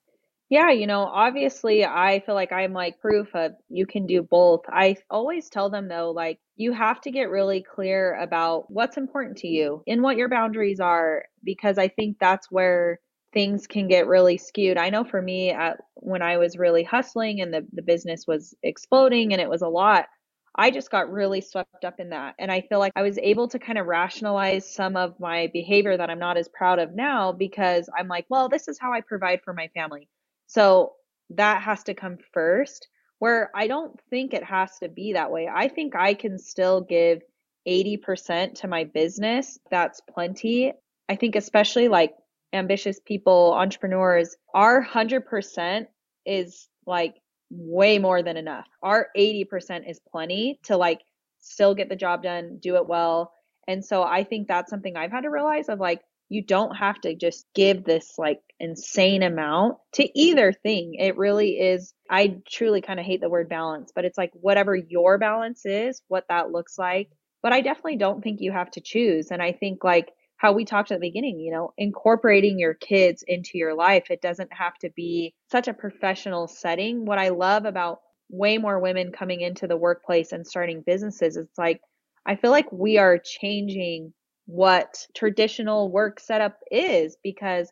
Yeah, 0.49 0.71
you 0.71 0.85
know, 0.85 1.03
obviously, 1.03 1.83
I 1.83 2.21
feel 2.25 2.35
like 2.35 2.51
I'm 2.51 2.73
like 2.73 2.99
proof 2.99 3.33
of 3.33 3.53
you 3.69 3.85
can 3.85 4.05
do 4.05 4.21
both. 4.21 4.61
I 4.67 4.97
always 5.09 5.49
tell 5.49 5.69
them 5.69 5.87
though, 5.87 6.11
like, 6.11 6.39
you 6.55 6.73
have 6.73 7.01
to 7.01 7.11
get 7.11 7.29
really 7.29 7.63
clear 7.63 8.15
about 8.21 8.65
what's 8.69 8.97
important 8.97 9.37
to 9.37 9.47
you 9.47 9.81
and 9.87 10.03
what 10.03 10.17
your 10.17 10.29
boundaries 10.29 10.79
are, 10.79 11.23
because 11.43 11.77
I 11.77 11.87
think 11.87 12.17
that's 12.19 12.51
where 12.51 12.99
things 13.33 13.65
can 13.65 13.87
get 13.87 14.05
really 14.05 14.37
skewed. 14.37 14.77
I 14.77 14.91
know 14.91 15.03
for 15.03 15.21
me, 15.21 15.49
at, 15.49 15.77
when 15.95 16.21
I 16.21 16.37
was 16.37 16.57
really 16.57 16.83
hustling 16.83 17.41
and 17.41 17.51
the, 17.51 17.65
the 17.71 17.81
business 17.81 18.27
was 18.27 18.53
exploding 18.61 19.33
and 19.33 19.41
it 19.41 19.49
was 19.49 19.63
a 19.63 19.67
lot, 19.67 20.05
I 20.55 20.69
just 20.69 20.91
got 20.91 21.11
really 21.11 21.41
swept 21.41 21.83
up 21.83 21.99
in 21.99 22.09
that. 22.09 22.35
And 22.37 22.51
I 22.51 22.61
feel 22.61 22.79
like 22.79 22.93
I 22.95 23.01
was 23.01 23.17
able 23.17 23.47
to 23.49 23.59
kind 23.59 23.77
of 23.79 23.87
rationalize 23.87 24.71
some 24.71 24.95
of 24.95 25.19
my 25.19 25.49
behavior 25.51 25.97
that 25.97 26.09
I'm 26.09 26.19
not 26.19 26.37
as 26.37 26.47
proud 26.47 26.79
of 26.79 26.93
now 26.93 27.31
because 27.31 27.89
I'm 27.97 28.07
like, 28.07 28.25
well, 28.29 28.49
this 28.49 28.67
is 28.67 28.77
how 28.79 28.93
I 28.93 29.01
provide 29.01 29.41
for 29.43 29.53
my 29.53 29.69
family. 29.73 30.07
So 30.47 30.93
that 31.31 31.63
has 31.63 31.83
to 31.83 31.95
come 31.95 32.17
first, 32.33 32.87
where 33.17 33.49
I 33.55 33.67
don't 33.67 33.99
think 34.09 34.33
it 34.33 34.43
has 34.43 34.77
to 34.79 34.89
be 34.89 35.13
that 35.13 35.31
way. 35.31 35.49
I 35.51 35.69
think 35.69 35.95
I 35.95 36.13
can 36.13 36.37
still 36.37 36.81
give 36.81 37.21
80% 37.67 38.55
to 38.59 38.67
my 38.67 38.83
business. 38.83 39.57
That's 39.71 40.01
plenty. 40.01 40.73
I 41.09 41.15
think, 41.15 41.35
especially 41.35 41.87
like 41.87 42.13
ambitious 42.53 42.99
people, 43.03 43.53
entrepreneurs, 43.53 44.35
our 44.53 44.85
100% 44.85 45.87
is 46.25 46.67
like 46.85 47.15
way 47.53 47.99
more 47.99 48.23
than 48.23 48.37
enough. 48.37 48.67
Our 48.81 49.07
80% 49.17 49.89
is 49.89 49.99
plenty 50.11 50.59
to 50.63 50.77
like 50.77 51.01
still 51.39 51.75
get 51.75 51.89
the 51.89 51.95
job 51.95 52.23
done, 52.23 52.59
do 52.61 52.75
it 52.77 52.87
well. 52.87 53.31
And 53.67 53.83
so 53.83 54.03
I 54.03 54.23
think 54.23 54.47
that's 54.47 54.69
something 54.69 54.97
I've 54.97 55.11
had 55.11 55.21
to 55.21 55.29
realize 55.29 55.69
of 55.69 55.79
like, 55.79 56.01
you 56.29 56.43
don't 56.43 56.75
have 56.75 56.99
to 57.01 57.15
just 57.15 57.45
give 57.53 57.83
this 57.83 58.15
like 58.17 58.39
insane 58.59 59.23
amount 59.23 59.77
to 59.93 60.19
either 60.19 60.51
thing. 60.51 60.95
It 60.95 61.17
really 61.17 61.59
is. 61.59 61.93
I 62.09 62.37
truly 62.49 62.81
kind 62.81 62.99
of 62.99 63.05
hate 63.05 63.21
the 63.21 63.29
word 63.29 63.49
balance, 63.49 63.91
but 63.93 64.05
it's 64.05 64.17
like 64.17 64.31
whatever 64.33 64.75
your 64.75 65.17
balance 65.17 65.65
is, 65.65 66.01
what 66.07 66.25
that 66.29 66.51
looks 66.51 66.77
like. 66.77 67.09
But 67.43 67.53
I 67.53 67.61
definitely 67.61 67.97
don't 67.97 68.23
think 68.23 68.39
you 68.41 68.51
have 68.51 68.71
to 68.71 68.81
choose. 68.81 69.29
And 69.31 69.41
I 69.41 69.51
think 69.51 69.83
like 69.83 70.11
how 70.43 70.51
we 70.51 70.65
talked 70.65 70.91
at 70.91 70.99
the 70.99 71.07
beginning, 71.07 71.39
you 71.39 71.53
know, 71.53 71.73
incorporating 71.77 72.59
your 72.59 72.73
kids 72.73 73.23
into 73.25 73.57
your 73.57 73.73
life, 73.73 74.11
it 74.11 74.21
doesn't 74.21 74.51
have 74.51 74.77
to 74.77 74.89
be 74.89 75.33
such 75.49 75.69
a 75.69 75.73
professional 75.73 76.49
setting. 76.49 77.05
What 77.05 77.17
I 77.17 77.29
love 77.29 77.63
about 77.63 78.01
way 78.29 78.57
more 78.57 78.77
women 78.77 79.13
coming 79.13 79.39
into 79.39 79.67
the 79.67 79.77
workplace 79.77 80.33
and 80.33 80.45
starting 80.45 80.83
businesses, 80.85 81.37
it's 81.37 81.57
like, 81.57 81.79
I 82.25 82.35
feel 82.35 82.51
like 82.51 82.69
we 82.73 82.97
are 82.97 83.17
changing 83.17 84.11
what 84.45 85.07
traditional 85.15 85.89
work 85.89 86.19
setup 86.19 86.57
is 86.69 87.15
because 87.23 87.71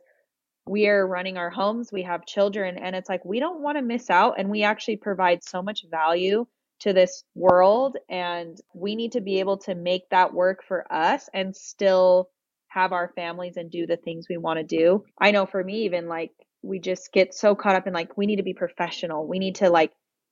we 0.66 0.88
are 0.88 1.06
running 1.06 1.38
our 1.38 1.50
homes, 1.50 1.92
we 1.92 2.04
have 2.04 2.26
children, 2.26 2.78
and 2.78 2.96
it's 2.96 3.10
like 3.10 3.26
we 3.26 3.42
don't 3.42 3.60
want 3.60 3.78
to 3.80 3.84
miss 3.84 4.10
out. 4.10 4.36
And 4.38 4.50
we 4.50 4.64
actually 4.64 4.96
provide 4.96 5.44
so 5.44 5.62
much 5.62 5.84
value 5.92 6.48
to 6.80 6.94
this 6.94 7.26
world, 7.36 7.98
and 8.10 8.58
we 8.74 8.96
need 8.96 9.12
to 9.12 9.22
be 9.22 9.42
able 9.42 9.58
to 9.58 9.76
make 9.76 10.10
that 10.12 10.34
work 10.34 10.64
for 10.66 10.86
us 10.90 11.28
and 11.34 11.54
still 11.54 12.30
have 12.74 12.94
our 12.94 13.12
families 13.16 13.58
and 13.58 13.70
do 13.70 13.86
the 13.86 13.98
things 13.98 14.28
we 14.30 14.38
want 14.38 14.58
to 14.58 14.64
do. 14.64 15.04
I 15.20 15.32
know 15.32 15.46
for 15.46 15.64
me, 15.64 15.84
even 15.86 16.08
like 16.08 16.32
we 16.62 16.80
just 16.80 17.12
get 17.12 17.34
so 17.34 17.56
caught 17.56 17.76
up 17.76 17.88
in 17.88 17.94
like, 17.94 18.18
we 18.18 18.26
need 18.26 18.38
to 18.38 18.44
be 18.44 18.54
professional, 18.54 19.28
we 19.28 19.40
need 19.40 19.56
to 19.56 19.70
like 19.70 19.92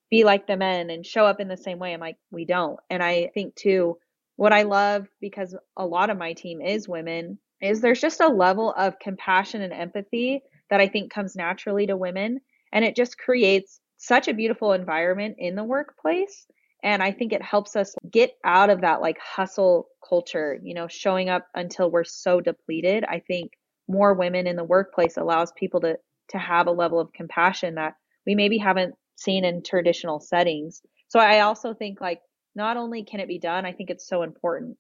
be 0.10 0.24
like 0.24 0.48
the 0.48 0.58
men 0.58 0.90
and 0.90 1.06
show 1.06 1.26
up 1.26 1.40
in 1.40 1.48
the 1.48 1.58
same 1.58 1.80
way. 1.80 1.94
I'm 1.94 2.00
like, 2.00 2.18
we 2.32 2.46
don't. 2.46 2.80
And 2.90 3.04
I 3.04 3.30
think 3.34 3.56
too, 3.56 3.98
what 4.38 4.54
I 4.54 4.64
love 4.64 5.08
because 5.20 5.56
a 5.76 5.86
lot 5.86 6.10
of 6.10 6.18
my 6.18 6.32
team 6.32 6.62
is 6.62 6.88
women 6.88 7.40
is 7.62 7.82
there's 7.82 8.00
just 8.00 8.22
a 8.22 8.28
level 8.28 8.74
of 8.78 8.98
compassion 9.00 9.62
and 9.62 9.74
empathy 9.74 10.42
that 10.70 10.80
I 10.80 10.88
think 10.88 11.12
comes 11.12 11.36
naturally 11.36 11.88
to 11.88 11.98
women 11.98 12.40
and 12.72 12.86
it 12.86 12.96
just 12.96 13.18
creates 13.18 13.82
such 13.98 14.30
a 14.30 14.34
beautiful 14.34 14.72
environment 14.72 15.36
in 15.40 15.56
the 15.56 15.64
workplace 15.66 16.48
and 16.84 17.04
I 17.04 17.12
think 17.12 17.34
it 17.34 17.42
helps 17.42 17.76
us 17.76 17.96
get 18.10 18.38
out 18.44 18.70
of 18.70 18.82
that 18.82 19.02
like 19.02 19.18
hustle 19.20 19.88
culture, 20.08 20.60
you 20.64 20.74
know, 20.74 20.88
showing 20.88 21.30
up 21.30 21.48
until 21.56 21.92
we're 21.92 22.04
so 22.04 22.42
depleted. 22.42 23.04
I 23.04 23.20
think 23.20 23.52
more 23.88 24.14
women 24.14 24.48
in 24.48 24.56
the 24.56 24.64
workplace 24.64 25.18
allows 25.18 25.52
people 25.54 25.82
to 25.82 25.98
to 26.30 26.38
have 26.38 26.68
a 26.68 26.72
level 26.72 27.00
of 27.00 27.12
compassion 27.12 27.76
that 27.76 27.96
we 28.26 28.36
maybe 28.36 28.58
haven't 28.58 28.94
seen 29.16 29.44
in 29.44 29.64
traditional 29.64 30.20
settings. 30.20 30.82
So 31.08 31.20
I 31.20 31.42
also 31.42 31.74
think 31.74 32.00
like 32.00 32.22
not 32.56 32.78
only 32.78 33.04
can 33.04 33.20
it 33.20 33.28
be 33.28 33.40
done, 33.40 33.66
I 33.66 33.74
think 33.74 33.90
it's 33.90 34.08
so 34.08 34.22
important 34.22 34.78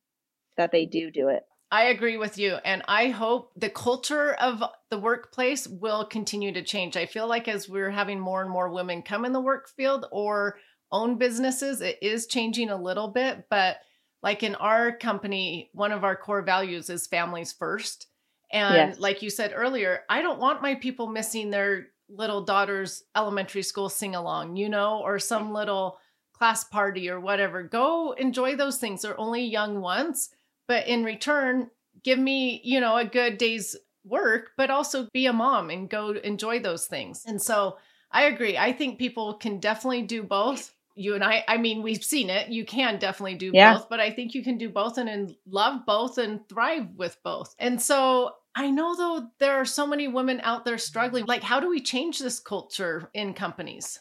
that 0.57 0.71
they 0.71 0.85
do 0.85 1.09
do 1.09 1.29
it. 1.29 1.43
I 1.71 1.85
agree 1.85 2.17
with 2.17 2.37
you. 2.37 2.55
And 2.65 2.83
I 2.87 3.09
hope 3.09 3.51
the 3.55 3.69
culture 3.69 4.33
of 4.33 4.63
the 4.89 4.97
workplace 4.97 5.67
will 5.67 6.05
continue 6.05 6.51
to 6.53 6.63
change. 6.63 6.97
I 6.97 7.05
feel 7.05 7.27
like 7.27 7.47
as 7.47 7.69
we're 7.69 7.91
having 7.91 8.19
more 8.19 8.41
and 8.41 8.49
more 8.49 8.69
women 8.69 9.03
come 9.03 9.23
in 9.23 9.33
the 9.33 9.41
work 9.41 9.69
field 9.69 10.07
or 10.11 10.57
own 10.91 11.17
businesses, 11.17 11.81
it 11.81 11.97
is 12.01 12.27
changing 12.27 12.69
a 12.69 12.81
little 12.81 13.07
bit. 13.07 13.47
But 13.49 13.77
like 14.21 14.43
in 14.43 14.55
our 14.55 14.91
company, 14.91 15.69
one 15.73 15.91
of 15.91 16.03
our 16.03 16.15
core 16.15 16.41
values 16.41 16.89
is 16.89 17.07
families 17.07 17.53
first. 17.53 18.07
And 18.51 18.91
yes. 18.91 18.99
like 18.99 19.21
you 19.21 19.29
said 19.29 19.53
earlier, 19.55 20.01
I 20.09 20.21
don't 20.21 20.39
want 20.39 20.61
my 20.61 20.75
people 20.75 21.07
missing 21.07 21.49
their 21.49 21.87
little 22.09 22.43
daughter's 22.43 23.03
elementary 23.15 23.61
school 23.61 23.89
sing 23.89 24.15
along, 24.15 24.55
you 24.55 24.69
know, 24.69 24.99
or 24.99 25.19
some 25.19 25.49
mm. 25.49 25.53
little 25.53 25.99
class 26.33 26.63
party 26.63 27.09
or 27.09 27.19
whatever. 27.19 27.63
Go 27.63 28.13
enjoy 28.13 28.55
those 28.55 28.77
things. 28.77 29.01
They're 29.01 29.19
only 29.19 29.43
young 29.43 29.81
once, 29.81 30.29
but 30.67 30.87
in 30.87 31.03
return, 31.03 31.69
give 32.03 32.17
me, 32.17 32.61
you 32.63 32.79
know, 32.79 32.97
a 32.97 33.05
good 33.05 33.37
day's 33.37 33.75
work, 34.03 34.51
but 34.57 34.71
also 34.71 35.07
be 35.13 35.27
a 35.27 35.33
mom 35.33 35.69
and 35.69 35.89
go 35.89 36.11
enjoy 36.11 36.59
those 36.59 36.87
things. 36.87 37.23
And 37.27 37.41
so 37.41 37.77
I 38.11 38.23
agree. 38.23 38.57
I 38.57 38.71
think 38.73 38.97
people 38.97 39.35
can 39.35 39.59
definitely 39.59 40.01
do 40.03 40.23
both. 40.23 40.73
You 40.99 41.15
and 41.15 41.23
I, 41.23 41.45
I 41.47 41.57
mean, 41.57 41.81
we've 41.81 42.03
seen 42.03 42.29
it. 42.29 42.49
You 42.49 42.65
can 42.65 42.99
definitely 42.99 43.35
do 43.35 43.51
yeah. 43.53 43.75
both, 43.75 43.87
but 43.89 44.01
I 44.01 44.11
think 44.11 44.33
you 44.33 44.43
can 44.43 44.57
do 44.57 44.69
both 44.69 44.97
and, 44.97 45.07
and 45.07 45.33
love 45.47 45.85
both 45.85 46.17
and 46.17 46.41
thrive 46.49 46.87
with 46.97 47.15
both. 47.23 47.55
And 47.57 47.81
so 47.81 48.31
I 48.53 48.69
know 48.69 48.95
though 48.97 49.27
there 49.39 49.55
are 49.55 49.65
so 49.65 49.87
many 49.87 50.09
women 50.09 50.41
out 50.43 50.65
there 50.65 50.77
struggling. 50.77 51.25
Like, 51.25 51.41
how 51.41 51.61
do 51.61 51.69
we 51.69 51.79
change 51.79 52.19
this 52.19 52.41
culture 52.41 53.09
in 53.13 53.33
companies? 53.33 53.99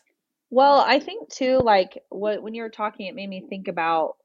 Well, 0.50 0.80
I 0.80 0.98
think 0.98 1.28
too, 1.28 1.60
like 1.62 2.02
what 2.08 2.42
when 2.42 2.54
you 2.54 2.62
were 2.62 2.68
talking, 2.68 3.06
it 3.06 3.14
made 3.14 3.28
me 3.28 3.46
think 3.48 3.68
about, 3.68 4.16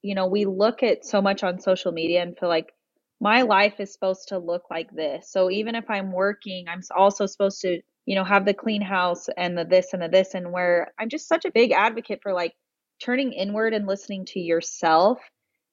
you 0.00 0.14
know, 0.14 0.26
we 0.26 0.46
look 0.46 0.82
at 0.82 1.04
so 1.04 1.20
much 1.20 1.42
on 1.42 1.60
social 1.60 1.92
media 1.92 2.22
and 2.22 2.38
feel 2.38 2.48
like 2.48 2.72
my 3.20 3.42
life 3.42 3.78
is 3.78 3.92
supposed 3.92 4.28
to 4.28 4.38
look 4.38 4.70
like 4.70 4.90
this. 4.90 5.30
So 5.30 5.50
even 5.50 5.74
if 5.74 5.90
I'm 5.90 6.12
working, 6.12 6.66
I'm 6.68 6.80
also 6.96 7.26
supposed 7.26 7.60
to, 7.62 7.80
you 8.06 8.14
know, 8.14 8.24
have 8.24 8.46
the 8.46 8.54
clean 8.54 8.82
house 8.82 9.28
and 9.36 9.58
the 9.58 9.64
this 9.64 9.92
and 9.92 10.02
the 10.02 10.08
this, 10.08 10.34
and 10.34 10.52
where 10.52 10.92
I'm 10.98 11.08
just 11.08 11.28
such 11.28 11.44
a 11.44 11.50
big 11.50 11.72
advocate 11.72 12.20
for 12.22 12.32
like 12.32 12.54
turning 13.02 13.32
inward 13.32 13.74
and 13.74 13.86
listening 13.86 14.24
to 14.26 14.40
yourself 14.40 15.18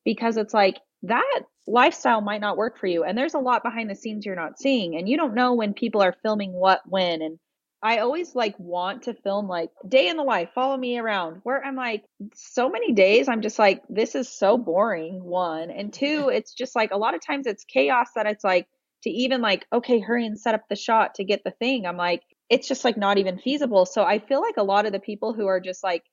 because 0.04 0.38
it's 0.38 0.54
like 0.54 0.78
that 1.04 1.41
lifestyle 1.67 2.22
might 2.22 2.41
not 2.41 2.58
work 2.58 2.78
for 2.78 2.88
you. 2.88 3.04
And 3.04 3.17
there's 3.17 3.34
a 3.34 3.39
lot 3.39 3.63
behind 3.63 3.89
the 3.89 3.96
scenes 3.96 4.26
you're 4.26 4.36
not 4.36 4.60
seeing. 4.60 4.96
And 4.98 5.08
you 5.08 5.17
don't 5.17 5.36
know 5.36 5.54
when 5.54 5.74
people 5.74 6.02
are 6.02 6.15
filming 6.24 6.52
what 6.52 6.82
when 6.86 7.22
and 7.22 7.39
I 7.82 7.98
always 7.98 8.34
like 8.34 8.58
want 8.58 9.04
to 9.04 9.13
film 9.13 9.50
like 9.50 9.69
day 9.86 10.08
in 10.08 10.15
the 10.15 10.24
life, 10.24 10.50
follow 10.56 10.78
me 10.78 10.98
around. 10.98 11.41
Where 11.43 11.63
I'm 11.63 11.76
like, 11.76 12.06
so 12.34 12.69
many 12.69 12.93
days, 12.93 13.28
I'm 13.28 13.41
just 13.41 13.60
like, 13.60 13.84
this 13.89 14.15
is 14.15 14.30
so 14.30 14.58
boring. 14.58 15.22
One 15.22 15.69
and 15.69 15.91
two, 15.91 16.32
it's 16.34 16.54
just 16.54 16.78
like 16.78 16.91
a 16.91 16.98
lot 16.98 17.13
of 17.13 17.26
times 17.26 17.46
it's 17.46 17.65
chaos 17.65 18.08
that 18.15 18.26
it's 18.26 18.43
like 18.43 18.67
to 19.04 19.10
even 19.10 19.42
like, 19.42 19.66
okay, 19.72 20.00
hurry 20.00 20.26
and 20.26 20.39
set 20.39 20.56
up 20.56 20.63
the 20.70 20.76
shot 20.76 21.16
to 21.16 21.24
get 21.24 21.44
the 21.44 21.52
thing. 21.52 21.86
I'm 21.86 21.98
like, 21.98 22.24
it's 22.50 22.68
just 22.68 22.86
like 22.86 22.98
not 22.98 23.18
even 23.18 23.38
feasible. 23.38 23.86
So 23.86 24.04
I 24.04 24.20
feel 24.20 24.42
like 24.42 24.58
a 24.58 24.63
lot 24.63 24.86
of 24.86 24.92
the 24.92 25.00
people 25.00 25.34
who 25.34 25.48
are 25.48 25.60
just 25.60 25.84
like 25.84 26.04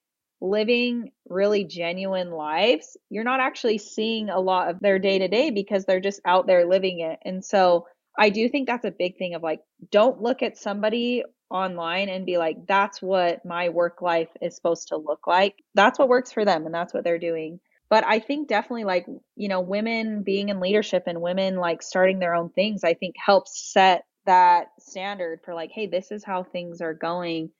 living 0.40 1.10
really 1.28 1.64
genuine 1.64 2.30
lives, 2.30 2.96
you're 3.10 3.24
not 3.24 3.40
actually 3.40 3.78
seeing 3.78 4.30
a 4.30 4.40
lot 4.40 4.70
of 4.70 4.80
their 4.80 4.98
day 4.98 5.18
to 5.18 5.28
day 5.28 5.50
because 5.50 5.84
they're 5.84 6.00
just 6.00 6.20
out 6.24 6.46
there 6.46 6.66
living 6.66 7.00
it. 7.00 7.18
And 7.24 7.44
so 7.44 7.86
I 8.18 8.30
do 8.30 8.48
think 8.48 8.66
that's 8.66 8.84
a 8.84 8.90
big 8.90 9.18
thing 9.18 9.34
of 9.34 9.42
like, 9.42 9.60
don't 9.90 10.20
look 10.20 10.42
at 10.42 10.58
somebody 10.58 11.24
online 11.50 12.08
and 12.08 12.26
be 12.26 12.38
like, 12.38 12.66
that's 12.66 13.02
what 13.02 13.44
my 13.44 13.68
work 13.68 14.02
life 14.02 14.28
is 14.40 14.54
supposed 14.56 14.88
to 14.88 14.96
look 14.96 15.26
like. 15.26 15.56
That's 15.74 15.98
what 15.98 16.08
works 16.08 16.32
for 16.32 16.44
them 16.44 16.64
and 16.66 16.74
that's 16.74 16.94
what 16.94 17.04
they're 17.04 17.18
doing. 17.18 17.60
But 17.90 18.04
I 18.06 18.20
think 18.20 18.48
definitely 18.48 18.84
like, 18.84 19.06
you 19.36 19.48
know, 19.48 19.60
women 19.60 20.22
being 20.22 20.48
in 20.48 20.60
leadership 20.60 21.04
and 21.06 21.20
women 21.20 21.56
like 21.56 21.82
starting 21.82 22.18
their 22.20 22.34
own 22.34 22.50
things, 22.50 22.84
I 22.84 22.94
think 22.94 23.16
helps 23.18 23.72
set 23.72 24.04
that 24.26 24.68
standard 24.78 25.40
for 25.44 25.54
like, 25.54 25.70
hey, 25.72 25.86
this 25.86 26.10
is 26.12 26.24
how 26.24 26.44
things 26.44 26.80
are 26.80 26.94
going 26.94 27.50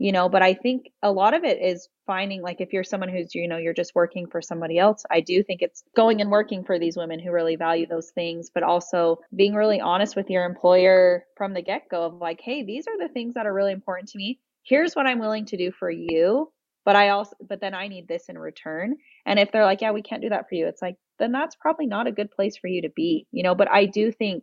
you 0.00 0.12
know? 0.12 0.28
But 0.28 0.42
i 0.42 0.54
think 0.54 0.90
a 1.02 1.12
lot 1.12 1.34
of 1.34 1.44
it 1.44 1.60
is 1.62 1.88
finding 2.06 2.42
like 2.42 2.60
if 2.60 2.72
you're 2.72 2.82
someone 2.82 3.08
who's 3.08 3.34
you 3.34 3.46
know 3.46 3.58
you're 3.58 3.74
just 3.74 3.94
working 3.94 4.26
for 4.26 4.42
somebody 4.42 4.78
else 4.78 5.04
i 5.10 5.20
do 5.20 5.44
think 5.44 5.62
it's 5.62 5.84
going 5.94 6.20
and 6.20 6.30
working 6.30 6.64
for 6.64 6.78
these 6.78 6.96
women 6.96 7.20
who 7.20 7.30
really 7.30 7.54
value 7.54 7.86
those 7.86 8.10
things 8.10 8.50
but 8.52 8.64
also 8.64 9.20
being 9.36 9.54
really 9.54 9.80
honest 9.80 10.16
with 10.16 10.28
your 10.28 10.44
employer 10.44 11.24
from 11.36 11.54
the 11.54 11.62
get-go 11.62 12.02
of 12.02 12.14
like 12.14 12.40
hey 12.40 12.64
these 12.64 12.88
are 12.88 12.98
the 12.98 13.12
things 13.12 13.34
that 13.34 13.46
are 13.46 13.54
really 13.54 13.72
important 13.72 14.08
to 14.08 14.18
me. 14.18 14.40
Here's 14.62 14.94
what 14.94 15.06
i'm 15.06 15.20
willing 15.20 15.44
to 15.46 15.56
do 15.56 15.70
for 15.70 15.90
you 15.90 16.50
but 16.90 16.96
i 16.96 17.10
also 17.10 17.36
but 17.48 17.60
then 17.60 17.74
i 17.74 17.86
need 17.86 18.08
this 18.08 18.28
in 18.28 18.36
return 18.36 18.96
and 19.24 19.38
if 19.38 19.52
they're 19.52 19.64
like 19.64 19.80
yeah 19.80 19.92
we 19.92 20.02
can't 20.02 20.22
do 20.22 20.28
that 20.28 20.48
for 20.48 20.56
you 20.56 20.66
it's 20.66 20.82
like 20.82 20.96
then 21.20 21.30
that's 21.30 21.54
probably 21.54 21.86
not 21.86 22.08
a 22.08 22.12
good 22.12 22.30
place 22.30 22.56
for 22.56 22.66
you 22.66 22.82
to 22.82 22.90
be 22.96 23.26
you 23.30 23.44
know 23.44 23.54
but 23.54 23.70
i 23.70 23.86
do 23.86 24.10
think 24.10 24.42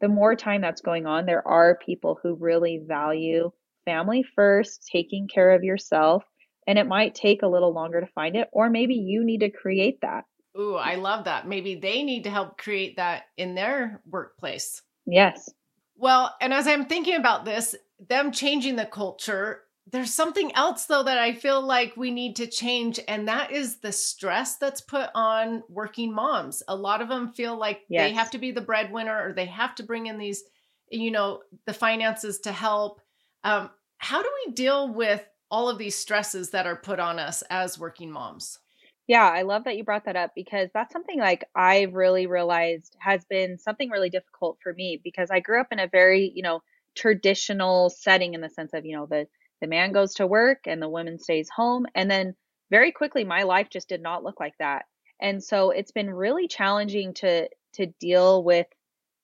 the 0.00 0.08
more 0.08 0.36
time 0.36 0.60
that's 0.60 0.80
going 0.80 1.06
on 1.06 1.26
there 1.26 1.46
are 1.46 1.78
people 1.84 2.18
who 2.22 2.34
really 2.36 2.80
value 2.86 3.50
family 3.84 4.24
first, 4.34 4.88
taking 4.90 5.28
care 5.28 5.52
of 5.52 5.64
yourself. 5.64 6.24
And 6.66 6.78
it 6.78 6.86
might 6.86 7.14
take 7.14 7.42
a 7.42 7.48
little 7.48 7.72
longer 7.72 8.00
to 8.00 8.06
find 8.06 8.36
it, 8.36 8.48
or 8.52 8.70
maybe 8.70 8.94
you 8.94 9.24
need 9.24 9.40
to 9.40 9.50
create 9.50 9.98
that. 10.02 10.24
Ooh, 10.58 10.74
I 10.74 10.96
love 10.96 11.24
that. 11.24 11.48
Maybe 11.48 11.76
they 11.76 12.02
need 12.02 12.24
to 12.24 12.30
help 12.30 12.58
create 12.58 12.96
that 12.96 13.24
in 13.36 13.54
their 13.54 14.02
workplace. 14.08 14.82
Yes. 15.06 15.48
Well, 15.96 16.34
and 16.40 16.52
as 16.52 16.66
I'm 16.66 16.86
thinking 16.86 17.16
about 17.16 17.44
this, 17.44 17.74
them 18.08 18.30
changing 18.30 18.76
the 18.76 18.84
culture, 18.84 19.62
there's 19.92 20.12
something 20.12 20.54
else 20.54 20.86
though 20.86 21.02
that 21.02 21.18
I 21.18 21.32
feel 21.34 21.60
like 21.62 21.96
we 21.96 22.10
need 22.10 22.36
to 22.36 22.46
change, 22.46 23.00
and 23.08 23.28
that 23.28 23.52
is 23.52 23.78
the 23.78 23.92
stress 23.92 24.56
that's 24.56 24.80
put 24.80 25.10
on 25.14 25.62
working 25.68 26.12
moms. 26.12 26.62
A 26.68 26.76
lot 26.76 27.00
of 27.00 27.08
them 27.08 27.32
feel 27.32 27.56
like 27.56 27.82
yes. 27.88 28.08
they 28.08 28.14
have 28.14 28.30
to 28.32 28.38
be 28.38 28.52
the 28.52 28.60
breadwinner 28.60 29.28
or 29.28 29.32
they 29.32 29.46
have 29.46 29.74
to 29.76 29.82
bring 29.82 30.06
in 30.06 30.18
these, 30.18 30.42
you 30.90 31.10
know, 31.10 31.40
the 31.66 31.72
finances 31.72 32.40
to 32.40 32.52
help. 32.52 33.00
Um, 33.44 33.70
how 33.98 34.22
do 34.22 34.28
we 34.46 34.52
deal 34.52 34.92
with 34.92 35.24
all 35.50 35.68
of 35.68 35.78
these 35.78 35.96
stresses 35.96 36.50
that 36.50 36.66
are 36.66 36.76
put 36.76 37.00
on 37.00 37.18
us 37.18 37.42
as 37.50 37.78
working 37.78 38.10
moms? 38.10 38.58
Yeah, 39.06 39.28
I 39.28 39.42
love 39.42 39.64
that 39.64 39.76
you 39.76 39.82
brought 39.82 40.04
that 40.04 40.14
up 40.14 40.32
because 40.36 40.68
that's 40.72 40.92
something 40.92 41.18
like 41.18 41.44
I've 41.56 41.94
really 41.94 42.28
realized 42.28 42.96
has 43.00 43.24
been 43.24 43.58
something 43.58 43.90
really 43.90 44.10
difficult 44.10 44.58
for 44.62 44.72
me 44.72 45.00
because 45.02 45.32
I 45.32 45.40
grew 45.40 45.60
up 45.60 45.72
in 45.72 45.80
a 45.80 45.88
very, 45.88 46.30
you 46.32 46.42
know, 46.42 46.62
traditional 46.94 47.90
setting 47.90 48.34
in 48.34 48.40
the 48.40 48.48
sense 48.48 48.72
of, 48.72 48.86
you 48.86 48.96
know, 48.96 49.06
the 49.06 49.26
the 49.60 49.66
man 49.66 49.92
goes 49.92 50.14
to 50.14 50.26
work 50.26 50.66
and 50.66 50.80
the 50.80 50.88
woman 50.88 51.18
stays 51.18 51.48
home 51.48 51.86
and 51.94 52.10
then 52.10 52.34
very 52.70 52.92
quickly 52.92 53.24
my 53.24 53.42
life 53.42 53.68
just 53.70 53.88
did 53.88 54.00
not 54.00 54.24
look 54.24 54.40
like 54.40 54.54
that. 54.58 54.84
And 55.20 55.42
so 55.42 55.70
it's 55.70 55.92
been 55.92 56.10
really 56.10 56.48
challenging 56.48 57.14
to 57.14 57.48
to 57.74 57.86
deal 58.00 58.42
with 58.42 58.66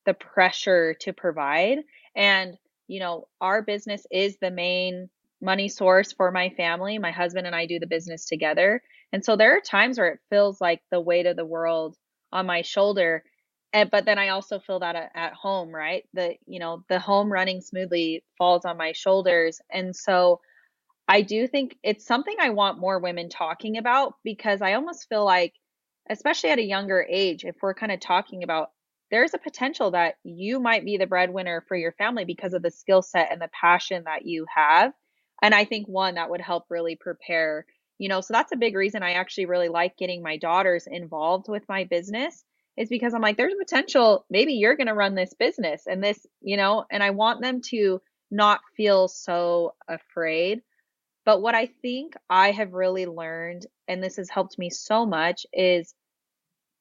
the 0.04 0.14
pressure 0.14 0.94
to 1.00 1.12
provide. 1.12 1.78
And, 2.14 2.56
you 2.86 3.00
know, 3.00 3.28
our 3.40 3.62
business 3.62 4.06
is 4.10 4.36
the 4.40 4.50
main 4.50 5.08
money 5.40 5.68
source 5.68 6.12
for 6.12 6.30
my 6.30 6.50
family. 6.50 6.98
My 6.98 7.10
husband 7.10 7.46
and 7.46 7.56
I 7.56 7.66
do 7.66 7.78
the 7.78 7.86
business 7.86 8.24
together. 8.24 8.82
And 9.12 9.24
so 9.24 9.36
there 9.36 9.56
are 9.56 9.60
times 9.60 9.98
where 9.98 10.08
it 10.08 10.20
feels 10.30 10.60
like 10.60 10.80
the 10.90 11.00
weight 11.00 11.26
of 11.26 11.36
the 11.36 11.44
world 11.44 11.96
on 12.32 12.46
my 12.46 12.62
shoulder. 12.62 13.24
And, 13.72 13.90
but 13.90 14.04
then 14.04 14.18
I 14.18 14.28
also 14.28 14.58
feel 14.58 14.80
that 14.80 14.96
at, 14.96 15.10
at 15.14 15.32
home, 15.34 15.74
right? 15.74 16.04
The, 16.14 16.36
you 16.46 16.60
know, 16.60 16.84
the 16.88 16.98
home 16.98 17.30
running 17.30 17.60
smoothly 17.60 18.24
falls 18.38 18.64
on 18.64 18.76
my 18.76 18.92
shoulders. 18.92 19.60
And 19.70 19.94
so 19.94 20.40
I 21.08 21.22
do 21.22 21.46
think 21.46 21.76
it's 21.82 22.06
something 22.06 22.36
I 22.40 22.50
want 22.50 22.80
more 22.80 22.98
women 22.98 23.28
talking 23.28 23.76
about 23.76 24.14
because 24.24 24.62
I 24.62 24.74
almost 24.74 25.08
feel 25.08 25.24
like, 25.24 25.54
especially 26.08 26.50
at 26.50 26.58
a 26.58 26.64
younger 26.64 27.04
age, 27.08 27.44
if 27.44 27.56
we're 27.62 27.74
kind 27.74 27.92
of 27.92 28.00
talking 28.00 28.42
about 28.42 28.70
there's 29.10 29.34
a 29.34 29.38
potential 29.38 29.92
that 29.92 30.16
you 30.24 30.58
might 30.58 30.84
be 30.84 30.96
the 30.96 31.06
breadwinner 31.06 31.64
for 31.68 31.76
your 31.76 31.92
family 31.92 32.24
because 32.24 32.54
of 32.54 32.62
the 32.62 32.70
skill 32.70 33.02
set 33.02 33.30
and 33.30 33.40
the 33.40 33.50
passion 33.60 34.04
that 34.04 34.26
you 34.26 34.46
have. 34.52 34.92
And 35.42 35.54
I 35.54 35.64
think 35.64 35.86
one 35.86 36.16
that 36.16 36.30
would 36.30 36.40
help 36.40 36.64
really 36.70 36.96
prepare, 36.96 37.66
you 37.98 38.08
know, 38.08 38.20
so 38.20 38.32
that's 38.32 38.52
a 38.52 38.56
big 38.56 38.74
reason 38.74 39.02
I 39.04 39.12
actually 39.12 39.46
really 39.46 39.68
like 39.68 39.96
getting 39.96 40.22
my 40.22 40.38
daughters 40.38 40.88
involved 40.88 41.46
with 41.48 41.62
my 41.68 41.84
business 41.84 42.42
is 42.76 42.88
because 42.88 43.14
I'm 43.14 43.22
like, 43.22 43.36
there's 43.36 43.54
a 43.54 43.64
potential, 43.64 44.24
maybe 44.30 44.54
you're 44.54 44.76
going 44.76 44.86
to 44.88 44.94
run 44.94 45.14
this 45.14 45.34
business 45.34 45.86
and 45.86 46.02
this, 46.02 46.26
you 46.40 46.56
know, 46.56 46.84
and 46.90 47.02
I 47.02 47.10
want 47.10 47.40
them 47.40 47.60
to 47.70 48.00
not 48.30 48.60
feel 48.76 49.08
so 49.08 49.74
afraid. 49.88 50.62
But 51.24 51.42
what 51.42 51.54
I 51.54 51.66
think 51.82 52.14
I 52.30 52.52
have 52.52 52.72
really 52.72 53.06
learned, 53.06 53.66
and 53.88 54.02
this 54.02 54.16
has 54.16 54.30
helped 54.30 54.58
me 54.58 54.70
so 54.70 55.06
much, 55.06 55.46
is 55.52 55.94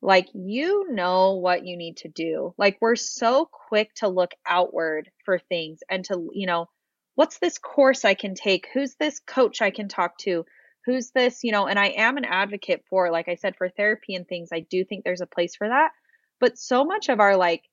like 0.02 0.28
you 0.34 0.92
know 0.92 1.34
what 1.34 1.66
you 1.66 1.78
need 1.78 1.98
to 1.98 2.10
do. 2.10 2.54
Like 2.58 2.78
we're 2.80 2.96
so 2.96 3.50
quick 3.70 3.94
to 3.96 4.08
look 4.08 4.32
outward 4.46 5.10
for 5.24 5.40
things 5.40 5.80
and 5.90 6.06
to, 6.06 6.30
you 6.34 6.46
know, 6.46 6.68
what's 7.16 7.40
this 7.40 7.58
course 7.58 8.06
I 8.06 8.14
can 8.14 8.36
take? 8.36 8.68
Who's 8.74 8.96
this 8.96 9.20
coach 9.20 9.62
I 9.62 9.72
can 9.72 9.88
talk 9.88 10.18
to? 10.20 10.46
Who's 10.86 11.12
this, 11.12 11.44
you 11.44 11.52
know, 11.52 11.68
and 11.68 11.80
I 11.80 11.88
am 11.88 12.18
an 12.18 12.26
advocate 12.26 12.84
for, 12.90 13.12
like 13.12 13.28
I 13.28 13.36
said, 13.36 13.56
for 13.56 13.70
therapy 13.70 14.16
and 14.16 14.28
things. 14.28 14.50
I 14.54 14.60
do 14.60 14.86
think 14.86 15.04
there's 15.04 15.22
a 15.22 15.28
place 15.28 15.56
for 15.56 15.68
that. 15.68 15.92
But 16.40 16.58
so 16.58 16.86
much 16.86 17.10
of 17.10 17.20
our 17.20 17.38
like 17.38 17.64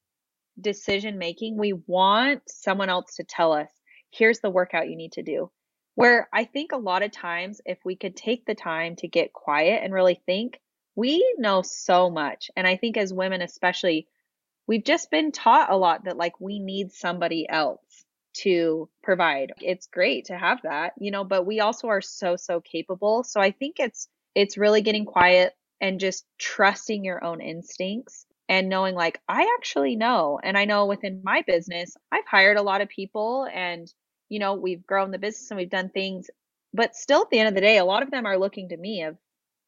decision 0.61 1.19
making, 1.19 1.57
we 1.57 1.73
want 1.73 2.43
someone 2.49 2.89
else 2.89 3.17
to 3.17 3.25
tell 3.25 3.53
us, 3.53 3.69
here's 4.11 4.41
the 4.41 4.51
workout 4.51 4.89
you 4.89 4.97
need 4.97 5.13
to 5.13 5.23
do. 5.23 5.51
Where 5.95 6.29
I 6.33 6.45
think 6.45 6.73
a 6.73 6.79
lot 6.79 7.03
of 7.03 7.13
times, 7.13 7.61
if 7.67 7.79
we 7.85 7.97
could 7.97 8.17
take 8.17 8.47
the 8.47 8.55
time 8.55 8.97
to 8.97 9.09
get 9.09 9.33
quiet 9.35 9.83
and 9.83 9.93
really 9.93 10.21
think, 10.25 10.59
we 10.95 11.35
know 11.39 11.63
so 11.63 12.11
much. 12.11 12.51
And 12.57 12.67
I 12.67 12.77
think 12.77 12.97
as 12.97 13.13
women, 13.13 13.43
especially, 13.43 14.09
we've 14.67 14.85
just 14.85 15.11
been 15.11 15.33
taught 15.33 15.71
a 15.71 15.77
lot 15.77 16.05
that 16.05 16.17
like 16.17 16.41
we 16.41 16.59
need 16.59 16.93
somebody 16.93 17.47
else 17.49 18.05
to 18.35 18.89
provide. 19.03 19.53
It's 19.61 19.87
great 19.87 20.27
to 20.27 20.39
have 20.39 20.63
that, 20.63 20.95
you 20.99 21.11
know, 21.11 21.25
but 21.25 21.47
we 21.47 21.61
also 21.61 21.89
are 21.89 22.01
so 22.01 22.37
so 22.37 22.61
capable. 22.61 23.25
So 23.25 23.41
I 23.41 23.51
think 23.51 23.77
it's 23.79 24.09
it's 24.35 24.59
really 24.59 24.83
getting 24.83 25.05
quiet 25.05 25.55
and 25.81 26.01
just 26.01 26.25
trusting 26.39 27.05
your 27.05 27.23
own 27.25 27.41
instincts 27.41 28.27
and 28.49 28.69
knowing 28.69 28.95
like 28.95 29.21
I 29.29 29.55
actually 29.59 29.97
know 29.97 30.41
and 30.43 30.57
I 30.57 30.65
know 30.65 30.87
within 30.87 31.21
my 31.25 31.43
business 31.47 31.97
I've 32.11 32.27
hired 32.27 32.57
a 32.57 32.63
lot 32.63 32.81
of 32.81 32.89
people 32.89 33.47
and 33.53 33.93
you 34.29 34.39
know 34.39 34.55
we've 34.55 34.87
grown 34.87 35.11
the 35.11 35.19
business 35.19 35.51
and 35.51 35.59
we've 35.59 35.71
done 35.71 35.91
things 35.91 36.31
but 36.73 36.97
still 36.97 37.23
at 37.23 37.31
the 37.31 37.39
end 37.39 37.49
of 37.49 37.55
the 37.55 37.61
day 37.61 37.79
a 37.79 37.85
lot 37.85 38.03
of 38.03 38.11
them 38.11 38.27
are 38.27 38.39
looking 38.39 38.71
to 38.71 38.77
me 38.77 39.03
of 39.03 39.17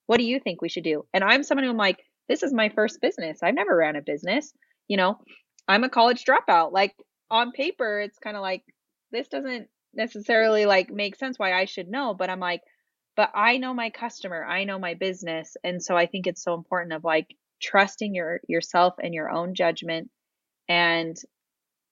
what 0.07 0.19
do 0.19 0.25
you 0.25 0.39
think 0.39 0.61
we 0.61 0.69
should 0.69 0.85
do? 0.85 1.07
And 1.15 1.25
I'm 1.25 1.43
someone 1.43 1.65
who 1.65 1.71
I'm 1.71 1.77
like 1.77 2.05
this 2.29 2.43
is 2.43 2.55
my 2.55 2.71
first 2.71 3.01
business. 3.01 3.43
I've 3.43 3.55
never 3.55 3.77
ran 3.77 3.97
a 3.97 4.03
business, 4.03 4.53
you 4.89 4.97
know. 4.97 5.19
I'm 5.69 5.85
a 5.85 5.91
college 5.91 6.25
dropout. 6.25 6.73
Like 6.73 6.95
on 7.35 7.51
paper 7.51 8.01
it's 8.01 8.18
kind 8.18 8.37
of 8.37 8.43
like 8.43 8.62
this 9.11 9.26
doesn't 9.28 9.68
necessarily 9.93 10.66
like 10.66 10.91
make 10.91 11.16
sense 11.16 11.39
why 11.39 11.53
I 11.53 11.64
should 11.64 11.89
know, 11.89 12.14
but 12.14 12.30
I'm 12.30 12.41
like 12.41 12.62
but 13.16 13.30
I 13.35 13.59
know 13.59 13.74
my 13.74 13.91
customer, 13.91 14.45
I 14.45 14.64
know 14.64 14.78
my 14.80 14.95
business, 14.95 15.57
and 15.62 15.80
so 15.80 15.97
I 15.97 16.07
think 16.07 16.26
it's 16.26 16.43
so 16.43 16.55
important 16.55 16.93
of 16.95 17.05
like 17.05 17.37
trusting 17.61 18.14
your 18.14 18.41
yourself 18.49 18.95
and 19.03 19.12
your 19.12 19.30
own 19.30 19.55
judgment 19.55 20.11
and 20.68 21.16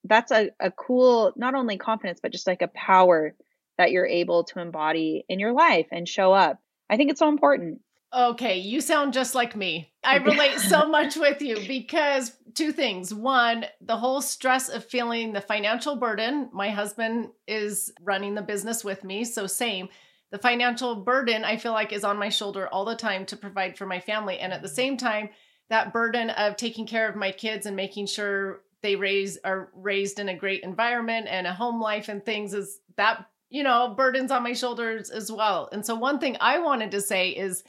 that's 0.05 0.33
a, 0.33 0.51
a 0.61 0.71
cool 0.71 1.33
not 1.37 1.55
only 1.55 1.77
confidence 1.77 2.21
but 2.23 2.33
just 2.33 2.47
like 2.47 2.63
a 2.63 2.69
power 2.69 3.35
that 3.79 3.91
you're 3.91 4.07
able 4.07 4.45
to 4.45 4.61
embody 4.61 5.25
in 5.29 5.41
your 5.41 5.53
life 5.53 5.87
and 5.91 6.09
show 6.09 6.33
up. 6.33 6.59
I 6.91 6.97
think 6.97 7.11
it's 7.11 7.21
so 7.21 7.29
important 7.29 7.81
Okay, 8.15 8.59
you 8.59 8.81
sound 8.81 9.15
just 9.15 9.35
like 9.35 9.57
me. 9.57 9.93
I 10.05 10.17
relate 10.19 10.59
so 10.59 10.89
much 10.89 11.17
with 11.17 11.41
you 11.41 11.59
because 11.67 12.33
two 12.55 12.73
things. 12.73 13.15
One, 13.15 13.67
the 13.81 13.97
whole 13.97 14.21
stress 14.21 14.69
of 14.69 14.85
feeling 14.85 15.33
the 15.33 15.41
financial 15.41 15.97
burden. 15.97 16.51
My 16.53 16.69
husband 16.69 17.31
is 17.47 17.93
running 18.03 18.35
the 18.35 18.43
business 18.43 18.85
with 18.85 19.03
me, 19.05 19.25
so 19.25 19.47
same. 19.47 19.89
The 20.31 20.39
financial 20.39 20.97
burden 20.97 21.45
I 21.45 21.57
feel 21.57 21.73
like 21.73 21.93
is 21.93 22.05
on 22.05 22.19
my 22.19 22.29
shoulder 22.29 22.69
all 22.69 22.85
the 22.85 22.97
time 22.97 23.27
to 23.27 23.37
provide 23.37 23.77
for 23.77 23.87
my 23.87 24.01
family. 24.01 24.39
And 24.39 24.53
at 24.53 24.63
the 24.63 24.69
same 24.69 24.97
time, 24.97 25.31
that 25.71 25.93
burden 25.93 26.31
of 26.31 26.57
taking 26.57 26.87
care 26.87 27.09
of 27.09 27.17
my 27.17 27.33
kids 27.33 27.67
and 27.67 27.77
making 27.77 28.07
sure 28.07 28.63
they 28.83 28.97
raise 28.97 29.39
are 29.45 29.71
raised 29.75 30.19
in 30.19 30.29
a 30.29 30.37
great 30.37 30.63
environment 30.63 31.29
and 31.31 31.47
a 31.47 31.53
home 31.53 31.81
life 31.81 32.09
and 32.09 32.25
things 32.25 32.53
is 32.53 32.81
that, 32.97 33.27
you 33.49 33.63
know, 33.63 33.95
burdens 33.97 34.31
on 34.31 34.43
my 34.43 34.53
shoulders 34.53 35.09
as 35.09 35.31
well. 35.31 35.69
And 35.73 35.87
so 35.87 35.95
one 35.95 36.19
thing 36.19 36.37
I 36.41 36.59
wanted 36.59 36.91
to 36.91 37.01
say 37.01 37.31
is 37.31 37.63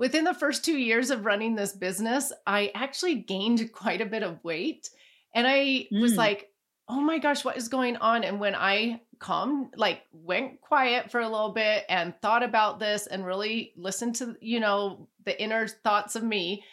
within 0.00 0.24
the 0.24 0.34
first 0.34 0.64
two 0.64 0.78
years 0.78 1.10
of 1.10 1.26
running 1.26 1.54
this 1.54 1.74
business, 1.74 2.32
I 2.46 2.72
actually 2.74 3.16
gained 3.16 3.70
quite 3.72 4.00
a 4.00 4.06
bit 4.06 4.24
of 4.24 4.42
weight. 4.42 4.90
And 5.32 5.46
I 5.46 5.86
mm. 5.92 6.00
was 6.00 6.16
like, 6.16 6.48
oh 6.88 7.00
my 7.00 7.18
gosh, 7.18 7.44
what 7.44 7.56
is 7.56 7.68
going 7.68 7.96
on? 7.98 8.24
And 8.24 8.40
when 8.40 8.56
I 8.56 9.02
calmed, 9.20 9.74
like 9.76 10.00
went 10.12 10.60
quiet 10.62 11.10
for 11.12 11.20
a 11.20 11.28
little 11.28 11.52
bit 11.52 11.84
and 11.88 12.14
thought 12.20 12.42
about 12.42 12.80
this 12.80 13.06
and 13.06 13.24
really 13.24 13.74
listened 13.76 14.16
to, 14.16 14.34
you 14.40 14.58
know, 14.58 15.06
the 15.24 15.40
inner 15.40 15.68
thoughts 15.68 16.16
of 16.16 16.24
me, 16.24 16.64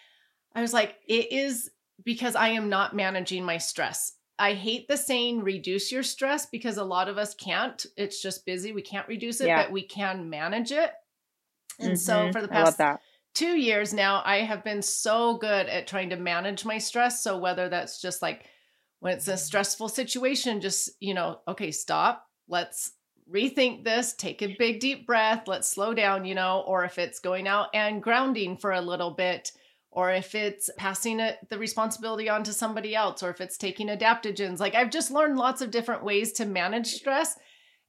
I 0.56 0.62
was 0.62 0.74
like, 0.74 0.96
it 1.08 1.32
is 1.32 1.70
because 2.04 2.36
I 2.36 2.50
am 2.50 2.70
not 2.70 2.96
managing 2.96 3.44
my 3.44 3.58
stress. 3.58 4.14
I 4.40 4.54
hate 4.54 4.88
the 4.88 4.98
saying 4.98 5.44
reduce 5.44 5.92
your 5.92 6.04
stress 6.04 6.46
because 6.46 6.78
a 6.78 6.84
lot 6.84 7.10
of 7.10 7.18
us 7.18 7.36
can't. 7.36 7.86
It's 7.98 8.22
just 8.22 8.46
busy. 8.46 8.72
We 8.72 8.84
can't 8.84 9.08
reduce 9.08 9.42
it, 9.42 9.48
yeah. 9.48 9.64
but 9.64 9.72
we 9.72 9.84
can 9.84 10.30
manage 10.30 10.72
it. 10.72 10.92
And 11.80 11.92
mm-hmm. 11.92 11.96
so 11.96 12.32
for 12.32 12.42
the 12.42 12.48
past 12.48 12.80
two 13.38 13.56
years 13.56 13.94
now, 13.94 14.24
I 14.26 14.38
have 14.38 14.64
been 14.64 14.82
so 14.82 15.38
good 15.38 15.68
at 15.68 15.86
trying 15.86 16.10
to 16.10 16.16
manage 16.16 16.66
my 16.66 16.80
stress. 16.80 17.22
So 17.22 17.38
whether 17.38 17.70
that's 17.70 18.02
just 18.02 18.24
like 18.24 18.46
when 19.00 19.14
it's 19.14 19.28
a 19.28 19.34
mm. 19.34 19.38
stressful 19.38 19.90
situation, 19.90 20.60
just, 20.60 20.90
you 21.00 21.14
know, 21.14 21.42
okay, 21.48 21.70
stop. 21.70 22.26
Let's 22.50 22.94
rethink 23.32 23.84
this, 23.84 24.14
take 24.14 24.42
a 24.42 24.56
big 24.58 24.80
deep 24.80 25.06
breath, 25.06 25.48
let's 25.48 25.70
slow 25.70 25.94
down, 25.94 26.26
you 26.26 26.34
know, 26.34 26.64
or 26.66 26.84
if 26.84 26.98
it's 26.98 27.20
going 27.20 27.48
out 27.48 27.68
and 27.76 28.02
grounding 28.02 28.58
for 28.58 28.72
a 28.72 28.82
little 28.82 29.12
bit, 29.12 29.52
or 29.92 30.12
if 30.12 30.34
it's 30.34 30.72
passing 30.76 31.20
it, 31.20 31.38
the 31.50 31.60
responsibility 31.60 32.30
on 32.30 32.44
to 32.44 32.54
somebody 32.54 32.96
else, 32.96 33.22
or 33.22 33.30
if 33.30 33.40
it's 33.40 33.58
taking 33.58 33.90
adaptogens. 33.90 34.60
Like 34.60 34.74
I've 34.74 34.90
just 34.90 35.12
learned 35.12 35.38
lots 35.38 35.62
of 35.62 35.70
different 35.70 36.04
ways 36.04 36.32
to 36.34 36.46
manage 36.46 36.88
stress. 36.88 37.38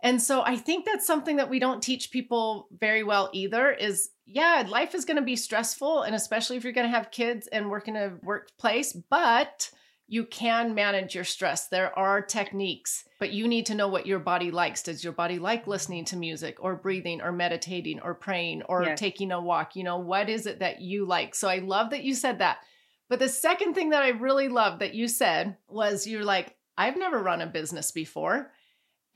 And 0.02 0.22
so 0.22 0.42
I 0.42 0.56
think 0.56 0.84
that's 0.84 1.06
something 1.06 1.36
that 1.36 1.50
we 1.50 1.58
don't 1.58 1.82
teach 1.82 2.12
people 2.12 2.68
very 2.78 3.02
well 3.02 3.30
either 3.32 3.70
is 3.70 4.10
yeah, 4.26 4.64
life 4.68 4.94
is 4.94 5.04
going 5.04 5.16
to 5.16 5.22
be 5.22 5.36
stressful 5.36 6.02
and 6.02 6.14
especially 6.14 6.56
if 6.56 6.64
you're 6.64 6.72
going 6.72 6.86
to 6.86 6.96
have 6.96 7.10
kids 7.10 7.46
and 7.48 7.70
work 7.70 7.88
in 7.88 7.96
a 7.96 8.12
workplace, 8.22 8.92
but 8.92 9.70
you 10.06 10.24
can 10.24 10.74
manage 10.74 11.14
your 11.14 11.24
stress. 11.24 11.68
There 11.68 11.96
are 11.98 12.22
techniques, 12.22 13.04
but 13.18 13.32
you 13.32 13.46
need 13.46 13.66
to 13.66 13.74
know 13.74 13.88
what 13.88 14.06
your 14.06 14.18
body 14.18 14.50
likes. 14.50 14.82
Does 14.82 15.04
your 15.04 15.12
body 15.12 15.38
like 15.38 15.66
listening 15.66 16.06
to 16.06 16.16
music 16.16 16.56
or 16.60 16.76
breathing 16.76 17.20
or 17.20 17.30
meditating 17.30 18.00
or 18.00 18.14
praying 18.14 18.62
or 18.62 18.84
yes. 18.84 18.98
taking 18.98 19.32
a 19.32 19.40
walk? 19.40 19.76
You 19.76 19.84
know, 19.84 19.98
what 19.98 20.30
is 20.30 20.46
it 20.46 20.60
that 20.60 20.80
you 20.80 21.04
like? 21.04 21.34
So 21.34 21.48
I 21.48 21.58
love 21.58 21.90
that 21.90 22.04
you 22.04 22.14
said 22.14 22.38
that. 22.38 22.58
But 23.10 23.18
the 23.18 23.28
second 23.28 23.74
thing 23.74 23.90
that 23.90 24.02
I 24.02 24.10
really 24.10 24.48
love 24.48 24.78
that 24.78 24.94
you 24.94 25.08
said 25.08 25.56
was 25.68 26.06
you're 26.06 26.24
like, 26.24 26.56
I've 26.76 26.96
never 26.96 27.22
run 27.22 27.42
a 27.42 27.46
business 27.46 27.90
before. 27.90 28.50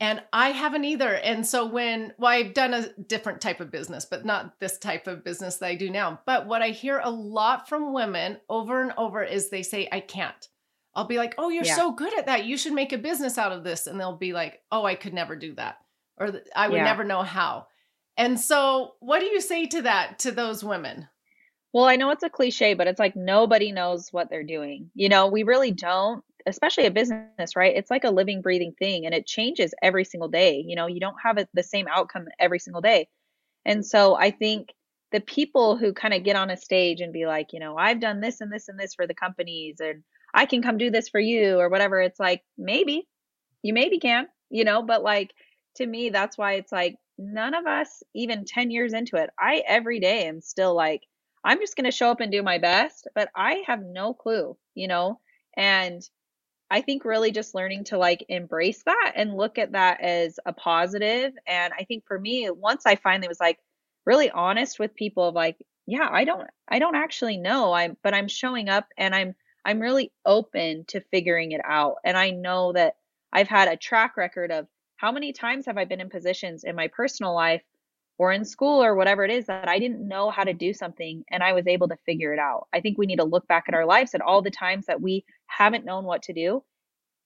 And 0.03 0.21
I 0.33 0.49
haven't 0.49 0.83
either. 0.83 1.15
And 1.15 1.47
so 1.47 1.65
when, 1.65 2.11
well, 2.17 2.29
I've 2.29 2.53
done 2.53 2.73
a 2.73 2.89
different 3.03 3.39
type 3.39 3.61
of 3.61 3.71
business, 3.71 4.03
but 4.03 4.25
not 4.25 4.59
this 4.59 4.77
type 4.77 5.07
of 5.07 5.23
business 5.23 5.55
that 5.57 5.67
I 5.67 5.75
do 5.75 5.89
now. 5.89 6.19
But 6.25 6.45
what 6.45 6.61
I 6.61 6.71
hear 6.71 6.99
a 7.01 7.09
lot 7.09 7.69
from 7.69 7.93
women 7.93 8.35
over 8.49 8.81
and 8.81 8.91
over 8.97 9.23
is 9.23 9.49
they 9.49 9.63
say, 9.63 9.87
I 9.93 10.01
can't. 10.01 10.49
I'll 10.93 11.07
be 11.07 11.15
like, 11.15 11.35
oh, 11.37 11.47
you're 11.47 11.63
yeah. 11.63 11.77
so 11.77 11.93
good 11.93 12.13
at 12.19 12.25
that. 12.25 12.43
You 12.43 12.57
should 12.57 12.73
make 12.73 12.91
a 12.91 12.97
business 12.97 13.37
out 13.37 13.53
of 13.53 13.63
this. 13.63 13.87
And 13.87 13.97
they'll 13.97 14.17
be 14.17 14.33
like, 14.33 14.59
oh, 14.73 14.83
I 14.83 14.95
could 14.95 15.13
never 15.13 15.37
do 15.37 15.55
that. 15.55 15.77
Or 16.17 16.33
I 16.53 16.67
would 16.67 16.75
yeah. 16.75 16.83
never 16.83 17.05
know 17.05 17.23
how. 17.23 17.67
And 18.17 18.37
so, 18.37 18.95
what 18.99 19.21
do 19.21 19.27
you 19.27 19.39
say 19.39 19.67
to 19.67 19.83
that, 19.83 20.19
to 20.19 20.33
those 20.33 20.65
women? 20.65 21.07
Well, 21.71 21.85
I 21.85 21.95
know 21.95 22.09
it's 22.09 22.23
a 22.23 22.29
cliche, 22.29 22.73
but 22.73 22.87
it's 22.87 22.99
like 22.99 23.15
nobody 23.15 23.71
knows 23.71 24.11
what 24.11 24.29
they're 24.29 24.43
doing. 24.43 24.91
You 24.95 25.07
know, 25.07 25.27
we 25.27 25.43
really 25.43 25.71
don't 25.71 26.25
especially 26.45 26.85
a 26.85 26.91
business, 26.91 27.55
right? 27.55 27.75
It's 27.75 27.91
like 27.91 28.03
a 28.03 28.09
living, 28.09 28.41
breathing 28.41 28.73
thing 28.77 29.05
and 29.05 29.13
it 29.13 29.25
changes 29.25 29.73
every 29.81 30.05
single 30.05 30.29
day. 30.29 30.63
You 30.65 30.75
know, 30.75 30.87
you 30.87 30.99
don't 30.99 31.15
have 31.23 31.37
the 31.53 31.63
same 31.63 31.87
outcome 31.87 32.25
every 32.39 32.59
single 32.59 32.81
day. 32.81 33.07
And 33.65 33.85
so 33.85 34.15
I 34.15 34.31
think 34.31 34.73
the 35.11 35.21
people 35.21 35.77
who 35.77 35.93
kind 35.93 36.13
of 36.13 36.23
get 36.23 36.35
on 36.35 36.49
a 36.49 36.57
stage 36.57 37.01
and 37.01 37.13
be 37.13 37.25
like, 37.25 37.53
you 37.53 37.59
know, 37.59 37.77
I've 37.77 37.99
done 37.99 38.19
this 38.19 38.41
and 38.41 38.51
this 38.51 38.67
and 38.67 38.79
this 38.79 38.95
for 38.95 39.07
the 39.07 39.13
companies 39.13 39.77
and 39.79 40.03
I 40.33 40.45
can 40.45 40.61
come 40.61 40.77
do 40.77 40.89
this 40.89 41.09
for 41.09 41.19
you 41.19 41.59
or 41.59 41.69
whatever. 41.69 42.01
It's 42.01 42.19
like, 42.19 42.41
maybe, 42.57 43.07
you 43.61 43.73
maybe 43.73 43.99
can, 43.99 44.27
you 44.49 44.63
know, 44.63 44.81
but 44.81 45.03
like 45.03 45.33
to 45.75 45.85
me, 45.85 46.09
that's 46.09 46.37
why 46.37 46.53
it's 46.53 46.71
like 46.71 46.95
none 47.17 47.53
of 47.53 47.65
us, 47.65 48.03
even 48.13 48.45
10 48.45 48.71
years 48.71 48.93
into 48.93 49.15
it, 49.17 49.29
I 49.39 49.63
every 49.67 49.99
day 49.99 50.25
am 50.27 50.41
still 50.41 50.75
like, 50.75 51.03
I'm 51.43 51.59
just 51.59 51.75
going 51.75 51.85
to 51.85 51.91
show 51.91 52.09
up 52.09 52.21
and 52.21 52.31
do 52.31 52.41
my 52.41 52.57
best, 52.57 53.07
but 53.15 53.29
I 53.35 53.63
have 53.67 53.83
no 53.83 54.13
clue, 54.13 54.57
you 54.75 54.87
know? 54.87 55.19
And 55.57 56.01
I 56.73 56.81
think 56.81 57.05
really 57.05 57.29
just 57.31 57.53
learning 57.53 57.83
to 57.85 57.99
like 57.99 58.25
embrace 58.29 58.81
that 58.87 59.13
and 59.15 59.37
look 59.37 59.59
at 59.59 59.73
that 59.73 60.01
as 60.01 60.39
a 60.43 60.53
positive. 60.53 61.31
And 61.45 61.71
I 61.79 61.83
think 61.83 62.03
for 62.07 62.19
me, 62.19 62.49
once 62.49 62.87
I 62.87 62.95
finally 62.95 63.27
was 63.27 63.39
like 63.39 63.59
really 64.07 64.31
honest 64.31 64.79
with 64.79 64.95
people 64.95 65.27
of 65.27 65.35
like, 65.35 65.55
yeah, 65.85 66.09
I 66.11 66.23
don't 66.23 66.49
I 66.67 66.79
don't 66.79 66.95
actually 66.95 67.37
know. 67.37 67.73
I'm 67.73 67.95
but 68.01 68.15
I'm 68.15 68.27
showing 68.27 68.69
up 68.69 68.87
and 68.97 69.13
I'm 69.13 69.35
I'm 69.63 69.79
really 69.79 70.11
open 70.25 70.85
to 70.87 71.01
figuring 71.11 71.51
it 71.51 71.61
out. 71.63 71.97
And 72.03 72.17
I 72.17 72.31
know 72.31 72.73
that 72.73 72.95
I've 73.31 73.47
had 73.47 73.67
a 73.67 73.77
track 73.77 74.17
record 74.17 74.51
of 74.51 74.65
how 74.95 75.11
many 75.11 75.31
times 75.31 75.67
have 75.67 75.77
I 75.77 75.85
been 75.85 76.01
in 76.01 76.09
positions 76.09 76.63
in 76.63 76.75
my 76.75 76.87
personal 76.87 77.35
life 77.35 77.61
or 78.17 78.31
in 78.31 78.45
school 78.45 78.83
or 78.83 78.95
whatever 78.95 79.23
it 79.25 79.31
is 79.31 79.47
that 79.47 79.67
I 79.67 79.79
didn't 79.79 80.07
know 80.07 80.29
how 80.29 80.43
to 80.43 80.53
do 80.53 80.73
something 80.73 81.23
and 81.31 81.41
I 81.41 81.53
was 81.53 81.67
able 81.67 81.87
to 81.87 81.97
figure 82.05 82.33
it 82.33 82.39
out. 82.39 82.67
I 82.73 82.79
think 82.79 82.97
we 82.97 83.05
need 83.05 83.17
to 83.17 83.23
look 83.23 83.47
back 83.47 83.65
at 83.67 83.73
our 83.73 83.85
lives 83.85 84.13
at 84.13 84.21
all 84.21 84.41
the 84.41 84.51
times 84.51 84.85
that 84.85 85.01
we 85.01 85.25
haven't 85.47 85.85
known 85.85 86.05
what 86.05 86.23
to 86.23 86.33
do 86.33 86.63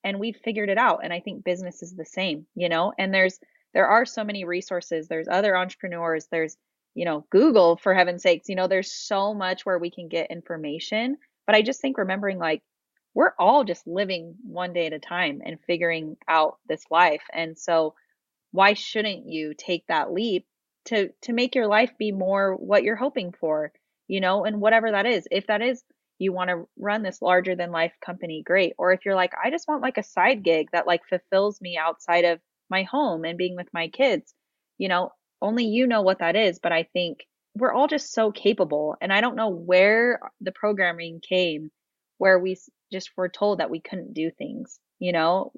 and 0.04 0.18
we've 0.18 0.36
figured 0.36 0.70
it 0.70 0.78
out. 0.78 1.00
And 1.04 1.12
I 1.12 1.20
think 1.20 1.44
business 1.44 1.82
is 1.82 1.94
the 1.94 2.04
same, 2.04 2.46
you 2.54 2.68
know, 2.68 2.92
and 2.98 3.12
there's 3.12 3.38
there 3.74 3.86
are 3.86 4.06
so 4.06 4.24
many 4.24 4.44
resources. 4.44 5.08
There's 5.08 5.28
other 5.28 5.56
entrepreneurs, 5.56 6.26
there's, 6.30 6.56
you 6.94 7.04
know, 7.04 7.26
Google 7.30 7.76
for 7.76 7.94
heaven's 7.94 8.22
sakes, 8.22 8.48
you 8.48 8.56
know, 8.56 8.66
there's 8.66 8.92
so 8.92 9.34
much 9.34 9.66
where 9.66 9.78
we 9.78 9.90
can 9.90 10.08
get 10.08 10.30
information. 10.30 11.18
But 11.46 11.54
I 11.54 11.62
just 11.62 11.80
think 11.80 11.98
remembering 11.98 12.38
like 12.38 12.62
we're 13.14 13.34
all 13.38 13.64
just 13.64 13.86
living 13.86 14.36
one 14.42 14.72
day 14.72 14.86
at 14.86 14.92
a 14.92 14.98
time 14.98 15.42
and 15.44 15.58
figuring 15.66 16.16
out 16.28 16.58
this 16.68 16.84
life. 16.90 17.22
And 17.32 17.58
so 17.58 17.94
why 18.52 18.74
shouldn't 18.74 19.26
you 19.26 19.54
take 19.56 19.86
that 19.88 20.12
leap 20.12 20.46
to 20.88 21.10
to 21.22 21.32
make 21.32 21.54
your 21.54 21.66
life 21.66 21.92
be 21.98 22.12
more 22.12 22.54
what 22.54 22.82
you're 22.82 22.96
hoping 22.96 23.32
for 23.32 23.72
you 24.08 24.20
know 24.20 24.44
and 24.44 24.60
whatever 24.60 24.90
that 24.90 25.06
is. 25.06 25.26
If 25.30 25.46
that 25.48 25.62
is 25.62 25.82
you 26.18 26.32
want 26.32 26.50
to 26.50 26.66
run 26.78 27.02
this 27.02 27.22
larger 27.22 27.54
than 27.54 27.70
life 27.70 27.92
company 28.04 28.42
great. 28.44 28.74
Or 28.78 28.92
if 28.92 29.04
you're 29.04 29.14
like 29.14 29.32
i 29.42 29.50
just 29.50 29.68
want 29.68 29.82
like 29.82 29.98
a 29.98 30.02
side 30.02 30.42
gig 30.42 30.68
that 30.72 30.86
like 30.86 31.02
fulfills 31.08 31.60
me 31.60 31.78
outside 31.78 32.24
of 32.24 32.40
my 32.70 32.82
home 32.82 33.24
and 33.24 33.38
being 33.38 33.56
with 33.56 33.68
my 33.72 33.88
kids 33.88 34.34
you 34.78 34.88
know 34.88 35.10
only 35.40 35.64
you 35.66 35.86
know 35.86 36.02
what 36.02 36.18
that 36.18 36.36
is 36.36 36.58
but 36.58 36.72
i 36.72 36.82
think 36.92 37.20
we're 37.54 37.72
all 37.72 37.88
just 37.88 38.12
so 38.12 38.30
capable. 38.30 38.96
And 39.00 39.12
i 39.12 39.20
don't 39.20 39.36
know 39.36 39.48
where 39.50 40.20
the 40.40 40.52
programming 40.52 41.20
came 41.20 41.70
where 42.18 42.38
we 42.38 42.56
just 42.92 43.10
were 43.16 43.28
told 43.28 43.58
that 43.60 43.70
we 43.70 43.80
couldn't 43.80 44.14
do 44.14 44.30
things 44.30 44.80
you 44.98 45.12
know? 45.12 45.52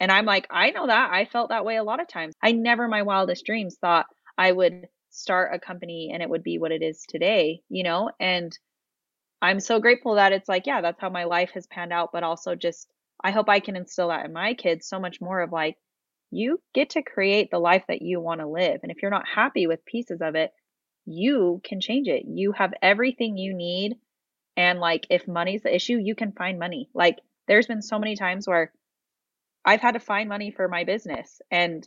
And 0.00 0.10
i'm 0.12 0.26
like 0.26 0.46
i 0.50 0.70
know 0.70 0.86
that. 0.86 1.10
I 1.12 1.24
felt 1.26 1.50
that 1.50 1.64
way 1.64 1.76
a 1.76 1.84
lot 1.84 2.00
of 2.00 2.08
times. 2.08 2.34
I 2.42 2.52
never 2.52 2.88
my 2.88 3.02
wildest 3.02 3.44
dreams 3.46 3.76
thought 3.80 4.06
I 4.38 4.52
would 4.52 4.88
start 5.10 5.54
a 5.54 5.58
company 5.58 6.10
and 6.12 6.22
it 6.22 6.28
would 6.28 6.42
be 6.42 6.58
what 6.58 6.72
it 6.72 6.82
is 6.82 7.04
today, 7.08 7.62
you 7.68 7.82
know? 7.84 8.10
And 8.20 8.56
I'm 9.42 9.60
so 9.60 9.78
grateful 9.80 10.14
that 10.16 10.32
it's 10.32 10.48
like, 10.48 10.66
yeah, 10.66 10.80
that's 10.80 11.00
how 11.00 11.10
my 11.10 11.24
life 11.24 11.50
has 11.54 11.66
panned 11.66 11.92
out, 11.92 12.10
but 12.12 12.24
also 12.24 12.54
just 12.54 12.90
I 13.22 13.30
hope 13.30 13.48
I 13.48 13.60
can 13.60 13.76
instill 13.76 14.08
that 14.08 14.24
in 14.24 14.32
my 14.32 14.54
kids 14.54 14.86
so 14.86 14.98
much 14.98 15.20
more 15.20 15.40
of 15.40 15.52
like 15.52 15.76
you 16.30 16.60
get 16.74 16.90
to 16.90 17.02
create 17.02 17.50
the 17.50 17.58
life 17.58 17.84
that 17.88 18.02
you 18.02 18.20
want 18.20 18.40
to 18.40 18.46
live. 18.48 18.80
And 18.82 18.90
if 18.90 19.02
you're 19.02 19.10
not 19.10 19.28
happy 19.28 19.66
with 19.66 19.84
pieces 19.84 20.20
of 20.20 20.34
it, 20.34 20.52
you 21.06 21.60
can 21.64 21.80
change 21.80 22.08
it. 22.08 22.24
You 22.26 22.52
have 22.52 22.74
everything 22.82 23.36
you 23.36 23.54
need. 23.54 23.96
And 24.56 24.80
like 24.80 25.06
if 25.10 25.28
money's 25.28 25.62
the 25.62 25.74
issue, 25.74 25.98
you 25.98 26.14
can 26.14 26.32
find 26.32 26.58
money. 26.58 26.90
Like 26.94 27.18
there's 27.46 27.66
been 27.66 27.82
so 27.82 27.98
many 27.98 28.16
times 28.16 28.48
where 28.48 28.72
I've 29.64 29.80
had 29.80 29.92
to 29.92 30.00
find 30.00 30.28
money 30.28 30.50
for 30.50 30.68
my 30.68 30.84
business 30.84 31.40
and 31.50 31.86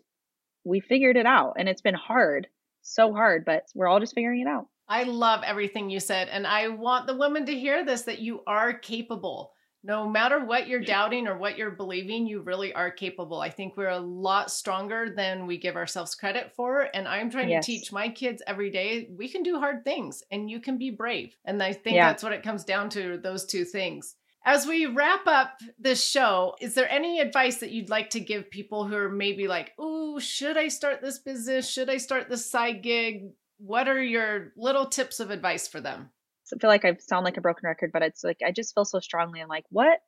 we 0.67 0.79
figured 0.79 1.17
it 1.17 1.25
out 1.25 1.53
and 1.57 1.69
it's 1.69 1.81
been 1.81 1.95
hard, 1.95 2.47
so 2.81 3.13
hard, 3.13 3.45
but 3.45 3.63
we're 3.73 3.87
all 3.87 3.99
just 3.99 4.13
figuring 4.13 4.41
it 4.41 4.47
out. 4.47 4.67
I 4.89 5.03
love 5.03 5.43
everything 5.43 5.89
you 5.89 5.99
said. 5.99 6.29
And 6.29 6.45
I 6.47 6.69
want 6.69 7.07
the 7.07 7.17
women 7.17 7.45
to 7.45 7.57
hear 7.57 7.85
this 7.85 8.03
that 8.03 8.19
you 8.19 8.41
are 8.47 8.73
capable. 8.73 9.53
No 9.83 10.09
matter 10.09 10.43
what 10.43 10.67
you're 10.67 10.81
doubting 10.81 11.27
or 11.27 11.37
what 11.37 11.57
you're 11.57 11.71
believing, 11.71 12.25
you 12.25 12.41
really 12.41 12.73
are 12.73 12.91
capable. 12.91 13.39
I 13.39 13.49
think 13.49 13.77
we're 13.77 13.89
a 13.89 13.99
lot 13.99 14.51
stronger 14.51 15.13
than 15.15 15.45
we 15.45 15.57
give 15.57 15.75
ourselves 15.75 16.15
credit 16.15 16.51
for. 16.55 16.89
And 16.93 17.07
I'm 17.07 17.29
trying 17.29 17.49
yes. 17.49 17.65
to 17.65 17.71
teach 17.71 17.91
my 17.91 18.09
kids 18.09 18.41
every 18.47 18.69
day 18.69 19.09
we 19.15 19.29
can 19.29 19.43
do 19.43 19.59
hard 19.59 19.83
things 19.83 20.23
and 20.31 20.49
you 20.49 20.59
can 20.59 20.77
be 20.77 20.89
brave. 20.89 21.35
And 21.45 21.61
I 21.61 21.73
think 21.73 21.95
yeah. 21.95 22.07
that's 22.07 22.23
what 22.23 22.33
it 22.33 22.43
comes 22.43 22.65
down 22.65 22.89
to 22.91 23.17
those 23.17 23.45
two 23.45 23.63
things. 23.63 24.15
As 24.47 24.65
we 24.65 24.85
wrap 24.85 25.27
up 25.27 25.59
this 25.77 26.01
show, 26.01 26.55
is 26.61 26.73
there 26.73 26.89
any 26.89 27.19
advice 27.19 27.57
that 27.57 27.71
you'd 27.71 27.89
like 27.89 28.11
to 28.11 28.21
give 28.21 28.49
people 28.49 28.87
who 28.87 28.95
are 28.95 29.09
maybe 29.09 29.45
like, 29.45 29.73
"Oh, 29.77 30.19
should 30.19 30.55
I 30.55 30.69
start 30.69 31.01
this 31.01 31.19
business? 31.19 31.69
Should 31.69 31.89
I 31.89 31.97
start 31.97 32.29
this 32.29 32.49
side 32.49 32.81
gig?" 32.81 33.33
What 33.57 33.89
are 33.89 34.01
your 34.01 34.53
little 34.55 34.85
tips 34.85 35.19
of 35.19 35.31
advice 35.31 35.67
for 35.67 35.81
them? 35.81 36.11
I 36.53 36.59
feel 36.59 36.69
like 36.69 36.85
I 36.85 36.95
sound 36.95 37.25
like 37.25 37.35
a 37.35 37.41
broken 37.41 37.67
record, 37.67 37.91
but 37.91 38.03
it's 38.03 38.23
like 38.23 38.37
I 38.45 38.53
just 38.53 38.73
feel 38.73 38.85
so 38.85 39.01
strongly 39.01 39.41
I'm 39.41 39.49
like, 39.49 39.65
what 39.69 39.99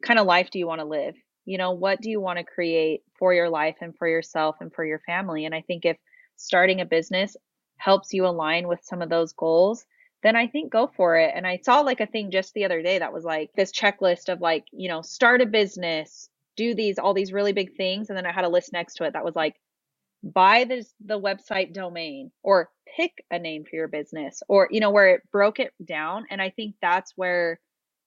kind 0.00 0.20
of 0.20 0.26
life 0.26 0.50
do 0.50 0.60
you 0.60 0.68
want 0.68 0.80
to 0.80 0.86
live? 0.86 1.16
You 1.44 1.58
know, 1.58 1.72
what 1.72 2.00
do 2.00 2.08
you 2.08 2.20
want 2.20 2.38
to 2.38 2.44
create 2.44 3.02
for 3.18 3.34
your 3.34 3.48
life 3.48 3.78
and 3.80 3.96
for 3.96 4.06
yourself 4.06 4.58
and 4.60 4.72
for 4.72 4.84
your 4.84 5.00
family? 5.06 5.44
And 5.44 5.56
I 5.56 5.62
think 5.62 5.84
if 5.84 5.96
starting 6.36 6.80
a 6.80 6.84
business 6.84 7.36
helps 7.78 8.12
you 8.12 8.26
align 8.26 8.68
with 8.68 8.84
some 8.84 9.02
of 9.02 9.08
those 9.08 9.32
goals, 9.32 9.84
then 10.22 10.36
I 10.36 10.48
think 10.48 10.72
go 10.72 10.90
for 10.96 11.16
it. 11.16 11.32
And 11.34 11.46
I 11.46 11.58
saw 11.62 11.80
like 11.80 12.00
a 12.00 12.06
thing 12.06 12.30
just 12.30 12.54
the 12.54 12.64
other 12.64 12.82
day 12.82 12.98
that 12.98 13.12
was 13.12 13.24
like 13.24 13.50
this 13.56 13.72
checklist 13.72 14.28
of 14.28 14.40
like, 14.40 14.64
you 14.72 14.88
know, 14.88 15.02
start 15.02 15.40
a 15.40 15.46
business, 15.46 16.28
do 16.56 16.74
these, 16.74 16.98
all 16.98 17.14
these 17.14 17.32
really 17.32 17.52
big 17.52 17.76
things. 17.76 18.08
And 18.08 18.16
then 18.16 18.26
I 18.26 18.32
had 18.32 18.44
a 18.44 18.48
list 18.48 18.72
next 18.72 18.94
to 18.94 19.04
it 19.04 19.12
that 19.12 19.24
was 19.24 19.36
like, 19.36 19.54
buy 20.24 20.64
this, 20.64 20.92
the 21.04 21.20
website 21.20 21.72
domain 21.72 22.32
or 22.42 22.70
pick 22.96 23.12
a 23.30 23.38
name 23.38 23.64
for 23.64 23.76
your 23.76 23.86
business 23.86 24.42
or, 24.48 24.68
you 24.70 24.80
know, 24.80 24.90
where 24.90 25.14
it 25.14 25.22
broke 25.30 25.60
it 25.60 25.72
down. 25.84 26.26
And 26.30 26.42
I 26.42 26.50
think 26.50 26.74
that's 26.82 27.12
where 27.14 27.60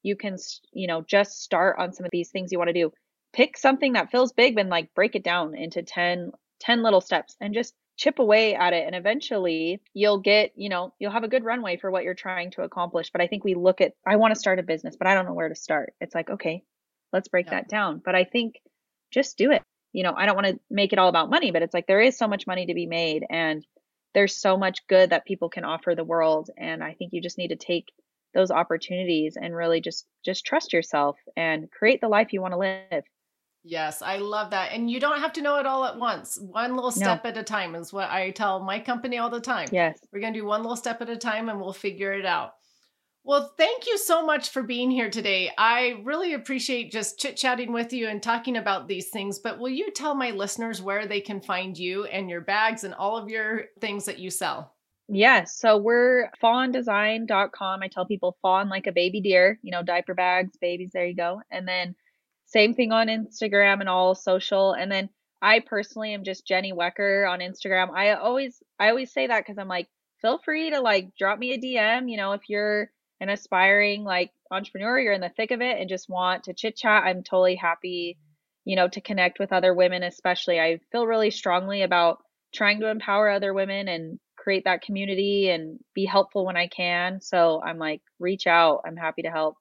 you 0.04 0.18
can, 0.18 0.36
you 0.74 0.88
know, 0.88 1.02
just 1.02 1.42
start 1.42 1.78
on 1.80 1.94
some 1.94 2.06
of 2.06 2.12
these 2.12 2.30
things 2.30 2.52
you 2.52 2.58
want 2.58 2.70
to 2.70 2.74
do. 2.74 2.92
Pick 3.32 3.58
something 3.58 3.94
that 3.94 4.12
feels 4.12 4.34
big 4.34 4.60
and 4.60 4.70
like 4.70 4.94
break 4.94 5.16
it 5.16 5.24
down 5.24 5.56
into 5.56 5.82
10, 5.82 6.32
10 6.60 6.84
little 6.84 7.00
steps 7.00 7.38
and 7.40 7.54
just 7.54 7.74
chip 8.02 8.18
away 8.18 8.56
at 8.56 8.74
it 8.74 8.88
and 8.88 8.96
eventually 8.96 9.80
you'll 9.94 10.18
get 10.18 10.52
you 10.56 10.70
know 10.70 10.92
you'll 10.98 11.12
have 11.12 11.24
a 11.24 11.28
good 11.28 11.44
runway 11.44 11.78
for 11.78 11.92
what 11.92 12.04
you're 12.04 12.16
trying 12.16 12.50
to 12.50 12.64
accomplish 12.64 13.12
but 13.12 13.22
i 13.22 13.28
think 13.28 13.44
we 13.44 13.54
look 13.54 13.80
at 13.80 13.94
i 14.08 14.16
want 14.16 14.34
to 14.34 14.40
start 14.40 14.58
a 14.58 14.64
business 14.64 14.96
but 14.98 15.06
i 15.06 15.14
don't 15.14 15.28
know 15.28 15.36
where 15.36 15.50
to 15.50 15.56
start. 15.56 15.94
It's 16.02 16.16
like 16.16 16.28
okay 16.28 16.64
let's 17.14 17.28
break 17.28 17.46
yeah. 17.46 17.52
that 17.52 17.70
down. 17.70 18.02
But 18.04 18.16
i 18.16 18.24
think 18.24 18.56
just 19.12 19.38
do 19.38 19.52
it. 19.52 19.62
You 19.94 20.02
know 20.02 20.16
i 20.18 20.26
don't 20.26 20.36
want 20.36 20.48
to 20.48 20.60
make 20.72 20.94
it 20.94 21.00
all 21.00 21.10
about 21.10 21.30
money 21.30 21.52
but 21.52 21.62
it's 21.62 21.76
like 21.76 21.86
there 21.86 22.02
is 22.02 22.18
so 22.18 22.28
much 22.28 22.48
money 22.48 22.66
to 22.66 22.74
be 22.74 22.88
made 22.88 23.24
and 23.30 23.64
there's 24.16 24.36
so 24.36 24.58
much 24.58 24.88
good 24.88 25.12
that 25.12 25.26
people 25.26 25.50
can 25.50 25.64
offer 25.64 25.94
the 25.94 26.04
world 26.04 26.50
and 26.58 26.84
i 26.84 26.94
think 26.94 27.14
you 27.14 27.22
just 27.22 27.38
need 27.38 27.50
to 27.50 27.56
take 27.56 27.86
those 28.34 28.50
opportunities 28.50 29.38
and 29.40 29.56
really 29.56 29.80
just 29.80 30.08
just 30.26 30.44
trust 30.44 30.74
yourself 30.74 31.18
and 31.38 31.70
create 31.70 32.02
the 32.02 32.08
life 32.08 32.34
you 32.34 32.42
want 32.42 32.54
to 32.54 32.58
live 32.58 33.04
Yes, 33.64 34.02
I 34.02 34.18
love 34.18 34.52
that. 34.52 34.72
And 34.72 34.90
you 34.90 35.00
don't 35.00 35.20
have 35.20 35.34
to 35.34 35.42
know 35.42 35.58
it 35.60 35.66
all 35.66 35.86
at 35.86 35.98
once. 35.98 36.40
One 36.42 36.76
little 36.76 36.92
step 36.92 37.24
no. 37.24 37.30
at 37.30 37.38
a 37.38 37.44
time 37.44 37.76
is 37.76 37.94
what 37.94 38.10
I 38.10 38.32
tell 38.32 38.60
my 38.60 38.80
company 38.80 39.20
all 39.20 39.30
the 39.30 39.40
time. 39.40 39.68
Yes. 39.72 40.00
We're 40.12 40.22
going 40.22 40.34
to 40.34 40.40
do 40.40 40.46
one 40.46 40.62
little 40.62 40.76
step 40.76 41.02
at 41.02 41.10
a 41.10 41.18
time 41.18 41.48
and 41.48 41.60
we'll 41.60 41.74
figure 41.74 42.14
it 42.14 42.26
out. 42.26 42.54
Well, 43.24 43.54
thank 43.56 43.86
you 43.86 44.00
so 44.00 44.26
much 44.26 44.50
for 44.50 44.64
being 44.64 44.90
here 44.90 45.12
today. 45.12 45.52
I 45.56 46.02
really 46.04 46.34
appreciate 46.34 46.92
just 46.92 47.20
chit 47.20 47.38
chatting 47.38 47.72
with 47.72 47.94
you 47.94 48.08
and 48.08 48.22
talking 48.22 48.58
about 48.58 48.88
these 48.88 49.10
things. 49.10 49.38
But 49.38 49.60
will 49.60 49.70
you 49.70 49.92
tell 49.92 50.16
my 50.16 50.32
listeners 50.32 50.82
where 50.82 51.06
they 51.06 51.22
can 51.22 51.40
find 51.40 51.78
you 51.78 52.06
and 52.06 52.32
your 52.32 52.42
bags 52.42 52.84
and 52.84 52.96
all 52.96 53.18
of 53.18 53.30
your 53.30 53.66
things 53.80 54.06
that 54.06 54.18
you 54.18 54.32
sell? 54.32 54.74
Yes. 55.08 55.56
So 55.60 55.78
we're 55.78 56.32
fawndesign.com. 56.42 57.84
I 57.84 57.88
tell 57.90 58.08
people 58.08 58.38
fawn 58.42 58.70
like 58.70 58.88
a 58.88 58.92
baby 58.92 59.22
deer, 59.22 59.60
you 59.62 59.70
know, 59.70 59.84
diaper 59.84 60.16
bags, 60.16 60.58
babies, 60.60 60.92
there 60.92 61.06
you 61.06 61.16
go. 61.16 61.42
And 61.52 61.68
then 61.68 61.96
same 62.52 62.74
thing 62.74 62.92
on 62.92 63.08
Instagram 63.08 63.80
and 63.80 63.90
all 63.90 64.14
social. 64.16 64.74
And 64.74 64.92
then 64.92 65.10
I 65.42 65.60
personally 65.60 66.14
am 66.14 66.24
just 66.24 66.46
Jenny 66.46 66.74
Wecker 66.74 67.30
on 67.30 67.40
Instagram. 67.40 67.92
I 67.96 68.14
always 68.14 68.62
I 68.80 68.90
always 68.90 69.12
say 69.12 69.28
that 69.28 69.40
because 69.40 69.58
I'm 69.58 69.68
like, 69.68 69.88
feel 70.22 70.40
free 70.44 70.70
to 70.72 70.82
like 70.82 71.16
drop 71.18 71.40
me 71.40 71.54
a 71.54 71.58
DM, 71.60 72.10
you 72.10 72.18
know, 72.18 72.34
if 72.34 72.42
you're 72.50 72.92
an 73.20 73.30
aspiring 73.30 74.04
like 74.04 74.32
entrepreneur, 74.52 75.00
you're 75.00 75.14
in 75.14 75.22
the 75.22 75.30
thick 75.30 75.52
of 75.52 75.62
it 75.62 75.80
and 75.80 75.90
just 75.90 76.10
want 76.10 76.44
to 76.46 76.54
chit 76.54 76.76
chat. 76.76 77.04
I'm 77.06 77.24
totally 77.24 77.56
happy, 77.56 78.18
you 78.66 78.76
know, 78.76 78.88
to 78.90 79.02
connect 79.02 79.40
with 79.40 79.54
other 79.54 79.74
women, 79.74 80.04
especially. 80.04 80.60
I 80.60 80.80
feel 80.92 81.08
really 81.08 81.32
strongly 81.32 81.84
about 81.84 82.20
trying 82.54 82.82
to 82.82 82.90
empower 82.90 83.30
other 83.30 83.54
women 83.54 83.88
and 83.88 84.20
create 84.38 84.66
that 84.66 84.82
community 84.82 85.50
and 85.50 85.80
be 85.94 86.06
helpful 86.06 86.46
when 86.46 86.58
I 86.58 86.68
can. 86.68 87.22
So 87.22 87.62
I'm 87.64 87.78
like, 87.78 88.02
reach 88.20 88.48
out. 88.48 88.82
I'm 88.86 88.98
happy 88.98 89.22
to 89.22 89.30
help. 89.32 89.56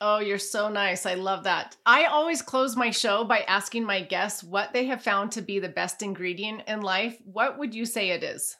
Oh, 0.00 0.18
you're 0.18 0.38
so 0.38 0.68
nice. 0.68 1.06
I 1.06 1.14
love 1.14 1.44
that. 1.44 1.76
I 1.86 2.04
always 2.06 2.42
close 2.42 2.76
my 2.76 2.90
show 2.90 3.24
by 3.24 3.40
asking 3.40 3.84
my 3.84 4.02
guests 4.02 4.42
what 4.42 4.72
they 4.72 4.86
have 4.86 5.02
found 5.02 5.32
to 5.32 5.42
be 5.42 5.58
the 5.58 5.68
best 5.68 6.02
ingredient 6.02 6.62
in 6.66 6.82
life. 6.82 7.16
What 7.24 7.58
would 7.58 7.74
you 7.74 7.86
say 7.86 8.10
it 8.10 8.22
is? 8.22 8.56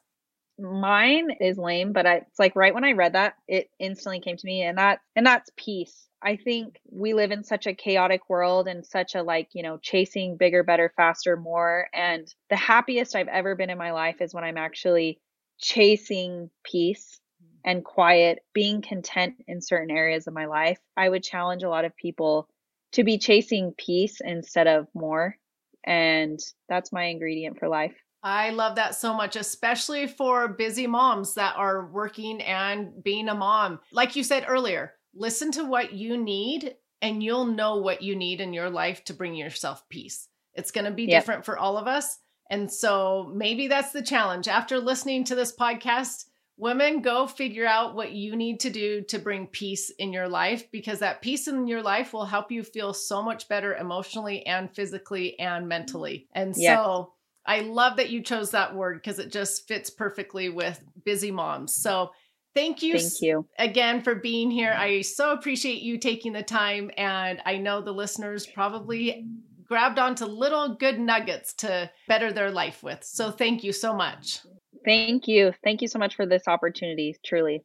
Mine 0.59 1.31
is 1.41 1.59
lame, 1.59 1.93
but 1.93 2.07
I, 2.07 2.15
it's 2.17 2.39
like 2.39 2.55
right 2.55 2.73
when 2.73 2.85
I 2.85 2.93
read 2.93 3.15
that, 3.15 3.35
it 3.49 3.71
instantly 3.81 4.21
came 4.21 4.37
to 4.37 4.47
me, 4.47 4.63
and 4.63 4.79
that 4.79 5.01
and 5.17 5.27
that's 5.27 5.51
peace. 5.57 6.09
I 6.23 6.37
think 6.37 6.79
we 6.91 7.13
live 7.13 7.33
in 7.33 7.43
such 7.43 7.67
a 7.67 7.75
chaotic 7.75 8.31
world 8.31 8.69
and 8.69 8.87
such 8.87 9.15
a 9.15 9.23
like, 9.23 9.49
you 9.53 9.63
know, 9.63 9.79
chasing 9.79 10.37
bigger, 10.37 10.63
better, 10.63 10.93
faster, 10.97 11.37
more. 11.37 11.89
And 11.93 12.33
the 12.49 12.57
happiest 12.57 13.15
I've 13.15 13.29
ever 13.29 13.55
been 13.57 13.69
in 13.69 13.77
my 13.77 13.93
life 13.93 14.23
is 14.23 14.33
when 14.33 14.45
I'm 14.45 14.57
actually 14.57 15.21
chasing 15.59 16.51
peace 16.65 17.21
and 17.65 17.85
quiet, 17.85 18.41
being 18.53 18.83
content 18.83 19.35
in 19.49 19.61
certain 19.61 19.91
areas 19.91 20.27
of 20.27 20.35
my 20.35 20.47
life. 20.47 20.79
I 20.97 21.09
would 21.09 21.23
challenge 21.23 21.63
a 21.63 21.69
lot 21.69 21.85
of 21.85 21.97
people 21.97 22.49
to 22.93 23.05
be 23.05 23.19
chasing 23.19 23.75
peace 23.77 24.21
instead 24.21 24.67
of 24.67 24.87
more. 24.95 25.37
And 25.85 26.39
that's 26.69 26.93
my 26.93 27.05
ingredient 27.05 27.59
for 27.59 27.69
life. 27.69 27.95
I 28.23 28.51
love 28.51 28.77
that 28.77 28.95
so 28.95 29.13
much, 29.13 29.37
especially 29.37 30.07
for 30.07 30.49
busy 30.49 30.87
moms 30.87 31.35
that 31.35 31.57
are 31.57 31.87
working 31.87 32.41
and 32.41 33.03
being 33.03 33.29
a 33.29 33.35
mom. 33.35 33.81
Like 33.93 34.17
you 34.17 34.25
said 34.25 34.47
earlier, 34.49 34.95
listen 35.15 35.51
to 35.53 35.65
what 35.65 35.93
you 35.93 36.17
need 36.17 36.75
and 37.03 37.23
you'll 37.23 37.45
know 37.45 37.77
what 37.77 38.01
you 38.01 38.17
need 38.17 38.41
in 38.41 38.55
your 38.55 38.71
life 38.71 39.05
to 39.05 39.15
bring 39.15 39.35
yourself 39.35 39.87
peace. 39.91 40.29
It's 40.55 40.71
going 40.71 40.87
to 40.87 40.91
be 40.91 41.05
yep. 41.05 41.23
different 41.23 41.45
for 41.45 41.59
all 41.59 41.77
of 41.77 41.87
us. 41.87 42.19
And 42.51 42.73
so 42.73 43.31
maybe 43.35 43.69
that's 43.69 43.93
the 43.93 44.03
challenge. 44.03 44.49
After 44.49 44.79
listening 44.79 45.25
to 45.25 45.35
this 45.35 45.55
podcast, 45.55 46.25
women 46.57 47.03
go 47.03 47.27
figure 47.27 47.67
out 47.67 47.95
what 47.95 48.13
you 48.13 48.37
need 48.37 48.61
to 48.61 48.71
do 48.71 49.03
to 49.03 49.19
bring 49.19 49.47
peace 49.47 49.91
in 49.99 50.13
your 50.13 50.29
life 50.29 50.71
because 50.71 51.01
that 51.01 51.21
peace 51.21 51.49
in 51.49 51.67
your 51.67 51.83
life 51.83 52.13
will 52.13 52.25
help 52.25 52.53
you 52.53 52.63
feel 52.63 52.93
so 52.93 53.23
much 53.23 53.49
better 53.49 53.75
emotionally 53.75 54.47
and 54.47 54.75
physically 54.75 55.39
and 55.39 55.69
mentally. 55.69 56.29
And 56.33 56.55
yeah. 56.57 56.77
so 56.77 57.13
I 57.47 57.61
love 57.61 57.97
that 57.97 58.11
you 58.11 58.23
chose 58.23 58.53
that 58.53 58.75
word 58.75 59.01
because 59.03 59.19
it 59.19 59.33
just 59.33 59.67
fits 59.67 59.91
perfectly 59.91 60.49
with 60.49 60.83
busy 61.05 61.31
moms. 61.31 61.75
So 61.75 62.13
thank 62.55 62.83
you, 62.83 62.99
thank 62.99 63.21
you 63.21 63.47
again 63.59 64.03
for 64.03 64.15
being 64.15 64.51
here. 64.51 64.73
I 64.73 65.03
so 65.03 65.33
appreciate 65.33 65.83
you 65.83 65.99
taking 65.99 66.33
the 66.33 66.43
time, 66.43 66.91
and 66.97 67.43
I 67.45 67.59
know 67.59 67.83
the 67.83 67.93
listeners 67.93 68.47
probably 68.47 69.27
grabbed 69.67 69.99
onto 69.99 70.25
little 70.25 70.77
good 70.77 71.01
nuggets 71.01 71.55
to 71.55 71.91
better 72.07 72.33
their 72.33 72.51
life 72.51 72.83
with. 72.83 73.03
So 73.03 73.31
thank 73.31 73.65
you 73.65 73.73
so 73.73 73.95
much. 73.95 74.41
Thank 74.85 75.27
you. 75.29 75.53
Thank 75.63 75.83
you 75.83 75.89
so 75.89 75.99
much 75.99 76.15
for 76.15 76.27
this 76.27 76.47
opportunity, 76.47 77.17
truly. 77.25 77.65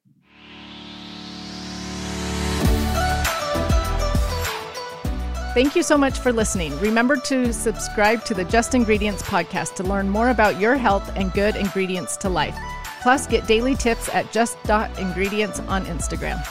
Thank 5.53 5.75
you 5.75 5.83
so 5.83 5.97
much 5.97 6.19
for 6.19 6.31
listening. 6.31 6.79
Remember 6.79 7.17
to 7.17 7.51
subscribe 7.51 8.23
to 8.25 8.33
the 8.33 8.45
Just 8.45 8.75
Ingredients 8.75 9.23
podcast 9.23 9.75
to 9.75 9.83
learn 9.83 10.07
more 10.07 10.29
about 10.29 10.59
your 10.59 10.77
health 10.77 11.11
and 11.15 11.33
good 11.33 11.55
ingredients 11.55 12.15
to 12.17 12.29
life. 12.29 12.55
Plus, 13.01 13.27
get 13.27 13.47
daily 13.47 13.75
tips 13.75 14.09
at 14.09 14.31
just.ingredients 14.31 15.59
on 15.61 15.85
Instagram. 15.85 16.45